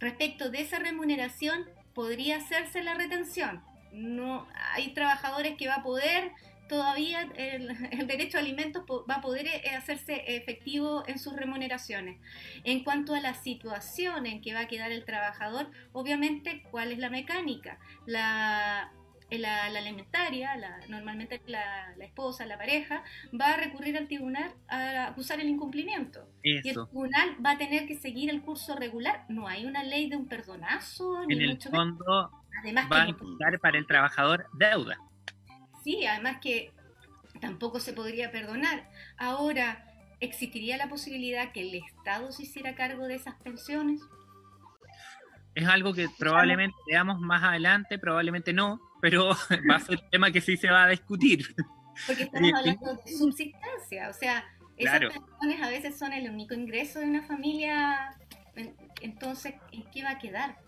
Respecto 0.00 0.50
de 0.50 0.62
esa 0.62 0.78
remuneración, 0.78 1.68
podría 1.94 2.38
hacerse 2.38 2.82
la 2.82 2.94
retención. 2.94 3.62
No, 3.92 4.48
hay 4.72 4.94
trabajadores 4.94 5.56
que 5.58 5.68
va 5.68 5.76
a 5.76 5.82
poder 5.82 6.32
todavía 6.66 7.28
el, 7.36 7.68
derecho 8.06 8.38
a 8.38 8.40
alimentos 8.40 8.84
va 8.88 9.16
a 9.16 9.20
poder 9.20 9.46
eh, 9.46 9.74
hacerse 9.76 10.24
efectivo 10.34 11.04
en 11.06 11.18
sus 11.18 11.36
remuneraciones. 11.36 12.18
En 12.64 12.82
cuanto 12.84 13.14
a 13.14 13.20
la 13.20 13.34
situación 13.34 14.24
en 14.24 14.40
que 14.40 14.54
va 14.54 14.60
a 14.60 14.68
quedar 14.68 14.90
el 14.90 15.04
trabajador, 15.04 15.70
obviamente, 15.92 16.62
¿cuál 16.70 16.90
es 16.90 16.98
la 16.98 17.10
mecánica? 17.10 17.78
La 18.06 18.90
la, 19.38 19.64
alimentaria, 19.64 20.56
la, 20.56 20.80
normalmente 20.88 21.40
la, 21.46 21.94
esposa, 22.00 22.46
la 22.46 22.58
pareja, 22.58 23.02
va 23.38 23.54
a 23.54 23.56
recurrir 23.56 23.96
al 23.96 24.06
tribunal 24.06 24.52
a 24.68 25.08
acusar 25.08 25.40
el 25.40 25.48
incumplimiento. 25.48 26.28
Y 26.42 26.56
el 26.56 26.62
tribunal 26.62 27.36
va 27.44 27.52
a 27.52 27.58
tener 27.58 27.86
que 27.86 27.96
seguir 27.96 28.30
el 28.30 28.42
curso 28.42 28.76
regular. 28.76 29.24
No 29.28 29.48
hay 29.48 29.64
una 29.64 29.82
ley 29.82 30.08
de 30.08 30.16
un 30.16 30.28
perdonazo. 30.28 31.22
En 31.28 31.40
el 31.40 31.60
fondo 31.60 32.30
además 32.60 32.88
va 32.90 33.02
a 33.02 33.08
imputar 33.08 33.58
para 33.60 33.78
el 33.78 33.86
trabajador 33.86 34.46
deuda. 34.52 34.98
Sí, 35.82 36.06
además 36.06 36.38
que 36.40 36.72
tampoco 37.40 37.80
se 37.80 37.92
podría 37.92 38.30
perdonar. 38.30 38.88
Ahora, 39.16 39.84
¿existiría 40.20 40.76
la 40.76 40.88
posibilidad 40.88 41.52
que 41.52 41.62
el 41.62 41.74
Estado 41.74 42.30
se 42.32 42.44
hiciera 42.44 42.74
cargo 42.74 43.06
de 43.06 43.16
esas 43.16 43.34
pensiones? 43.36 44.00
Es 45.54 45.68
algo 45.68 45.92
que 45.92 46.08
probablemente 46.18 46.76
veamos 46.86 47.20
más 47.20 47.42
adelante, 47.42 47.98
probablemente 47.98 48.52
no, 48.52 48.80
pero 49.00 49.30
va 49.70 49.76
a 49.76 49.80
ser 49.80 49.98
un 50.02 50.10
tema 50.10 50.30
que 50.30 50.40
sí 50.40 50.56
se 50.56 50.70
va 50.70 50.84
a 50.84 50.88
discutir. 50.88 51.54
Porque 52.06 52.22
estamos 52.22 52.52
hablando 52.54 52.94
de 52.94 53.12
subsistencia, 53.12 54.08
o 54.08 54.12
sea, 54.14 54.44
esas 54.76 55.00
pensiones 55.00 55.62
a 55.62 55.68
veces 55.68 55.98
son 55.98 56.12
el 56.12 56.30
único 56.30 56.54
ingreso 56.54 57.00
de 57.00 57.06
una 57.06 57.22
familia, 57.22 58.16
entonces, 59.00 59.54
¿en 59.72 59.84
qué 59.90 60.02
va 60.02 60.12
a 60.12 60.18
quedar? 60.18 60.58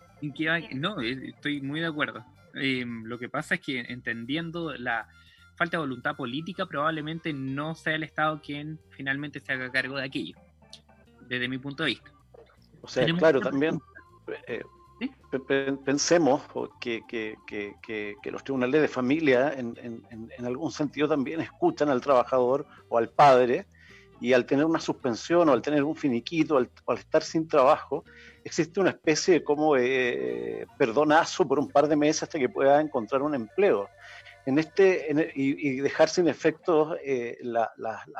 No, 0.74 1.00
eh, 1.00 1.30
estoy 1.34 1.60
muy 1.60 1.80
de 1.80 1.86
acuerdo. 1.86 2.24
Em, 2.54 3.04
lo 3.04 3.18
que 3.18 3.28
pasa 3.28 3.56
es 3.56 3.60
que 3.60 3.80
entendiendo 3.80 4.74
la 4.74 5.08
falta 5.56 5.76
de 5.76 5.82
voluntad 5.82 6.16
política, 6.16 6.66
probablemente 6.66 7.32
no 7.32 7.74
sea 7.74 7.94
el 7.94 8.02
Estado 8.04 8.40
quien 8.40 8.78
finalmente 8.90 9.40
se 9.40 9.52
haga 9.52 9.70
cargo 9.70 9.96
de 9.96 10.04
aquello, 10.04 10.36
desde 11.28 11.48
mi 11.48 11.58
punto 11.58 11.82
de 11.82 11.90
vista. 11.90 12.10
O 12.80 12.88
sea, 12.88 13.06
claro, 13.06 13.40
también 13.40 13.80
eh, 14.46 14.62
pensemos 15.84 16.42
que, 16.80 17.36
los 18.24 18.44
tribunales 18.44 18.80
de 18.80 18.88
familia 18.88 19.52
en, 19.52 19.76
algún 20.44 20.70
sentido 20.70 21.08
también 21.08 21.40
escuchan 21.40 21.88
al 21.88 22.00
trabajador 22.00 22.66
o 22.88 22.98
al 22.98 23.10
padre 23.10 23.66
y 24.20 24.32
al 24.32 24.46
tener 24.46 24.64
una 24.64 24.80
suspensión 24.80 25.48
o 25.48 25.52
al 25.52 25.62
tener 25.62 25.82
un 25.82 25.96
finiquito 25.96 26.56
o 26.56 26.58
al 26.92 26.98
estar 26.98 27.22
sin 27.22 27.48
trabajo, 27.48 28.04
existe 28.44 28.80
una 28.80 28.90
especie 28.90 29.34
de 29.34 29.44
como 29.44 29.76
eh, 29.76 30.66
perdonazo 30.78 31.46
por 31.46 31.58
un 31.58 31.68
par 31.68 31.88
de 31.88 31.96
meses 31.96 32.22
hasta 32.22 32.38
que 32.38 32.48
pueda 32.48 32.80
encontrar 32.80 33.22
un 33.22 33.34
empleo. 33.34 33.88
En 34.46 34.58
este, 34.58 35.32
y, 35.34 35.80
dejar 35.80 36.08
sin 36.08 36.28
efectos 36.28 36.96
eh, 37.02 37.38
las 37.42 37.70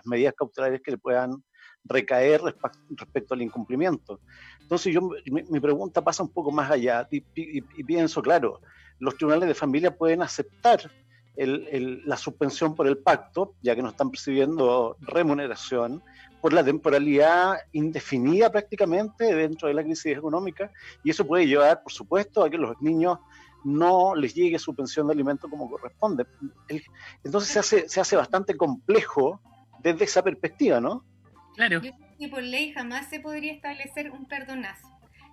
medidas 0.05 0.35
cautelares 0.35 0.81
que 0.81 0.93
le 0.93 0.99
puedan 0.99 1.45
recaer 1.85 2.43
respecto 2.43 3.35
al 3.35 3.43
incumplimiento. 3.43 4.21
Entonces 4.61 4.95
yo, 4.95 5.03
mi, 5.31 5.61
pregunta 5.61 6.03
pasa 6.03 6.23
un 6.23 6.31
poco 6.31 6.51
más 6.51 6.71
allá 6.71 7.07
y, 7.11 7.21
pienso, 7.83 8.23
claro, 8.23 8.61
los 8.99 9.17
tribunales 9.17 9.49
de 9.49 9.55
familia 9.55 9.97
pueden 9.97 10.23
aceptar 10.23 10.91
la 11.37 12.17
suspensión 12.17 12.75
por 12.75 12.87
el 12.87 12.99
pacto, 12.99 13.55
ya 13.61 13.75
que 13.75 13.83
no 13.83 13.91
están 13.91 14.11
percibiendo 14.11 14.97
remuneración, 15.01 16.03
por 16.41 16.53
la 16.53 16.63
temporalidad 16.63 17.57
indefinida 17.73 18.53
prácticamente 18.53 19.35
dentro 19.35 19.67
de 19.67 19.75
la 19.75 19.83
crisis 19.83 20.17
económica, 20.17 20.71
y 21.03 21.11
eso 21.11 21.27
puede 21.27 21.47
llevar, 21.47 21.83
por 21.83 21.93
supuesto, 21.93 22.45
a 22.45 22.51
que 22.51 22.59
los 22.59 22.81
niños 22.81 23.19
no 23.65 24.15
les 24.15 24.35
llegue 24.35 24.59
su 24.59 24.75
pensión 24.75 25.07
de 25.07 25.15
alimento 25.15 25.49
como 25.49 25.69
corresponde. 25.71 26.27
Entonces 27.25 27.51
se 27.51 27.59
hace, 27.59 27.89
se 27.89 28.01
hace 28.01 28.15
bastante 28.15 28.57
complejo 28.57 29.41
desde 29.83 30.05
esa 30.05 30.23
perspectiva, 30.23 30.81
¿no? 30.81 31.05
Claro. 31.55 31.83
Yo 31.83 31.93
creo 31.93 32.17
que 32.19 32.29
por 32.29 32.43
ley 32.43 32.73
jamás 32.73 33.09
se 33.09 33.21
podría 33.21 33.53
establecer 33.53 34.11
un 34.11 34.27
perdonazo. 34.27 34.89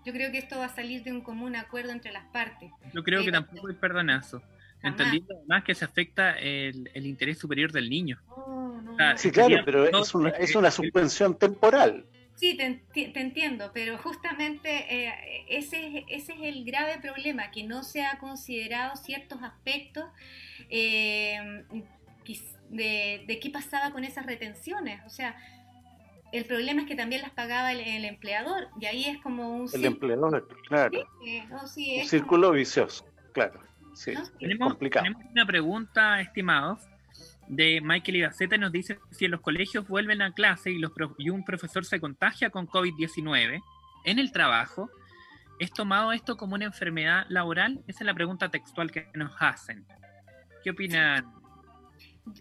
Yo 0.06 0.14
creo 0.14 0.32
que 0.32 0.40
esto 0.40 0.58
va 0.58 0.66
a 0.66 0.76
salir 0.76 1.04
de 1.04 1.12
un 1.12 1.22
común 1.22 1.56
acuerdo 1.56 1.92
entre 1.92 2.12
las 2.12 2.26
partes. 2.28 2.72
Yo 2.94 3.04
creo 3.04 3.24
que 3.24 3.32
tampoco 3.32 3.68
hay 3.68 3.76
perdonazo. 3.76 4.42
Entendiendo 4.84 5.36
además 5.38 5.64
que 5.64 5.76
se 5.76 5.86
afecta 5.86 6.40
el, 6.40 7.06
interés 7.06 7.38
superior 7.38 7.72
del 7.72 7.90
niño. 7.90 8.20
sí, 9.16 9.30
claro, 9.30 9.62
pero 9.64 9.88
es 9.88 10.16
una, 10.16 10.30
es 10.30 10.56
una 10.56 10.72
suspensión 10.72 11.38
temporal. 11.38 12.06
Sí, 12.42 12.58
te, 12.58 13.20
entiendo, 13.20 13.70
pero 13.72 14.00
justamente 14.00 14.88
eh, 14.90 15.46
ese, 15.48 16.06
ese 16.10 16.34
es 16.34 16.40
el 16.42 16.66
grave 16.66 16.98
problema, 17.00 17.52
que 17.52 17.64
no 17.64 17.84
se 17.84 18.04
ha 18.04 18.18
considerado 18.18 18.96
ciertos 18.96 19.44
aspectos 19.44 20.06
eh, 20.68 21.64
de, 22.70 23.40
qué 23.40 23.50
pasaba 23.52 23.92
con 23.92 24.04
esas 24.04 24.26
retenciones. 24.26 25.02
O 25.06 25.10
sea, 25.10 25.36
el 26.32 26.46
problema 26.46 26.82
es 26.82 26.88
que 26.88 26.96
también 26.96 27.22
las 27.22 27.32
pagaba 27.32 27.72
el, 27.72 28.06
empleador, 28.06 28.68
y 28.80 28.86
ahí 28.86 29.06
es 29.06 29.22
como 29.22 29.58
un... 29.58 29.70
El 29.74 29.86
empleador, 29.86 30.48
claro. 30.68 31.08
un 31.22 31.68
círculo 32.06 32.52
vicioso, 32.52 33.06
claro. 33.34 33.60
Sí, 33.94 34.14
tenemos, 34.40 34.80
tenemos 34.80 35.22
una 35.32 35.46
pregunta, 35.46 36.22
estimados 36.22 36.80
de 37.52 37.82
Michael 37.82 38.16
Ibaceta 38.16 38.58
nos 38.58 38.72
dice 38.72 38.98
si 39.12 39.26
en 39.26 39.32
los 39.32 39.42
colegios 39.42 39.86
vuelven 39.86 40.22
a 40.22 40.34
clase 40.34 40.72
y, 40.72 40.80
los, 40.80 40.94
y 41.18 41.30
un 41.30 41.44
profesor 41.44 41.84
se 41.84 42.00
contagia 42.00 42.50
con 42.50 42.66
COVID-19 42.66 43.62
en 44.06 44.20
el 44.20 44.32
trabajo, 44.32 44.90
¿es 45.60 45.72
tomado 45.74 46.14
esto 46.14 46.38
como 46.38 46.56
una 46.56 46.66
enfermedad 46.66 47.26
laboral? 47.28 47.84
Esa 47.88 48.00
es 48.00 48.06
la 48.06 48.14
pregunta 48.14 48.48
textual 48.48 48.90
que 48.90 49.10
nos 49.16 49.34
hacen. 49.40 49.86
¿Qué 50.64 50.72
opinan? 50.72 51.41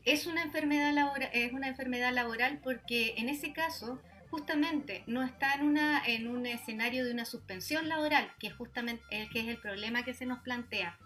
Es 0.04 0.26
una 0.26 0.42
enfermedad 0.42 0.92
laboral, 0.92 1.30
es 1.32 1.52
una 1.52 1.68
enfermedad 1.68 2.12
laboral 2.12 2.60
porque 2.62 3.14
en 3.16 3.28
ese 3.28 3.52
caso 3.52 4.00
justamente 4.30 5.02
no 5.06 5.22
está 5.22 5.54
en 5.54 5.62
una 5.62 6.04
en 6.06 6.28
un 6.28 6.46
escenario 6.46 7.04
de 7.04 7.12
una 7.12 7.24
suspensión 7.24 7.88
laboral, 7.88 8.30
que 8.38 8.48
es 8.48 8.54
justamente 8.54 9.02
el 9.10 9.28
que 9.30 9.40
es 9.40 9.48
el 9.48 9.58
problema 9.58 10.04
que 10.04 10.14
se 10.14 10.26
nos 10.26 10.40
plantea 10.40 10.98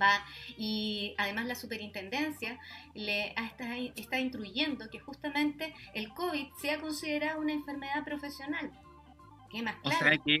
va 0.00 0.24
y 0.56 1.14
además 1.18 1.46
la 1.46 1.54
superintendencia 1.54 2.58
le 2.94 3.28
está, 3.28 3.76
está 3.96 4.20
instruyendo 4.20 4.88
que 4.90 4.98
justamente 5.00 5.74
el 5.94 6.08
COVID 6.10 6.48
sea 6.60 6.80
considerado 6.80 7.40
una 7.40 7.52
enfermedad 7.52 8.04
profesional. 8.04 8.70
¿Qué 9.50 9.62
más 9.62 9.76
claro? 9.76 9.96
O 9.96 10.00
sea 10.00 10.18
que 10.18 10.40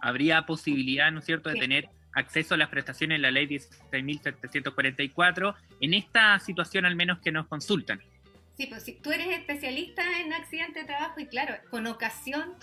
habría 0.00 0.46
posibilidad, 0.46 1.10
¿no 1.10 1.20
es 1.20 1.26
cierto?, 1.26 1.50
de 1.50 1.56
tener 1.56 1.90
acceso 2.18 2.54
a 2.54 2.58
las 2.58 2.68
prestaciones 2.68 3.16
en 3.16 3.22
la 3.22 3.30
ley 3.30 3.46
16.744 3.46 5.54
en 5.80 5.94
esta 5.94 6.38
situación 6.38 6.84
al 6.84 6.96
menos 6.96 7.20
que 7.20 7.32
nos 7.32 7.46
consultan. 7.46 8.02
Sí, 8.56 8.66
pues 8.66 8.82
si 8.82 8.94
tú 8.94 9.12
eres 9.12 9.28
especialista 9.28 10.02
en 10.20 10.32
accidente 10.32 10.80
de 10.80 10.86
trabajo 10.86 11.20
y 11.20 11.26
claro, 11.26 11.54
con 11.70 11.86
ocasión 11.86 12.54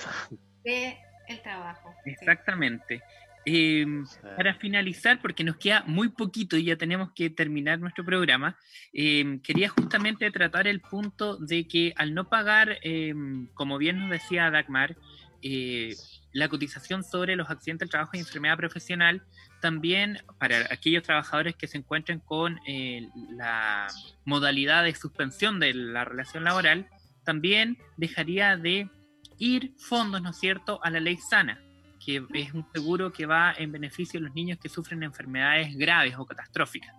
de 0.64 0.98
el 1.28 1.42
trabajo. 1.42 1.94
Exactamente. 2.06 3.02
Em, 3.48 4.08
para 4.36 4.56
finalizar, 4.56 5.22
porque 5.22 5.44
nos 5.44 5.58
queda 5.58 5.84
muy 5.86 6.10
poquito 6.10 6.58
y 6.58 6.66
ya 6.66 6.78
tenemos 6.78 7.12
que 7.14 7.30
terminar 7.30 7.80
nuestro 7.80 8.04
programa, 8.04 8.58
em, 8.92 9.40
quería 9.40 9.70
justamente 9.70 10.32
tratar 10.32 10.66
el 10.66 10.82
punto 10.82 11.38
de 11.38 11.68
que 11.68 11.94
al 11.96 12.16
no 12.16 12.28
pagar, 12.28 12.80
em, 12.82 13.46
como 13.54 13.78
bien 13.78 14.00
nos 14.00 14.10
decía 14.10 14.50
Dagmar, 14.50 14.98
eh, 15.44 15.94
la 16.36 16.50
cotización 16.50 17.02
sobre 17.02 17.38
los 17.38 17.50
accidentes 17.50 17.86
del 17.86 17.92
trabajo 17.92 18.12
y 18.14 18.20
enfermedad 18.20 18.58
profesional, 18.58 19.24
también 19.62 20.20
para 20.38 20.68
aquellos 20.70 21.02
trabajadores 21.02 21.56
que 21.56 21.66
se 21.66 21.78
encuentren 21.78 22.20
con 22.20 22.60
eh, 22.68 23.08
la 23.32 23.88
modalidad 24.26 24.84
de 24.84 24.94
suspensión 24.94 25.62
de 25.62 25.74
la 25.74 26.04
relación 26.04 26.44
laboral, 26.44 26.90
también 27.24 27.78
dejaría 27.96 28.58
de 28.58 28.90
ir 29.38 29.74
fondos, 29.78 30.22
¿no 30.22 30.32
es 30.32 30.38
cierto?, 30.38 30.80
a 30.84 30.90
la 30.90 31.00
ley 31.00 31.18
sana 31.18 31.62
que 32.06 32.24
es 32.34 32.54
un 32.54 32.68
seguro 32.72 33.12
que 33.12 33.26
va 33.26 33.54
en 33.58 33.72
beneficio 33.72 34.20
de 34.20 34.28
los 34.28 34.36
niños 34.36 34.60
que 34.60 34.70
sufren 34.70 35.02
enfermedades 35.02 35.76
graves 35.76 36.14
o 36.18 36.26
catastróficas. 36.26 36.94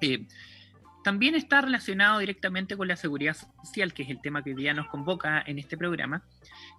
Eh, 0.00 0.26
también 1.04 1.36
está 1.36 1.60
relacionado 1.60 2.18
directamente 2.18 2.76
con 2.76 2.88
la 2.88 2.96
seguridad 2.96 3.36
social, 3.62 3.94
que 3.94 4.02
es 4.02 4.10
el 4.10 4.20
tema 4.20 4.42
que 4.42 4.50
hoy 4.50 4.56
día 4.56 4.74
nos 4.74 4.88
convoca 4.88 5.44
en 5.46 5.60
este 5.60 5.76
programa. 5.76 6.24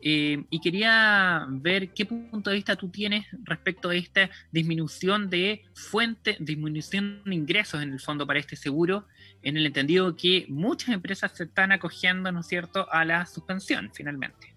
Eh, 0.02 0.44
y 0.50 0.60
quería 0.60 1.46
ver 1.50 1.94
qué 1.94 2.06
punto 2.06 2.50
de 2.50 2.56
vista 2.56 2.76
tú 2.76 2.90
tienes 2.90 3.26
respecto 3.44 3.90
a 3.90 3.96
esta 3.96 4.30
disminución 4.52 5.30
de 5.30 5.64
fuente, 5.74 6.38
disminución 6.40 7.22
de 7.26 7.36
ingresos 7.36 7.82
en 7.82 7.92
el 7.92 8.00
fondo 8.00 8.26
para 8.26 8.40
este 8.40 8.56
seguro, 8.56 9.06
en 9.42 9.58
el 9.58 9.66
entendido 9.66 10.16
que 10.16 10.46
muchas 10.50 10.90
empresas 10.90 11.32
se 11.36 11.44
están 11.44 11.72
acogiendo, 11.72 12.32
¿no 12.32 12.42
es 12.42 12.48
cierto?, 12.48 12.92
a 12.92 13.06
la 13.06 13.26
suspensión 13.26 13.92
finalmente. 13.94 14.56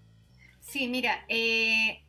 Sí, 0.61 0.87
mira, 0.87 1.25
eh, 1.27 2.03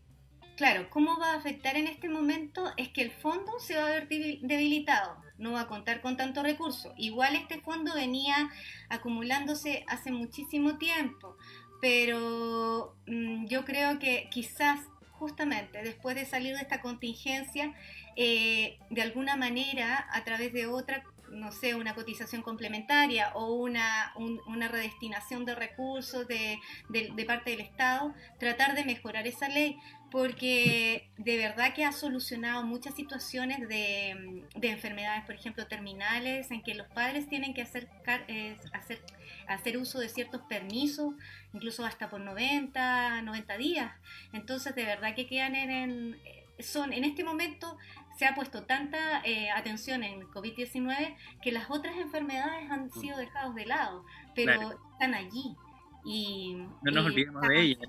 Claro, 0.57 0.89
¿cómo 0.89 1.19
va 1.19 1.33
a 1.33 1.37
afectar 1.37 1.77
en 1.77 1.89
este 1.89 2.09
momento? 2.09 2.73
Es 2.77 2.91
que 2.91 3.03
el 3.03 3.11
fondo 3.11 3.59
se 3.59 3.75
va 3.75 3.87
a 3.87 3.91
ver 3.91 4.09
debilitado, 4.09 5.17
no 5.37 5.53
va 5.53 5.63
a 5.63 5.67
contar 5.67 6.01
con 6.01 6.17
tanto 6.17 6.45
recurso. 6.45 6.95
Igual 6.97 7.35
este 7.35 7.61
fondo 7.61 7.93
venía 7.93 8.51
acumulándose 8.89 9.85
hace 9.89 10.13
muchísimo 10.13 10.79
tiempo, 10.79 11.37
pero 11.81 12.97
mm, 13.07 13.47
yo 13.47 13.65
creo 13.65 13.99
que 13.99 14.29
quizás 14.31 14.81
justamente 15.13 15.83
después 15.83 16.17
de 16.17 16.27
salir 16.27 16.55
de 16.55 16.63
esta 16.63 16.81
contingencia, 16.81 17.73
eh, 18.17 18.79
de 18.91 19.03
alguna 19.03 19.37
manera, 19.37 20.07
a 20.13 20.25
través 20.25 20.53
de 20.53 20.67
otra 20.67 21.03
no 21.35 21.53
sé, 21.53 21.75
una 21.75 21.95
cotización 21.95 22.43
complementaria 22.43 23.33
o 23.35 23.55
una, 23.55 24.13
una 24.47 24.69
redestinación 24.69 25.45
de 25.45 25.55
recursos 25.55 26.27
de, 26.27 26.59
de, 26.89 27.25
parte 27.25 27.51
del 27.51 27.61
Estado, 27.61 28.15
tratar 28.39 28.75
de 28.75 28.85
mejorar 28.85 29.27
esa 29.27 29.49
ley, 29.49 29.79
porque 30.11 31.11
de 31.19 31.37
verdad 31.37 31.75
que 31.75 31.85
ha 31.85 31.93
solucionado 31.93 32.65
muchas 32.65 32.95
situaciones 32.95 33.69
de, 33.69 34.45
de 34.55 34.69
enfermedades, 34.69 35.25
por 35.25 35.35
ejemplo, 35.35 35.67
terminales, 35.67 36.51
en 36.51 36.63
que 36.63 36.75
los 36.75 36.87
padres 36.89 37.29
tienen 37.29 37.53
que 37.53 37.63
hacer, 37.63 37.89
eh, 38.29 38.57
hacer, 38.73 39.01
hacer 39.49 39.77
uso 39.77 39.99
de 39.99 40.09
ciertos 40.09 40.43
permisos, 40.43 41.15
incluso 41.53 41.85
hasta 41.85 42.09
por 42.11 42.21
90, 42.21 43.23
90 43.23 43.57
días. 43.57 43.93
Entonces, 44.33 44.75
de 44.75 44.85
verdad 44.85 45.15
que 45.15 45.27
quedan 45.27 45.57
en 45.57 46.17
son 46.59 46.93
en 46.93 47.05
este 47.05 47.25
momento 47.25 47.77
se 48.17 48.27
ha 48.27 48.35
puesto 48.35 48.65
tanta 48.65 49.23
eh, 49.25 49.51
atención 49.51 50.03
en 50.03 50.23
COVID-19 50.29 51.17
que 51.43 51.53
las 51.53 51.71
otras 51.71 51.97
enfermedades 51.97 52.71
han 52.71 52.87
mm. 52.87 53.01
sido 53.01 53.19
dejadas 53.19 53.55
de 53.55 53.67
lado, 53.67 54.05
pero 54.35 54.79
están 54.93 55.15
allí. 55.15 55.57
Y, 56.05 56.55
no 56.83 56.93
nos 56.93 57.07
olvidemos 57.07 57.43
de 57.43 57.61
ellas. 57.61 57.89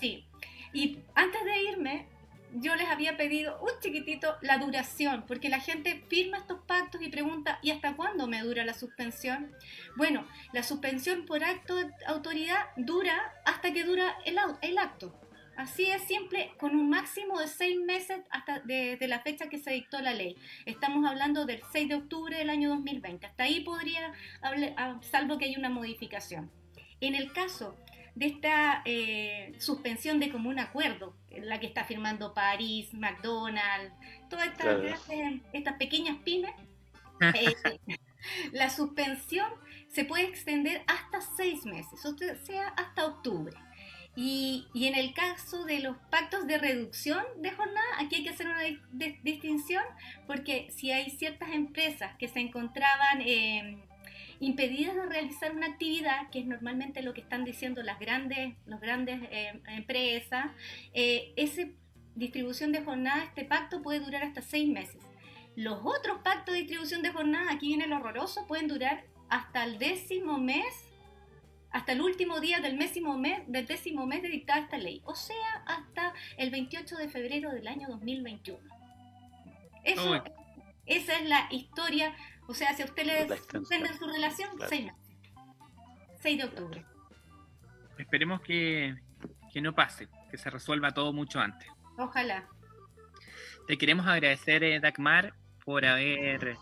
Sí. 0.00 0.24
Y 0.72 0.98
antes 1.14 1.44
de 1.44 1.62
irme, 1.62 2.06
yo 2.52 2.74
les 2.76 2.88
había 2.88 3.16
pedido 3.16 3.60
un 3.60 3.70
chiquitito 3.80 4.36
la 4.42 4.58
duración, 4.58 5.24
porque 5.26 5.48
la 5.48 5.60
gente 5.60 6.04
firma 6.08 6.38
estos 6.38 6.60
pactos 6.60 7.02
y 7.02 7.08
pregunta, 7.08 7.58
¿y 7.62 7.70
hasta 7.70 7.94
cuándo 7.94 8.26
me 8.26 8.40
dura 8.42 8.64
la 8.64 8.74
suspensión? 8.74 9.52
Bueno, 9.96 10.26
la 10.52 10.62
suspensión 10.62 11.26
por 11.26 11.44
acto 11.44 11.76
de 11.76 11.90
autoridad 12.06 12.66
dura 12.76 13.34
hasta 13.44 13.72
que 13.72 13.84
dura 13.84 14.16
el, 14.24 14.38
el 14.62 14.78
acto. 14.78 15.14
Así 15.58 15.90
es 15.90 16.02
simple, 16.02 16.52
con 16.56 16.76
un 16.76 16.88
máximo 16.88 17.40
de 17.40 17.48
seis 17.48 17.80
meses 17.80 18.20
hasta 18.30 18.60
desde 18.60 19.08
la 19.08 19.18
fecha 19.22 19.48
que 19.48 19.58
se 19.58 19.72
dictó 19.72 20.00
la 20.00 20.14
ley. 20.14 20.36
Estamos 20.66 21.04
hablando 21.04 21.46
del 21.46 21.60
6 21.72 21.88
de 21.88 21.94
octubre 21.96 22.38
del 22.38 22.48
año 22.48 22.68
2020. 22.68 23.26
Hasta 23.26 23.42
ahí 23.42 23.64
podría, 23.64 24.12
ah, 24.40 25.00
salvo 25.00 25.36
que 25.36 25.46
haya 25.46 25.58
una 25.58 25.68
modificación. 25.68 26.48
En 27.00 27.16
el 27.16 27.32
caso 27.32 27.76
de 28.14 28.26
esta 28.26 28.82
eh, 28.84 29.52
suspensión 29.58 30.20
de 30.20 30.30
común 30.30 30.60
acuerdo, 30.60 31.16
la 31.28 31.58
que 31.58 31.66
está 31.66 31.82
firmando 31.82 32.34
París, 32.34 32.94
McDonald's, 32.94 33.92
todas 34.30 34.46
estas, 35.52 35.74
pequeñas 35.76 36.18
pymes, 36.18 36.54
eh, 37.34 37.52
la 38.52 38.70
suspensión 38.70 39.50
se 39.88 40.04
puede 40.04 40.22
extender 40.22 40.84
hasta 40.86 41.20
seis 41.20 41.64
meses, 41.64 42.06
o 42.06 42.16
sea, 42.44 42.68
hasta 42.76 43.06
octubre. 43.06 43.56
Y, 44.20 44.66
en 44.74 44.96
el 44.96 45.14
caso 45.14 45.64
de 45.64 45.78
los 45.78 45.96
pactos 46.10 46.48
de 46.48 46.58
reducción 46.58 47.22
de 47.36 47.52
jornada, 47.52 47.86
aquí 48.00 48.16
hay 48.16 48.24
que 48.24 48.30
hacer 48.30 48.48
una 48.48 48.64
distinción 49.22 49.84
porque 50.26 50.72
si 50.72 50.90
hay 50.90 51.10
ciertas 51.10 51.50
empresas 51.50 52.16
que 52.16 52.26
se 52.26 52.40
encontraban 52.40 53.20
eh, 53.20 53.78
impedidas 54.40 54.96
de 54.96 55.06
realizar 55.06 55.54
una 55.54 55.68
actividad, 55.68 56.30
que 56.30 56.40
es 56.40 56.46
normalmente 56.46 57.00
lo 57.02 57.14
que 57.14 57.20
están 57.20 57.44
diciendo 57.44 57.80
las 57.84 58.00
grandes, 58.00 58.56
los 58.66 58.80
grandes 58.80 59.20
eh, 59.30 59.62
empresas, 59.68 60.46
eh, 60.94 61.32
esa 61.36 61.62
distribución 62.16 62.72
de 62.72 62.82
jornada, 62.82 63.22
este 63.22 63.44
pacto 63.44 63.82
puede 63.82 64.00
durar 64.00 64.24
hasta 64.24 64.42
seis 64.42 64.68
meses. 64.68 65.00
Los 65.54 65.78
otros 65.84 66.22
pactos 66.24 66.54
de 66.54 66.62
distribución 66.62 67.02
de 67.02 67.12
jornada, 67.12 67.52
aquí 67.52 67.68
viene 67.68 67.86
lo 67.86 67.98
horroroso, 67.98 68.48
pueden 68.48 68.66
durar 68.66 69.04
hasta 69.28 69.62
el 69.62 69.78
décimo 69.78 70.38
mes 70.38 70.87
hasta 71.70 71.92
el 71.92 72.00
último 72.00 72.40
día 72.40 72.60
del, 72.60 72.78
décimo 72.78 73.18
mes, 73.18 73.42
del 73.46 73.66
décimo 73.66 74.06
mes 74.06 74.22
de 74.22 74.28
dictada 74.28 74.60
esta 74.60 74.78
ley, 74.78 75.02
o 75.04 75.14
sea, 75.14 75.62
hasta 75.66 76.14
el 76.36 76.50
28 76.50 76.96
de 76.96 77.08
febrero 77.08 77.50
del 77.50 77.68
año 77.68 77.88
2021. 77.88 78.60
Eso, 79.84 80.22
esa 80.86 81.18
es 81.18 81.28
la 81.28 81.48
historia, 81.50 82.14
o 82.46 82.54
sea, 82.54 82.74
si 82.74 82.82
a 82.82 82.86
usted 82.86 83.04
le 83.04 83.28
suspende 83.28 83.92
su 83.94 84.06
relación, 84.06 84.50
6 84.68 84.84
meses. 84.86 85.16
6 86.20 86.38
de 86.38 86.44
octubre. 86.44 86.84
Esperemos 87.98 88.40
que, 88.40 88.94
que 89.52 89.60
no 89.60 89.74
pase, 89.74 90.08
que 90.30 90.38
se 90.38 90.50
resuelva 90.50 90.92
todo 90.92 91.12
mucho 91.12 91.40
antes. 91.40 91.68
Ojalá. 91.96 92.48
Te 93.66 93.76
queremos 93.76 94.06
agradecer, 94.06 94.64
eh, 94.64 94.80
Dagmar, 94.80 95.34
por 95.64 95.84
haber 95.84 96.56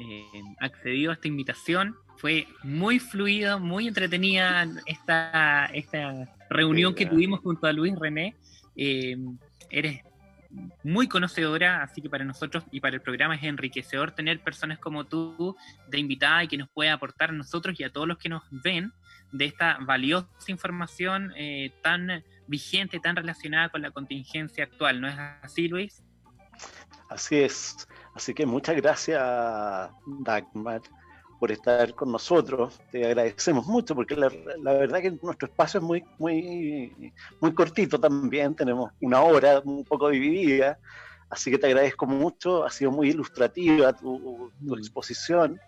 eh, 0.00 0.42
accedido 0.58 1.10
a 1.12 1.14
esta 1.14 1.28
invitación. 1.28 1.96
Fue 2.18 2.48
muy 2.62 2.98
fluido, 2.98 3.58
muy 3.58 3.88
entretenida 3.88 4.66
esta, 4.86 5.66
esta 5.66 6.28
reunión 6.50 6.94
que 6.94 7.06
tuvimos 7.06 7.40
junto 7.40 7.66
a 7.66 7.72
Luis 7.72 7.94
René. 7.96 8.36
Eh, 8.76 9.16
eres 9.70 10.02
muy 10.82 11.08
conocedora, 11.08 11.82
así 11.82 12.00
que 12.00 12.08
para 12.08 12.24
nosotros 12.24 12.64
y 12.70 12.80
para 12.80 12.96
el 12.96 13.02
programa 13.02 13.36
es 13.36 13.42
enriquecedor 13.42 14.12
tener 14.12 14.40
personas 14.40 14.78
como 14.78 15.04
tú 15.04 15.56
de 15.88 15.98
invitada 15.98 16.44
y 16.44 16.48
que 16.48 16.56
nos 16.56 16.68
pueda 16.70 16.94
aportar 16.94 17.30
a 17.30 17.34
nosotros 17.34 17.78
y 17.78 17.84
a 17.84 17.92
todos 17.92 18.08
los 18.08 18.18
que 18.18 18.28
nos 18.28 18.42
ven 18.50 18.92
de 19.30 19.44
esta 19.44 19.78
valiosa 19.80 20.28
información 20.48 21.32
eh, 21.36 21.72
tan 21.82 22.24
vigente, 22.46 22.98
tan 22.98 23.14
relacionada 23.14 23.68
con 23.68 23.82
la 23.82 23.90
contingencia 23.90 24.64
actual. 24.64 25.00
¿No 25.00 25.08
es 25.08 25.16
así, 25.42 25.68
Luis? 25.68 26.02
Así 27.10 27.36
es. 27.36 27.86
Así 28.14 28.34
que 28.34 28.46
muchas 28.46 28.76
gracias, 28.76 29.20
Dagmar, 30.06 30.80
por 31.38 31.52
estar 31.52 31.94
con 31.94 32.10
nosotros. 32.12 32.80
Te 32.90 33.04
agradecemos 33.04 33.66
mucho 33.66 33.94
porque 33.94 34.16
la, 34.16 34.28
verdad 34.72 35.00
que 35.00 35.10
nuestro 35.22 35.48
espacio 35.48 35.78
es 35.78 35.84
muy, 35.84 36.04
muy, 36.18 37.12
muy 37.40 37.54
cortito 37.54 37.98
también. 37.98 38.54
Tenemos 38.54 38.90
una 39.00 39.22
hora 39.22 39.60
un 39.64 39.84
poco 39.84 40.08
dividida. 40.10 40.78
Así 41.30 41.50
que 41.50 41.58
te 41.58 41.66
agradezco 41.66 42.06
mucho. 42.06 42.64
Ha 42.64 42.70
sido 42.70 42.90
muy 42.90 43.10
ilustrativa 43.10 43.92
tu, 43.92 44.50
tu 44.58 44.74
mm. 44.74 44.78
exposición. 44.78 45.60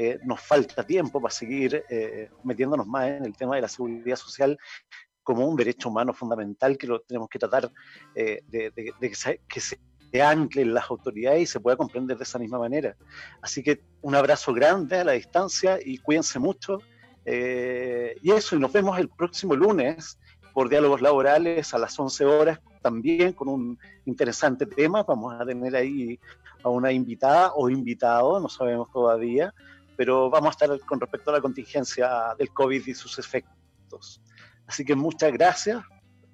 Eh, 0.00 0.20
nos 0.24 0.40
falta 0.40 0.84
tiempo 0.84 1.20
para 1.20 1.34
seguir 1.34 1.84
eh, 1.90 2.30
metiéndonos 2.44 2.86
más 2.86 3.08
en 3.08 3.24
el 3.24 3.36
tema 3.36 3.56
de 3.56 3.62
la 3.62 3.68
seguridad 3.68 4.14
social 4.14 4.56
como 5.24 5.44
un 5.46 5.56
derecho 5.56 5.88
humano 5.88 6.14
fundamental 6.14 6.78
que 6.78 6.86
lo 6.86 7.00
tenemos 7.00 7.28
que 7.28 7.40
tratar 7.40 7.70
eh, 8.14 8.40
de, 8.46 8.72
que, 8.98 9.14
se, 9.14 9.40
que 9.48 9.60
se 10.10 10.22
anclen 10.22 10.74
las 10.74 10.90
autoridades 10.90 11.42
y 11.42 11.46
se 11.46 11.60
pueda 11.60 11.76
comprender 11.76 12.16
de 12.16 12.24
esa 12.24 12.38
misma 12.38 12.58
manera. 12.58 12.96
Así 13.42 13.62
que 13.62 13.82
un 14.02 14.14
abrazo 14.14 14.52
grande 14.52 14.96
a 14.98 15.04
la 15.04 15.12
distancia 15.12 15.78
y 15.84 15.98
cuídense 15.98 16.38
mucho. 16.38 16.78
y 17.26 18.30
eso, 18.32 18.56
y 18.56 18.58
nos 18.58 18.72
vemos 18.72 18.98
el 18.98 19.08
próximo 19.10 19.54
lunes 19.54 20.18
por 20.54 20.68
diálogos 20.68 21.02
laborales 21.02 21.72
a 21.74 21.78
las 21.78 21.98
11 21.98 22.24
horas, 22.24 22.60
también 22.82 23.32
con 23.32 23.48
un 23.48 23.78
interesante 24.06 24.66
tema. 24.66 25.02
Vamos 25.02 25.34
a 25.38 25.44
tener 25.44 25.76
ahí 25.76 26.18
a 26.62 26.68
una 26.68 26.90
invitada 26.90 27.52
o 27.54 27.68
invitado, 27.70 28.40
no 28.40 28.48
sabemos 28.48 28.90
todavía, 28.90 29.54
pero 29.96 30.30
vamos 30.30 30.48
a 30.48 30.50
estar 30.50 30.80
con 30.80 31.00
respecto 31.00 31.30
a 31.30 31.34
la 31.34 31.40
contingencia 31.40 32.34
del 32.38 32.52
COVID 32.52 32.86
y 32.86 32.94
sus 32.94 33.18
efectos. 33.18 34.22
Así 34.66 34.84
que 34.84 34.94
muchas 34.94 35.32
gracias, 35.32 35.82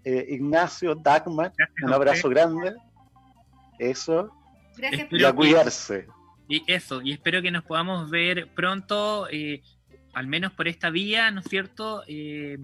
eh, 0.04 0.26
Ignacio, 0.28 0.94
Dagmar, 0.94 1.52
un 1.82 1.92
abrazo 1.92 2.28
grande. 2.28 2.74
Eso. 3.78 4.30
Gracias 4.76 5.08
y 5.10 5.24
a 5.24 5.32
cuidarse. 5.32 6.06
Y 6.48 6.62
eso, 6.66 7.00
y 7.00 7.12
espero 7.12 7.40
que 7.40 7.50
nos 7.50 7.64
podamos 7.64 8.10
ver 8.10 8.48
pronto, 8.54 9.28
eh, 9.30 9.62
al 10.12 10.26
menos 10.26 10.52
por 10.52 10.68
esta 10.68 10.90
vía, 10.90 11.30
¿no 11.30 11.40
es 11.40 11.46
cierto? 11.46 12.02
Eh, 12.06 12.58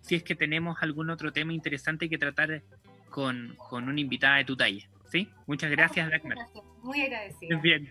si 0.00 0.14
es 0.14 0.22
que 0.22 0.34
tenemos 0.34 0.78
algún 0.80 1.10
otro 1.10 1.32
tema 1.32 1.52
interesante 1.52 2.08
que 2.08 2.16
tratar 2.16 2.62
con, 3.10 3.54
con 3.56 3.88
una 3.88 4.00
invitada 4.00 4.36
de 4.36 4.44
tu 4.44 4.56
talla. 4.56 4.88
¿Sí? 5.10 5.28
Muchas 5.46 5.70
gracias, 5.70 6.10
Dagmar. 6.10 6.38
Muy 6.82 7.02
agradecida. 7.02 7.60
Bien. 7.60 7.90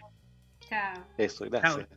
Chao. 0.60 1.08
Eso, 1.18 1.46
gracias. 1.46 1.88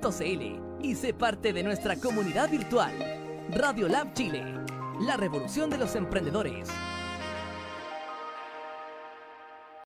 .cl 0.00 0.82
y 0.82 0.94
sé 0.94 1.14
parte 1.14 1.52
de 1.52 1.62
nuestra 1.62 1.96
comunidad 1.96 2.50
virtual. 2.50 2.92
Radio 3.50 3.88
Lab 3.88 4.12
Chile, 4.14 4.44
la 5.00 5.16
revolución 5.16 5.70
de 5.70 5.78
los 5.78 5.94
emprendedores. 5.94 6.68